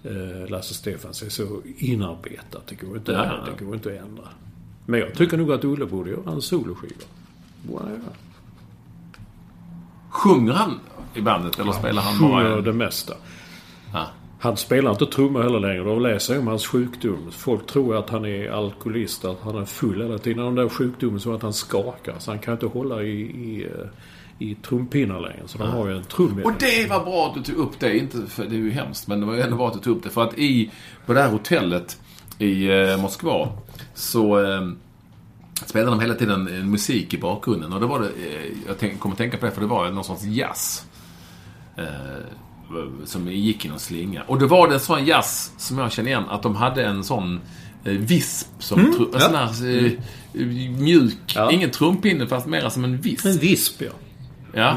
eh, 0.04 0.50
Lasse 0.50 0.74
Stefans 0.74 1.22
är 1.22 1.28
så 1.28 1.61
inarbetat, 1.78 2.66
det 2.66 2.74
går 2.74 2.96
inte, 2.96 3.12
Ja, 3.12 3.18
att, 3.22 3.59
det 3.59 3.64
går 3.64 3.74
inte 3.74 3.88
att 3.88 4.06
ändra. 4.09 4.24
Men 4.86 5.00
jag 5.00 5.14
tycker 5.14 5.36
nog 5.36 5.52
att 5.52 5.64
Olle 5.64 5.86
borde 5.86 6.11
göra 6.11 6.32
en 6.32 6.42
soloskiva. 6.42 6.92
Borde 7.62 7.84
han 7.84 7.92
göra. 7.92 8.02
Sjunger 10.11 10.52
han 10.52 10.80
i 11.14 11.20
bandet 11.20 11.59
eller 11.59 11.72
spelar 11.72 12.02
han 12.02 12.30
bara... 12.30 12.42
Sjunger 12.44 12.62
det 12.62 12.72
mesta. 12.72 13.14
Ja. 13.92 14.06
Han 14.41 14.57
spelar 14.57 14.91
inte 14.91 15.07
trummor 15.07 15.43
heller 15.43 15.61
längre. 15.61 15.84
Då 15.84 15.99
läser 15.99 16.34
jag 16.34 16.41
om 16.41 16.47
hans 16.47 16.66
sjukdom. 16.66 17.30
Folk 17.30 17.66
tror 17.66 17.97
att 17.97 18.11
han 18.11 18.24
är 18.24 18.51
alkoholist, 18.51 19.24
att 19.24 19.41
han 19.43 19.57
är 19.57 19.64
full 19.64 20.03
hela 20.03 20.18
tiden. 20.18 20.45
Den 20.45 20.55
där 20.55 20.68
sjukdomen 20.68 21.20
så 21.20 21.34
att 21.34 21.43
han 21.43 21.53
skakar. 21.53 22.14
Så 22.18 22.30
han 22.30 22.39
kan 22.39 22.55
inte 22.55 22.66
hålla 22.66 23.03
i, 23.03 23.20
i, 23.20 23.64
eh, 23.64 23.89
i 24.49 24.55
trumpinnar 24.55 25.20
längre. 25.20 25.43
Så 25.47 25.59
de 25.59 25.70
har 25.70 25.89
ju 25.89 25.97
en 25.97 26.05
trum 26.05 26.43
Och 26.45 26.53
det 26.59 26.91
var 26.91 27.05
bra 27.05 27.26
att 27.26 27.34
du 27.34 27.53
tog 27.53 27.64
upp 27.64 27.80
det. 27.80 27.99
Inte 27.99 28.26
för, 28.26 28.45
det 28.45 28.55
är 28.55 28.59
ju 28.59 28.70
hemskt, 28.70 29.09
men 29.09 29.20
det 29.20 29.26
var 29.26 29.34
ju 29.34 29.41
ändå 29.41 29.57
bra 29.57 29.68
att 29.68 29.74
du 29.74 29.80
tog 29.80 29.97
upp 29.97 30.03
det. 30.03 30.11
För 30.11 30.22
att 30.22 30.39
i, 30.39 30.70
på 31.07 31.12
det 31.12 31.20
här 31.20 31.30
hotellet 31.30 32.01
i 32.39 32.68
eh, 32.68 32.97
Moskva 32.97 33.49
så 33.95 34.45
eh, 34.45 34.68
spelade 35.66 35.91
de 35.91 36.01
hela 36.01 36.14
tiden 36.14 36.49
eh, 36.49 36.64
musik 36.64 37.14
i 37.14 37.18
bakgrunden. 37.18 37.72
Och 37.72 37.80
det 37.80 37.86
var 37.86 38.01
det, 38.01 38.07
eh, 38.07 38.53
jag 38.66 38.78
tänk, 38.78 39.01
kommer 39.01 39.16
tänka 39.16 39.36
på 39.36 39.47
det 39.47 39.53
för 39.53 39.61
det 39.61 39.66
var 39.66 39.91
någon 39.91 40.05
sorts 40.05 40.24
jazz. 40.24 40.86
Eh, 41.76 41.84
som 43.05 43.29
gick 43.33 43.64
i 43.64 43.69
någon 43.69 43.79
slinga. 43.79 44.23
Och 44.23 44.39
det 44.39 44.47
var 44.47 44.69
det 44.69 44.75
en 44.75 44.81
sån 44.81 45.07
jazz 45.07 45.53
som 45.59 45.79
jag 45.79 45.93
känner 45.93 46.09
igen, 46.11 46.25
att 46.29 46.43
de 46.43 46.57
hade 46.57 46.85
en 46.85 47.05
sån 47.05 47.41
eh, 47.85 47.93
visp 47.93 48.49
som 48.59 48.79
tru- 48.81 49.14
en 49.14 49.21
sån 49.21 49.35
här 49.35 49.87
eh, 49.87 49.93
mjuk, 50.71 51.16
Ja. 51.35 51.53
ingen 51.53 51.71
trumpinne 51.71 52.27
fast 52.27 52.47
mera 52.47 52.71
som 52.71 52.85
en 52.85 53.01
visp. 53.01 53.25
En 53.27 53.39
visp 53.39 53.83
ja. 53.83 53.91
Ja. 54.55 54.77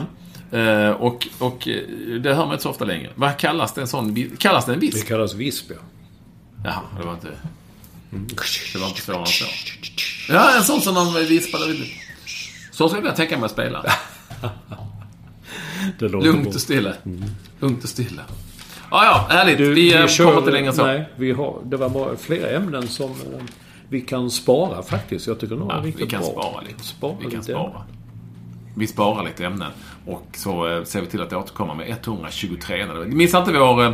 Eh, 0.60 0.90
och, 0.92 1.28
och 1.40 1.68
eh, 1.68 1.82
det 2.22 2.34
hör 2.34 2.44
man 2.46 2.52
inte 2.52 2.64
så 2.64 2.70
ofta 2.70 2.86
längre. 2.86 3.10
Vad 3.16 3.38
kallas 3.38 3.74
det 3.74 3.82
en 3.82 3.88
sån? 3.88 4.30
Kallas 4.38 4.66
det 4.66 4.74
en 4.74 4.80
Det 4.80 4.86
visp? 4.86 5.08
kallas 5.08 5.34
visp 5.34 5.66
ja. 5.70 5.76
Jaha, 6.64 6.82
det 7.00 7.06
var 7.06 7.14
inte... 7.14 7.28
Det 8.74 8.80
var 8.80 8.88
inte 8.88 9.02
svårare 9.02 9.20
än 9.22 9.26
så. 9.26 9.46
Ja, 10.30 10.58
en 10.58 10.64
sån 10.64 10.82
som 10.82 10.96
de 10.96 11.14
vispade. 11.26 11.66
Så 12.72 12.90
skulle 12.90 13.08
jag 13.08 13.16
tänka 13.16 13.38
mig 13.38 13.46
att 13.46 13.52
spela. 13.52 13.86
Det 16.00 16.08
Lugnt 16.10 16.48
och 16.56 16.62
stilla. 16.62 16.94
Lugnt 17.60 17.84
och 17.84 17.90
stilla. 17.90 18.22
Ja, 18.92 19.06
ja, 19.06 19.36
härligt. 19.36 19.58
Du, 19.58 19.74
vi, 19.74 19.94
eh, 19.94 20.08
kör- 20.08 20.26
kommer 20.26 20.38
inte 20.40 20.52
längre 20.52 20.68
än 20.68 20.74
så. 20.76 20.86
Nej, 20.86 21.10
vi 21.16 21.32
har, 21.32 21.60
det 21.66 21.78
var 21.78 21.90
bara 21.90 22.16
flera 22.18 22.50
ämnen 22.50 22.88
som 22.88 23.10
eh, 23.12 23.44
vi 23.90 24.02
kan 24.02 24.32
spara 24.32 24.82
faktiskt. 24.84 25.28
Jag 25.28 25.40
tycker 25.40 25.56
några 25.56 25.74
Ja, 25.76 25.80
är 25.80 25.84
riktigt 25.86 26.06
vi 26.08 26.10
kan 26.10 26.22
bra. 26.22 26.30
spara 26.32 26.62
lite. 26.62 26.84
Spara 26.84 27.14
vi 27.20 27.24
kan 27.24 27.32
lite 27.32 27.44
spara. 27.44 27.84
Vi 28.76 28.88
sparar 28.88 29.24
lite 29.26 29.46
ämnen. 29.46 29.72
Och 30.06 30.28
så 30.36 30.68
eh, 30.78 30.84
ser 30.84 31.02
vi 31.02 31.08
till 31.08 31.22
att 31.22 31.34
återkomma 31.34 31.74
med 31.74 31.90
123. 31.90 32.86
Missa 33.08 33.38
inte 33.40 33.52
vår 33.52 33.94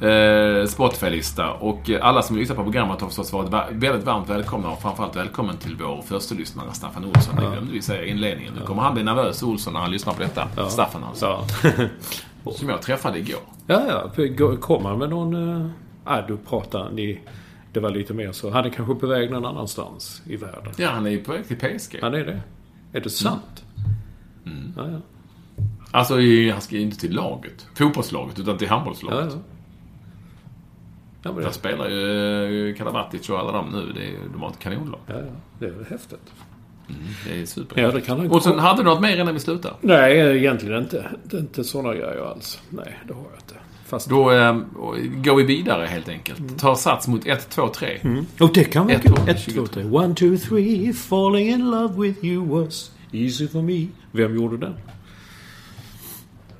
eh, 0.00 0.66
Spotify-lista. 0.66 1.50
Och 1.52 1.90
alla 2.00 2.22
som 2.22 2.36
lyssnar 2.36 2.56
på 2.56 2.62
programmet 2.62 3.00
har 3.00 3.08
förstås 3.08 3.32
varit 3.32 3.50
va- 3.50 3.66
väldigt 3.70 4.04
varmt 4.06 4.28
välkomna. 4.30 4.70
Och 4.70 4.82
framförallt 4.82 5.16
välkommen 5.16 5.56
till 5.56 5.76
vår 5.76 6.02
första 6.02 6.34
lyssnare 6.34 6.66
Staffan 6.72 7.04
Olsson. 7.04 7.36
Det 7.36 7.42
glömde 7.42 7.72
vi 7.72 7.82
säga 7.82 8.04
i 8.04 8.10
inledningen. 8.10 8.54
Nu 8.60 8.66
kommer 8.66 8.82
han 8.82 8.94
bli 8.94 9.02
nervös, 9.02 9.42
Olsson, 9.42 9.72
när 9.72 9.80
han 9.80 9.90
lyssnar 9.90 10.12
på 10.12 10.22
detta. 10.22 10.68
Staffan 10.70 11.04
alltså. 11.04 11.26
Ja. 12.44 12.52
Som 12.52 12.68
jag 12.68 12.82
träffade 12.82 13.18
igår. 13.18 13.40
ja, 13.66 14.10
ja. 14.16 14.56
Kommer 14.56 14.88
han 14.88 14.98
med 14.98 15.10
någon... 15.10 15.72
Ah, 16.04 16.20
du 16.22 16.36
pratar 16.36 16.90
ni... 16.90 17.20
Det 17.72 17.80
var 17.80 17.90
lite 17.90 18.14
mer 18.14 18.32
så. 18.32 18.50
Han 18.50 18.64
är 18.64 18.70
kanske 18.70 18.94
på 18.94 19.06
väg 19.06 19.30
någon 19.30 19.44
annanstans 19.46 20.22
i 20.26 20.36
världen. 20.36 20.72
Ja, 20.76 20.90
han 20.90 21.06
är 21.06 21.10
ju 21.10 21.24
på 21.24 21.32
väg 21.32 21.48
till 21.48 21.56
PSG. 21.56 21.98
Han 22.02 22.14
är 22.14 22.24
det? 22.24 22.40
Är 22.92 23.00
det 23.00 23.10
sant? 23.10 23.64
Mm. 24.46 24.72
Ja, 24.76 24.82
ja. 24.92 24.98
Alltså, 25.90 26.14
han 26.52 26.60
ska 26.60 26.74
ju 26.76 26.80
inte 26.82 26.96
till 26.98 27.14
laget. 27.14 27.66
Fotbollslaget, 27.74 28.38
utan 28.38 28.58
till 28.58 28.68
handbollslaget. 28.68 29.32
ja, 29.32 29.38
ja. 31.36 31.40
Där 31.42 31.50
spelar 31.50 31.88
ju 31.88 32.70
eh, 32.70 32.76
Karabatic 32.76 33.28
och 33.30 33.38
alla 33.38 33.52
de 33.52 33.70
nu. 33.70 33.92
Det 33.92 34.06
är, 34.06 34.16
de 34.32 34.42
har 34.42 34.50
ett 34.50 34.58
kanonlag. 34.58 35.00
ja, 35.06 35.14
ja. 35.14 35.22
det 35.58 35.66
är 35.66 35.86
häftigt. 35.90 36.32
Det 37.26 37.40
är 37.40 37.46
super. 37.46 37.82
Ja, 37.82 37.90
det 37.90 38.00
kan 38.00 38.18
han 38.18 38.30
Och 38.30 38.42
sen 38.42 38.58
hade 38.58 38.82
du 38.82 38.84
något 38.84 39.00
mer 39.00 39.20
innan 39.20 39.34
vi 39.34 39.40
slutar? 39.40 39.74
Nej, 39.80 40.36
egentligen 40.36 40.82
inte. 40.82 41.10
Det 41.24 41.36
är 41.36 41.40
inte 41.40 41.64
sådana 41.64 41.94
grejer 41.94 42.30
alls. 42.30 42.60
Nej, 42.70 42.98
det 43.06 43.14
har 43.14 43.22
jag 43.22 43.40
inte. 43.42 43.54
Fast... 43.86 44.08
Då 44.08 44.32
eh, 44.32 44.54
går 45.24 45.36
vi 45.36 45.42
vidare 45.44 45.86
helt 45.86 46.08
enkelt. 46.08 46.38
Mm. 46.38 46.56
Tar 46.56 46.74
sats 46.74 47.08
mot 47.08 47.26
1, 47.26 47.50
2, 47.50 47.68
3. 47.68 48.00
Och 48.40 48.52
det 48.54 48.64
kan. 48.64 48.90
123. 48.90 49.32
Ett, 49.32 49.54
två, 49.54 49.66
tre. 49.66 49.84
One, 49.84 50.14
two, 50.14 50.36
three. 50.36 50.92
Falling 50.92 51.48
in 51.48 51.70
love 51.70 52.06
with 52.06 52.24
you 52.24 52.60
was 52.60 52.90
easy 53.12 53.48
for 53.48 53.62
me. 53.62 53.86
Vem 54.12 54.34
gjorde 54.34 54.56
den? 54.56 54.74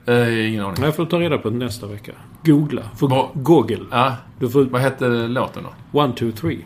Eh, 0.07 0.49
ingen 0.49 0.65
aning. 0.65 0.85
Jag 0.85 0.97
får 0.97 1.07
ta 1.07 1.21
reda 1.21 1.39
på 1.39 1.51
det 1.51 1.57
nästa 1.57 1.87
vecka. 1.87 2.13
Googla. 2.45 2.83
För 2.97 3.07
Vad- 3.07 3.29
Google. 3.35 3.85
Ja, 3.91 4.17
Du 4.39 4.49
får... 4.51 4.65
vad 4.65 4.81
hette 4.81 5.09
låten 5.09 5.63
då? 5.93 6.01
One, 6.01 6.13
two, 6.13 6.31
three. 6.31 6.59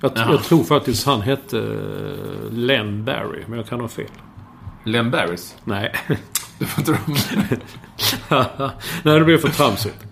Jag, 0.00 0.12
Jaha. 0.14 0.26
jag 0.30 0.42
tror 0.42 0.64
faktiskt 0.64 1.06
han 1.06 1.20
hette 1.20 1.58
eh, 1.58 2.52
Len 2.52 3.04
Barry, 3.04 3.42
men 3.46 3.58
jag 3.58 3.68
kan 3.68 3.80
ha 3.80 3.88
fel. 3.88 4.06
Len 4.84 5.10
Barris? 5.10 5.56
Nej. 5.64 5.92
Du 6.58 6.66
får 6.66 6.80
inte 6.80 6.98
Nej, 9.02 9.18
det 9.18 9.24
blir 9.24 9.38
för 9.38 9.48
tramsigt. 9.48 10.04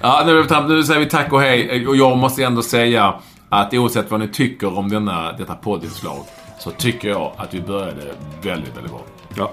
Ja, 0.00 0.22
nu, 0.26 0.38
är 0.38 0.42
vi 0.42 0.48
fram- 0.48 0.68
nu 0.68 0.82
säger 0.82 1.00
vi 1.00 1.06
tack 1.06 1.32
och 1.32 1.40
hej. 1.40 1.86
Och 1.86 1.96
jag 1.96 2.18
måste 2.18 2.44
ändå 2.44 2.62
säga 2.62 3.14
att 3.48 3.74
oavsett 3.74 4.10
vad 4.10 4.20
ni 4.20 4.28
tycker 4.28 4.78
om 4.78 4.88
denna, 4.88 5.32
detta 5.32 5.54
poddinslag 5.54 6.18
så 6.60 6.70
tycker 6.70 7.08
jag 7.08 7.32
att 7.36 7.54
vi 7.54 7.60
började 7.60 8.02
väldigt, 8.42 8.76
väldigt 8.76 8.92
bra. 8.92 9.02
Ja. 9.36 9.52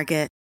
Target. 0.00 0.39